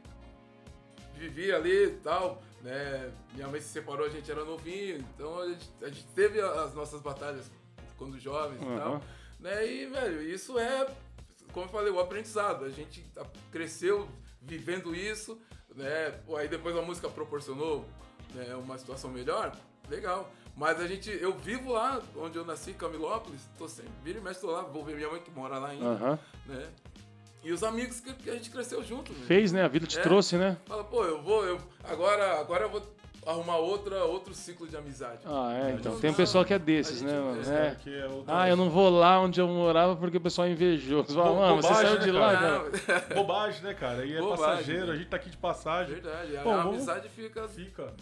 vivia 1.17 1.57
ali 1.57 1.85
e 1.87 1.91
tal, 2.03 2.43
né? 2.63 3.13
Minha 3.35 3.49
mãe 3.49 3.61
se 3.61 3.69
separou, 3.69 4.07
a 4.07 4.09
gente 4.11 4.31
era 4.31 4.45
novinho, 4.45 4.99
então 5.15 5.41
a 5.41 5.49
gente, 5.49 5.71
a 5.83 5.89
gente 5.89 6.07
teve 6.15 6.41
as 6.41 6.75
nossas 6.75 7.01
batalhas 7.01 7.51
quando 7.99 8.19
jovens 8.19 8.61
e 8.63 8.65
Uhum. 8.65 8.79
tal, 8.79 9.03
né? 9.39 9.67
E, 9.67 9.87
velho, 9.87 10.23
isso 10.23 10.59
é, 10.59 10.87
como 11.53 11.67
eu 11.67 11.71
falei, 11.71 11.93
o 11.93 12.01
aprendizado. 12.01 12.65
A 12.65 12.71
gente 12.71 13.05
cresceu 13.51 14.09
vivendo 14.41 14.95
isso, 14.95 15.39
né? 15.75 16.19
Aí 16.39 16.49
depois 16.49 16.77
a 16.77 16.83
música 16.83 17.09
proporcionou 17.09 17.85
né, 18.35 18.55
uma 18.55 18.79
situação 18.79 19.11
melhor, 19.11 19.55
legal. 19.89 20.33
Mas 20.61 20.79
a 20.79 20.87
gente, 20.87 21.09
eu 21.23 21.33
vivo 21.33 21.73
lá 21.73 22.03
onde 22.15 22.37
eu 22.37 22.45
nasci, 22.45 22.75
Camilópolis, 22.75 23.41
tô 23.57 23.67
sempre, 23.67 23.91
vira 24.05 24.19
e 24.19 24.21
mexe, 24.21 24.43
tô 24.43 24.51
lá, 24.51 24.61
vou 24.61 24.85
ver 24.85 24.95
minha 24.95 25.09
mãe 25.09 25.19
que 25.19 25.31
mora 25.31 25.59
lá 25.59 25.69
ainda, 25.69 26.19
né? 26.45 26.67
E 27.43 27.51
os 27.51 27.63
amigos 27.65 27.99
que, 27.99 28.13
que 28.13 28.29
a 28.29 28.35
gente 28.35 28.51
cresceu 28.51 28.85
junto, 28.85 29.11
né? 29.11 29.21
Fez, 29.27 29.53
né? 29.53 29.65
A 29.65 29.69
vida 29.69 29.87
te 29.87 29.99
É. 29.99 30.03
trouxe, 30.03 30.37
né? 30.37 30.59
Fala, 30.67 30.85
pô, 30.85 31.03
eu 31.07 31.23
vou, 31.23 31.47
eu, 31.47 31.59
agora, 31.83 32.39
agora 32.39 32.65
eu 32.65 32.69
vou 32.69 32.83
arrumar 33.27 33.57
outra, 33.57 34.05
outro 34.05 34.35
ciclo 34.35 34.69
de 34.69 34.77
amizade. 34.77 35.21
Ah, 35.25 35.51
é, 35.55 35.73
então. 35.73 35.99
Tem 35.99 36.11
um 36.11 36.15
pessoal 36.15 36.45
que 36.45 36.53
é 36.53 36.59
desses, 36.59 37.01
né, 37.01 37.19
mano? 37.19 37.41
é, 37.51 37.77
É. 37.87 37.99
É 38.01 38.07
o- 38.09 38.25
Ah, 38.27 38.47
eu 38.47 38.57
não 38.57 38.69
vou 38.69 38.91
lá 38.91 39.19
onde 39.19 39.41
eu 39.41 39.49
morava 39.49 39.97
porque 39.97 40.19
o 40.19 40.21
pessoal 40.21 40.47
é 40.47 40.51
invejoso. 40.51 41.15
Fala, 41.15 41.35
mano, 41.35 41.63
você 41.63 41.73
saiu 41.75 41.95
né, 41.95 42.05
de 42.05 42.11
lá, 42.11 42.33
cara? 42.37 43.15
Bobagem, 43.15 43.63
né, 43.63 43.73
cara? 43.73 44.05
E 44.05 44.15
é 44.15 44.21
Bobagem, 44.21 44.45
passageiro, 44.45 44.87
né? 44.89 44.93
a 44.93 44.97
gente 44.97 45.09
tá 45.09 45.17
aqui 45.17 45.31
de 45.31 45.39
passagem. 45.39 45.95
Verdade, 45.95 46.37
a, 46.37 46.43
Bom, 46.43 46.53
a 46.53 46.57
vamos- 46.59 46.75
amizade 46.77 47.09
fica 47.09 47.49
Fica. 47.49 47.95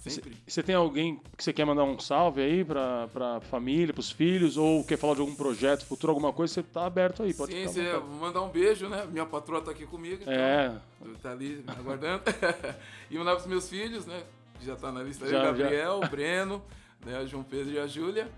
Sempre. 0.00 0.36
Você 0.46 0.62
tem 0.62 0.74
alguém 0.74 1.20
que 1.36 1.44
você 1.44 1.52
quer 1.52 1.64
mandar 1.64 1.84
um 1.84 1.98
salve 1.98 2.40
aí 2.40 2.64
pra, 2.64 3.08
pra 3.08 3.40
família, 3.40 3.92
pros 3.92 4.10
filhos, 4.10 4.56
ou 4.56 4.82
quer 4.84 4.96
falar 4.96 5.14
de 5.14 5.20
algum 5.20 5.34
projeto 5.34 5.84
futuro, 5.84 6.12
alguma 6.12 6.32
coisa, 6.32 6.54
você 6.54 6.62
tá 6.62 6.86
aberto 6.86 7.22
aí, 7.22 7.34
pode 7.34 7.52
Sim, 7.52 7.68
ficar 7.68 7.98
vontade. 7.98 8.20
mandar 8.20 8.42
um 8.42 8.48
beijo, 8.48 8.88
né? 8.88 9.06
Minha 9.10 9.26
patroa 9.26 9.60
tá 9.60 9.70
aqui 9.70 9.86
comigo. 9.86 10.22
então, 10.22 10.32
É, 10.32 10.76
Tá 11.22 11.32
ali 11.32 11.62
me 11.66 11.70
aguardando. 11.78 12.22
e 13.10 13.18
mandar 13.18 13.34
pros 13.34 13.46
meus 13.46 13.68
filhos, 13.68 14.06
né? 14.06 14.22
Já 14.62 14.76
tá 14.76 14.90
na 14.92 15.02
lista 15.02 15.24
aí, 15.24 15.30
Já, 15.30 15.40
o 15.40 15.44
Gabriel, 15.56 16.00
o 16.02 16.08
Breno, 16.08 16.62
né? 17.04 17.18
O 17.20 17.26
João 17.26 17.42
Pedro 17.42 17.72
e 17.72 17.78
a 17.78 17.86
Júlia. 17.86 18.28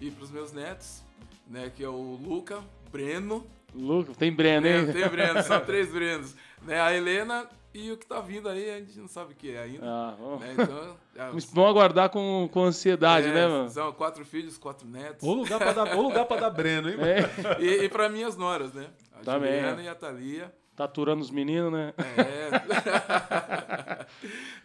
E 0.00 0.10
pros 0.10 0.30
meus 0.30 0.52
netos, 0.52 1.02
né? 1.46 1.70
Que 1.74 1.84
é 1.84 1.88
o 1.88 2.18
Luca, 2.22 2.60
Breno. 2.90 3.46
Luca, 3.74 4.12
tem 4.14 4.32
Breno, 4.32 4.66
hein? 4.66 4.86
Né, 4.86 4.92
tem 4.92 5.08
Breno, 5.08 5.42
são 5.42 5.60
três 5.64 5.90
Brenos. 5.90 6.34
Né? 6.62 6.80
A 6.80 6.92
Helena 6.94 7.48
e 7.72 7.90
o 7.92 7.96
que 7.96 8.06
tá 8.06 8.20
vindo 8.20 8.48
aí, 8.48 8.70
a 8.70 8.78
gente 8.78 8.98
não 8.98 9.08
sabe 9.08 9.32
o 9.32 9.36
que 9.36 9.52
é 9.54 9.62
ainda. 9.62 9.80
Ah, 9.84 10.14
vamos, 10.18 10.40
né? 10.40 10.54
Então, 10.58 10.96
já- 11.14 11.30
vamos 11.52 11.70
aguardar 11.70 12.10
com, 12.10 12.48
com 12.52 12.64
ansiedade, 12.64 13.28
é, 13.28 13.32
né, 13.32 13.46
mano? 13.46 13.68
São 13.70 13.92
quatro 13.92 14.24
filhos, 14.24 14.58
quatro 14.58 14.86
netos. 14.88 15.26
O 15.26 15.32
lugar 15.32 15.58
pra 15.58 15.72
dar, 15.72 15.96
o 15.96 16.02
lugar 16.02 16.24
pra 16.26 16.36
dar 16.38 16.50
Breno, 16.50 16.88
hein? 16.88 16.96
mano? 16.96 17.08
É, 17.08 17.62
E, 17.62 17.84
e 17.84 17.88
pra 17.88 18.08
minhas 18.08 18.36
noras, 18.36 18.72
né? 18.72 18.88
A 19.14 19.20
Também, 19.24 19.52
Juliana 19.54 19.82
é. 19.82 19.84
e 19.84 19.88
a 19.88 19.94
Thalia. 19.94 20.54
Tá 20.80 20.84
aturando 20.84 21.20
os 21.20 21.30
meninos, 21.30 21.70
né? 21.72 21.92
É. 22.16 24.06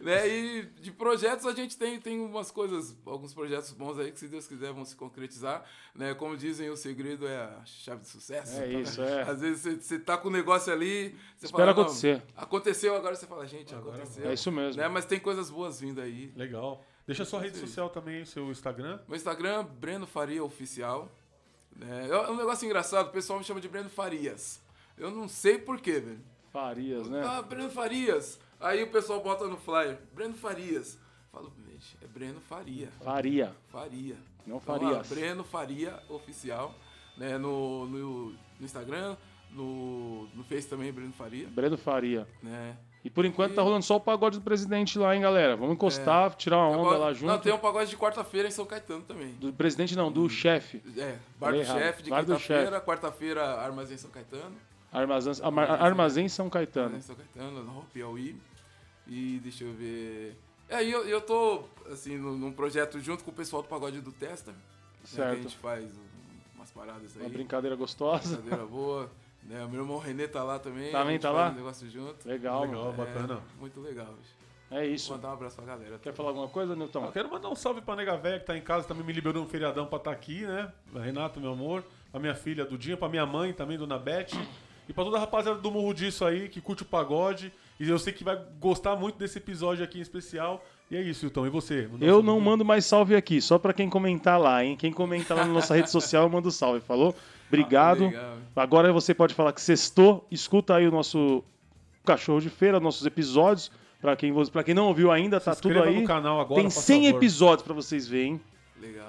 né? 0.00 0.28
E 0.28 0.62
de 0.80 0.90
projetos 0.90 1.44
a 1.44 1.52
gente 1.52 1.76
tem, 1.76 2.00
tem 2.00 2.18
umas 2.18 2.50
coisas, 2.50 2.96
alguns 3.04 3.34
projetos 3.34 3.70
bons 3.72 3.98
aí 3.98 4.10
que, 4.10 4.18
se 4.18 4.28
Deus 4.28 4.46
quiser, 4.46 4.72
vão 4.72 4.84
se 4.84 4.96
concretizar. 4.96 5.64
Né? 5.94 6.14
Como 6.14 6.36
dizem, 6.36 6.70
o 6.70 6.76
segredo 6.76 7.26
é 7.26 7.36
a 7.36 7.62
chave 7.66 8.00
de 8.00 8.08
sucesso. 8.08 8.60
É 8.60 8.72
isso, 8.72 9.02
é. 9.02 9.22
Às 9.22 9.40
vezes 9.40 9.84
você, 9.84 9.98
tá 9.98 10.16
com 10.16 10.28
o 10.28 10.30
negócio 10.30 10.72
ali, 10.72 11.14
você 11.36 11.46
Espera 11.46 11.66
fala. 11.66 11.74
"Não, 11.74 11.82
acontecer." 11.82 12.22
Aconteceu, 12.34 12.96
agora 12.96 13.14
você 13.14 13.26
fala, 13.26 13.46
gente, 13.46 13.74
aconteceu. 13.74 14.30
É 14.30 14.32
isso 14.32 14.50
mesmo. 14.50 14.80
Né? 14.80 14.88
Mas 14.88 15.04
tem 15.04 15.20
coisas 15.20 15.50
boas 15.50 15.78
vindo 15.80 16.00
aí. 16.00 16.32
Legal. 16.34 16.82
Deixa 17.06 17.22
a 17.24 17.26
sua 17.26 17.40
rede 17.40 17.58
social 17.58 17.90
também, 17.90 18.24
seu 18.24 18.50
Instagram. 18.50 18.98
Meu 19.06 19.16
Instagram, 19.16 19.64
Breno 19.64 20.06
Faria 20.06 20.42
Oficial. 20.42 21.10
né? 21.76 22.08
É 22.10 22.30
um 22.30 22.36
negócio 22.36 22.64
engraçado, 22.64 23.08
o 23.08 23.12
pessoal 23.12 23.38
me 23.38 23.44
chama 23.44 23.60
de 23.60 23.68
Breno 23.68 23.90
Farias. 23.90 24.64
Eu 24.96 25.10
não 25.10 25.28
sei 25.28 25.58
porquê, 25.58 26.00
velho. 26.00 26.20
Farias, 26.52 27.08
né? 27.08 27.22
Ah, 27.26 27.42
Breno 27.42 27.70
Farias. 27.70 28.38
Aí 28.58 28.82
o 28.82 28.90
pessoal 28.90 29.22
bota 29.22 29.46
no 29.46 29.56
flyer, 29.58 29.98
Breno 30.14 30.34
Farias. 30.34 30.98
Falo, 31.30 31.52
gente, 31.68 31.98
é 32.02 32.06
Breno 32.06 32.40
Faria. 32.40 32.88
Faria. 33.04 33.52
Faria. 33.68 34.16
Não 34.46 34.56
Então, 34.56 34.78
Farias. 34.78 35.10
ó, 35.10 35.14
Breno 35.14 35.44
Faria 35.44 36.02
Oficial. 36.08 36.74
Né, 37.16 37.38
no, 37.38 37.86
no, 37.86 38.28
no 38.30 38.36
Instagram, 38.60 39.16
no, 39.50 40.26
no 40.34 40.44
Face 40.44 40.68
também, 40.68 40.92
Breno 40.92 41.12
Faria. 41.14 41.46
Breno 41.48 41.78
Faria. 41.78 42.26
Né. 42.42 42.76
E 43.02 43.08
por 43.08 43.24
enquanto 43.24 43.54
tá 43.54 43.62
rolando 43.62 43.84
só 43.84 43.96
o 43.96 44.00
pagode 44.00 44.38
do 44.38 44.44
presidente 44.44 44.98
lá, 44.98 45.14
hein, 45.14 45.22
galera? 45.22 45.56
Vamos 45.56 45.74
encostar, 45.74 46.34
tirar 46.34 46.58
uma 46.58 46.68
onda 46.70 46.80
Agora- 46.80 46.98
lá 46.98 47.12
junto. 47.14 47.26
Não, 47.30 47.38
tem 47.38 47.52
um 47.54 47.58
pagode 47.58 47.88
de 47.88 47.96
quarta-feira 47.96 48.48
em 48.48 48.50
São 48.50 48.66
Caetano 48.66 49.02
também. 49.02 49.32
Do 49.34 49.50
presidente 49.52 49.96
não, 49.96 50.12
do 50.12 50.28
chefe. 50.28 50.82
É, 50.98 51.16
Bar 51.38 51.52
do. 51.52 51.64
Chefe 51.64 52.02
de 52.02 52.10
quinta-feira, 52.10 52.80
quarta-feira, 52.80 53.42
Armazém 53.60 53.96
São 53.96 54.10
Caetano. 54.10 54.56
Armazém, 54.92 55.32
Arma- 55.42 55.62
Armazém 55.64 56.28
São 56.28 56.48
Caetano. 56.48 56.86
Armazém 56.96 57.02
São 57.02 57.16
Caetano, 57.16 57.62
no 57.64 57.82
Piauí. 57.92 58.36
E 59.06 59.38
deixa 59.42 59.64
eu 59.64 59.72
ver. 59.72 60.36
É, 60.68 60.82
e 60.82 60.90
eu, 60.90 61.06
eu 61.06 61.20
tô, 61.20 61.62
assim, 61.92 62.16
num, 62.16 62.50
projeto 62.52 62.98
junto 63.00 63.22
com 63.22 63.30
o 63.30 63.34
pessoal 63.34 63.62
do 63.62 63.68
Pagode 63.68 64.00
do 64.00 64.10
Testa. 64.12 64.50
né, 64.50 64.56
Certo. 65.04 65.32
a 65.38 65.42
gente 65.42 65.56
faz 65.58 65.84
um- 65.94 66.56
umas 66.56 66.70
paradas 66.70 67.16
aí. 67.16 67.22
Uma 67.22 67.28
brincadeira 67.30 67.76
gostosa. 67.76 68.36
Brincadeira 68.38 68.66
boa. 68.66 69.08
Né? 69.44 69.64
Meu 69.70 69.82
irmão 69.82 69.98
Renê 69.98 70.26
tá 70.26 70.42
lá 70.42 70.58
também. 70.58 70.90
Também 70.90 71.16
a 71.16 71.20
tá 71.20 71.30
lá? 71.30 71.50
um 71.50 71.54
negócio 71.54 71.88
junto. 71.88 72.26
Legal, 72.26 72.62
Legal, 72.62 72.84
mano. 72.86 72.96
bacana. 72.96 73.34
É, 73.34 73.60
muito 73.60 73.80
legal. 73.80 74.12
É 74.72 74.84
isso. 74.84 75.06
Vou 75.10 75.16
mandar 75.18 75.28
um 75.28 75.32
abraço 75.34 75.54
pra 75.54 75.64
galera. 75.64 75.98
Quer 76.00 76.12
falar 76.12 76.30
alguma 76.30 76.48
coisa, 76.48 76.72
Eu 76.72 76.76
Nilton? 76.76 77.12
quero 77.12 77.30
mandar 77.30 77.48
um 77.48 77.54
salve 77.54 77.80
pra 77.80 77.94
Nega 77.94 78.16
Véia 78.16 78.40
que 78.40 78.46
tá 78.46 78.56
em 78.58 78.60
casa, 78.62 78.88
também 78.88 79.04
me 79.04 79.12
liberou 79.12 79.44
um 79.44 79.46
feriadão 79.46 79.86
pra 79.86 79.98
estar 79.98 80.10
aqui, 80.10 80.44
né? 80.44 80.72
A 80.92 80.98
Renato, 80.98 81.38
meu 81.40 81.52
amor, 81.52 81.84
pra 82.10 82.18
minha 82.18 82.34
filha 82.34 82.64
Dudinha, 82.64 82.96
pra 82.96 83.08
minha 83.08 83.24
mãe 83.24 83.52
também, 83.52 83.78
Dona 83.78 83.96
Beth. 84.00 84.30
E 84.88 84.92
pra 84.92 85.04
toda 85.04 85.16
a 85.16 85.20
rapaziada 85.20 85.58
do 85.58 85.70
Morro 85.70 85.92
Disso 85.92 86.24
aí, 86.24 86.48
que 86.48 86.60
curte 86.60 86.82
o 86.82 86.86
pagode. 86.86 87.52
E 87.78 87.88
eu 87.88 87.98
sei 87.98 88.12
que 88.12 88.22
vai 88.24 88.38
gostar 88.60 88.96
muito 88.96 89.18
desse 89.18 89.38
episódio 89.38 89.84
aqui 89.84 89.98
em 89.98 90.02
especial. 90.02 90.64
E 90.90 90.96
é 90.96 91.02
isso, 91.02 91.26
Hilton. 91.26 91.46
E 91.46 91.50
você? 91.50 91.88
Eu 92.00 92.22
não 92.22 92.40
mando 92.40 92.64
mais 92.64 92.84
salve 92.86 93.16
aqui, 93.16 93.40
só 93.42 93.58
pra 93.58 93.72
quem 93.72 93.90
comentar 93.90 94.38
lá, 94.40 94.64
hein? 94.64 94.76
Quem 94.76 94.92
comentar 94.92 95.36
lá 95.36 95.44
na 95.44 95.52
nossa 95.52 95.74
rede 95.74 95.90
social, 95.90 96.22
eu 96.22 96.28
mando 96.30 96.50
salve, 96.50 96.80
falou? 96.80 97.14
Obrigado. 97.48 98.12
Ah. 98.16 98.36
Agora 98.62 98.92
você 98.92 99.12
pode 99.12 99.34
falar 99.34 99.52
que 99.52 99.60
sextou, 99.60 100.26
escuta 100.30 100.74
aí 100.76 100.86
o 100.86 100.90
nosso 100.92 101.42
Cachorro 102.04 102.40
de 102.40 102.48
Feira, 102.50 102.78
nossos 102.80 103.04
episódios. 103.04 103.70
Pra 104.00 104.14
quem, 104.14 104.32
pra 104.50 104.62
quem 104.62 104.74
não 104.74 104.86
ouviu 104.88 105.10
ainda, 105.10 105.38
Se 105.40 105.46
tá 105.46 105.54
tudo 105.56 105.82
aí. 105.82 106.00
no 106.00 106.06
canal 106.06 106.38
agora, 106.40 106.60
Tem 106.60 106.70
por 106.70 106.76
100 106.80 107.04
favor. 107.06 107.16
episódios 107.16 107.62
pra 107.62 107.74
vocês 107.74 108.06
verem. 108.06 108.40
Legal. 108.80 109.05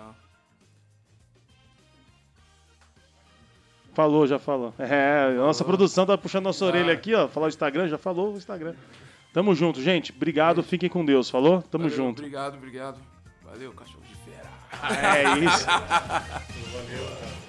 Falou, 3.98 4.28
já 4.28 4.38
falou. 4.38 4.76
É, 4.78 5.26
a 5.32 5.34
nossa 5.40 5.66
produção 5.66 6.06
tá 6.06 6.16
puxando 6.16 6.44
nossa 6.44 6.64
Ah. 6.64 6.68
orelha 6.68 6.94
aqui, 6.94 7.16
ó. 7.16 7.28
Falar 7.28 7.48
o 7.48 7.50
Instagram, 7.50 7.88
já 7.88 7.98
falou 7.98 8.32
o 8.36 8.38
Instagram. 8.38 8.76
Tamo 9.34 9.56
junto, 9.56 9.82
gente. 9.82 10.14
Obrigado, 10.16 10.62
fiquem 10.62 10.88
com 10.88 11.04
Deus. 11.04 11.32
Falou? 11.32 11.64
Tamo 11.64 11.86
Valeu, 11.86 11.98
junto. 11.98 12.20
Obrigado, 12.20 12.58
obrigado. 12.58 13.00
Valeu, 13.44 13.72
cachorro 13.74 14.04
de 14.08 14.16
fera. 14.32 14.50
É 15.18 15.24
isso. 15.40 15.66
Valeu, 15.66 17.06
cara. 17.18 17.47